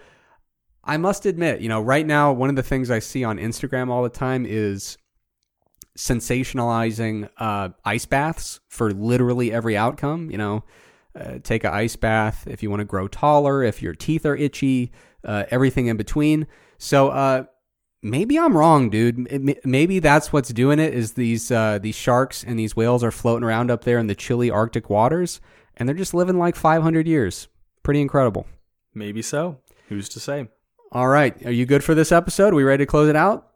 I 0.84 0.98
must 0.98 1.26
admit, 1.26 1.62
you 1.62 1.70
know, 1.70 1.82
right 1.82 2.06
now, 2.06 2.32
one 2.32 2.50
of 2.50 2.56
the 2.56 2.64
things 2.64 2.90
I 2.90 3.00
see 3.00 3.24
on 3.24 3.38
Instagram 3.38 3.90
all 3.90 4.04
the 4.04 4.10
time 4.10 4.46
is 4.46 4.98
sensationalizing 5.98 7.30
uh, 7.38 7.70
ice 7.84 8.06
baths 8.06 8.60
for 8.70 8.92
literally 8.92 9.52
every 9.52 9.76
outcome. 9.76 10.32
You 10.32 10.38
know, 10.38 10.64
uh, 11.20 11.40
take 11.44 11.64
an 11.64 11.74
ice 11.74 11.96
bath 11.96 12.48
if 12.48 12.64
you 12.64 12.70
want 12.70 12.80
to 12.80 12.86
grow 12.86 13.08
taller, 13.08 13.62
if 13.64 13.82
your 13.82 13.94
teeth 13.94 14.26
are 14.26 14.36
itchy, 14.36 14.92
uh, 15.26 15.44
everything 15.52 15.88
in 15.88 15.98
between. 15.98 16.48
So, 16.78 17.10
uh, 17.10 17.44
maybe 18.02 18.40
I'm 18.40 18.56
wrong, 18.56 18.90
dude. 18.90 19.66
Maybe 19.66 20.00
that's 20.00 20.32
what's 20.32 20.50
doing 20.50 20.80
it. 20.80 20.94
Is 20.94 21.14
these 21.14 21.52
uh, 21.52 21.80
these 21.80 21.96
sharks 21.96 22.44
and 22.44 22.58
these 22.58 22.76
whales 22.76 23.04
are 23.04 23.12
floating 23.12 23.44
around 23.44 23.70
up 23.70 23.84
there 23.84 24.00
in 24.00 24.08
the 24.08 24.16
chilly 24.16 24.50
Arctic 24.50 24.90
waters, 24.90 25.42
and 25.80 25.88
they're 25.88 25.96
just 25.96 26.14
living 26.14 26.38
like 26.38 26.56
500 26.56 27.08
years. 27.08 27.48
Pretty 27.82 28.02
incredible. 28.02 28.46
Maybe 28.94 29.22
so. 29.22 29.60
Who's 29.88 30.10
to 30.10 30.20
say? 30.20 30.50
All 30.92 31.08
right, 31.08 31.46
are 31.46 31.52
you 31.52 31.66
good 31.66 31.84
for 31.84 31.96
this 31.96 32.12
episode? 32.12 32.54
Are 32.54 32.56
we 32.56 32.64
ready 32.64 32.84
to 32.84 32.90
close 32.90 33.10
it 33.10 33.16
out? 33.16 33.48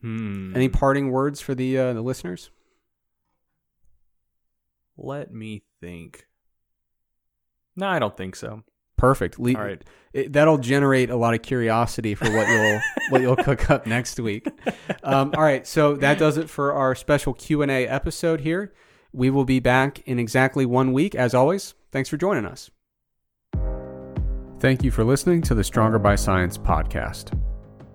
Hmm. 0.00 0.54
Any 0.54 0.68
parting 0.68 1.10
words 1.10 1.40
for 1.40 1.54
the 1.54 1.78
uh, 1.78 1.92
the 1.94 2.02
listeners? 2.02 2.50
Let 4.96 5.32
me 5.32 5.62
think. 5.80 6.26
No, 7.76 7.88
I 7.88 7.98
don't 7.98 8.16
think 8.16 8.36
so. 8.36 8.62
Perfect. 8.96 9.38
Le- 9.38 9.54
all 9.54 9.64
right. 9.64 9.82
It, 10.12 10.32
that'll 10.32 10.58
generate 10.58 11.10
a 11.10 11.16
lot 11.16 11.34
of 11.34 11.42
curiosity 11.42 12.14
for 12.14 12.30
what 12.30 12.46
you'll 12.48 12.80
what 13.10 13.20
you'll 13.22 13.36
cook 13.36 13.70
up 13.70 13.86
next 13.86 14.20
week. 14.20 14.46
Um, 15.02 15.32
all 15.36 15.42
right. 15.42 15.66
So 15.66 15.96
that 15.96 16.18
does 16.18 16.36
it 16.36 16.48
for 16.48 16.72
our 16.72 16.94
special 16.94 17.34
Q 17.34 17.62
and 17.62 17.70
A 17.70 17.86
episode 17.86 18.40
here. 18.40 18.72
We 19.14 19.30
will 19.30 19.44
be 19.44 19.60
back 19.60 20.02
in 20.06 20.18
exactly 20.18 20.66
one 20.66 20.92
week. 20.92 21.14
As 21.14 21.34
always, 21.34 21.74
thanks 21.92 22.08
for 22.08 22.16
joining 22.16 22.44
us. 22.44 22.68
Thank 24.58 24.82
you 24.82 24.90
for 24.90 25.04
listening 25.04 25.40
to 25.42 25.54
the 25.54 25.62
Stronger 25.62 26.00
by 26.00 26.16
Science 26.16 26.58
podcast. 26.58 27.38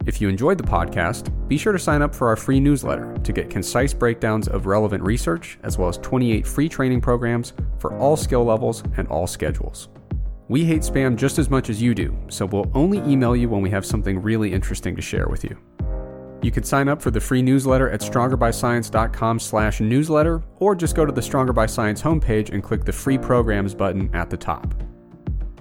If 0.06 0.22
you 0.22 0.30
enjoyed 0.30 0.58
the 0.58 0.64
podcast, 0.64 1.30
be 1.50 1.58
sure 1.58 1.74
to 1.74 1.80
sign 1.80 2.02
up 2.02 2.16
for 2.16 2.30
our 2.30 2.38
free 2.38 2.62
newsletter 2.62 3.18
to 3.18 3.34
get 3.34 3.50
concise 3.50 3.94
breakdowns 3.94 4.48
of 4.48 4.66
relevant 4.66 5.04
research, 5.04 5.60
as 5.64 5.78
well 5.78 5.90
as 5.90 5.98
28 5.98 6.48
free 6.48 6.70
training 6.70 7.02
programs 7.02 7.52
for 7.80 7.94
all 7.98 8.16
skill 8.16 8.46
levels 8.46 8.82
and 8.96 9.06
all 9.10 9.28
schedules. 9.28 9.90
We 10.48 10.64
hate 10.64 10.84
spam 10.84 11.18
just 11.18 11.38
as 11.38 11.50
much 11.50 11.70
as 11.70 11.82
you 11.82 11.94
do, 11.94 12.18
so 12.30 12.46
we'll 12.46 12.72
only 12.74 13.00
email 13.00 13.36
you 13.36 13.50
when 13.50 13.62
we 13.62 13.70
have 13.72 13.86
something 13.86 14.22
really 14.22 14.54
interesting 14.54 14.96
to 14.96 15.02
share 15.02 15.28
with 15.28 15.44
you. 15.44 15.58
You 16.42 16.52
can 16.52 16.64
sign 16.64 16.88
up 16.88 17.02
for 17.02 17.12
the 17.12 17.20
free 17.20 17.42
newsletter 17.42 17.90
at 17.90 18.02
strongerbyscience.com 18.02 19.40
slash 19.40 19.82
newsletter, 19.82 20.42
or 20.58 20.76
just 20.76 20.96
go 20.96 21.06
to 21.06 21.12
the 21.12 21.22
Stronger 21.22 21.52
by 21.52 21.66
Science 21.66 22.02
homepage 22.02 22.50
and 22.50 22.64
click 22.64 22.86
the 22.86 22.94
free 22.94 23.18
programs 23.18 23.74
button 23.74 24.14
at 24.16 24.30
the 24.30 24.38
top. 24.38 24.74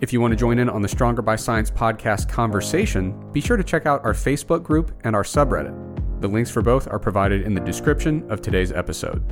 If 0.01 0.13
you 0.13 0.21
want 0.21 0.31
to 0.31 0.37
join 0.37 0.61
in 0.61 0.69
on 0.69 0.81
the 0.81 0.89
Stronger 0.89 1.23
by 1.23 1.35
Science 1.35 1.71
podcast 1.71 2.29
conversation, 2.29 3.33
be 3.33 3.41
sure 3.41 3.57
to 3.57 3.65
check 3.65 3.87
out 3.87 4.05
our 4.05 4.15
Facebook 4.15 4.63
group 4.63 4.93
and 5.03 5.17
our 5.17 5.25
subreddit. 5.25 5.75
The 6.21 6.29
links 6.29 6.51
for 6.51 6.63
both 6.63 6.87
are 6.89 7.01
provided 7.01 7.43
in 7.43 7.55
the 7.55 7.61
description 7.61 8.25
of 8.31 8.41
today's 8.41 8.71
episode. 8.71 9.25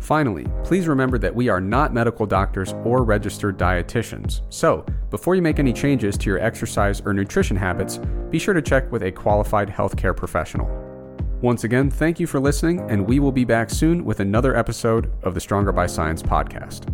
Finally, 0.00 0.46
please 0.64 0.86
remember 0.86 1.18
that 1.18 1.34
we 1.34 1.48
are 1.48 1.60
not 1.60 1.94
medical 1.94 2.26
doctors 2.26 2.72
or 2.84 3.04
registered 3.04 3.58
dietitians. 3.58 4.42
So, 4.50 4.84
before 5.10 5.34
you 5.34 5.42
make 5.42 5.58
any 5.58 5.72
changes 5.72 6.18
to 6.18 6.30
your 6.30 6.40
exercise 6.40 7.00
or 7.00 7.14
nutrition 7.14 7.56
habits, 7.56 7.98
be 8.30 8.38
sure 8.38 8.54
to 8.54 8.62
check 8.62 8.90
with 8.92 9.02
a 9.02 9.12
qualified 9.12 9.68
healthcare 9.68 10.16
professional. 10.16 10.68
Once 11.40 11.64
again, 11.64 11.90
thank 11.90 12.18
you 12.18 12.26
for 12.26 12.40
listening, 12.40 12.80
and 12.90 13.06
we 13.06 13.20
will 13.20 13.32
be 13.32 13.44
back 13.44 13.68
soon 13.70 14.04
with 14.04 14.20
another 14.20 14.56
episode 14.56 15.12
of 15.22 15.34
the 15.34 15.40
Stronger 15.40 15.72
by 15.72 15.86
Science 15.86 16.22
podcast. 16.22 16.90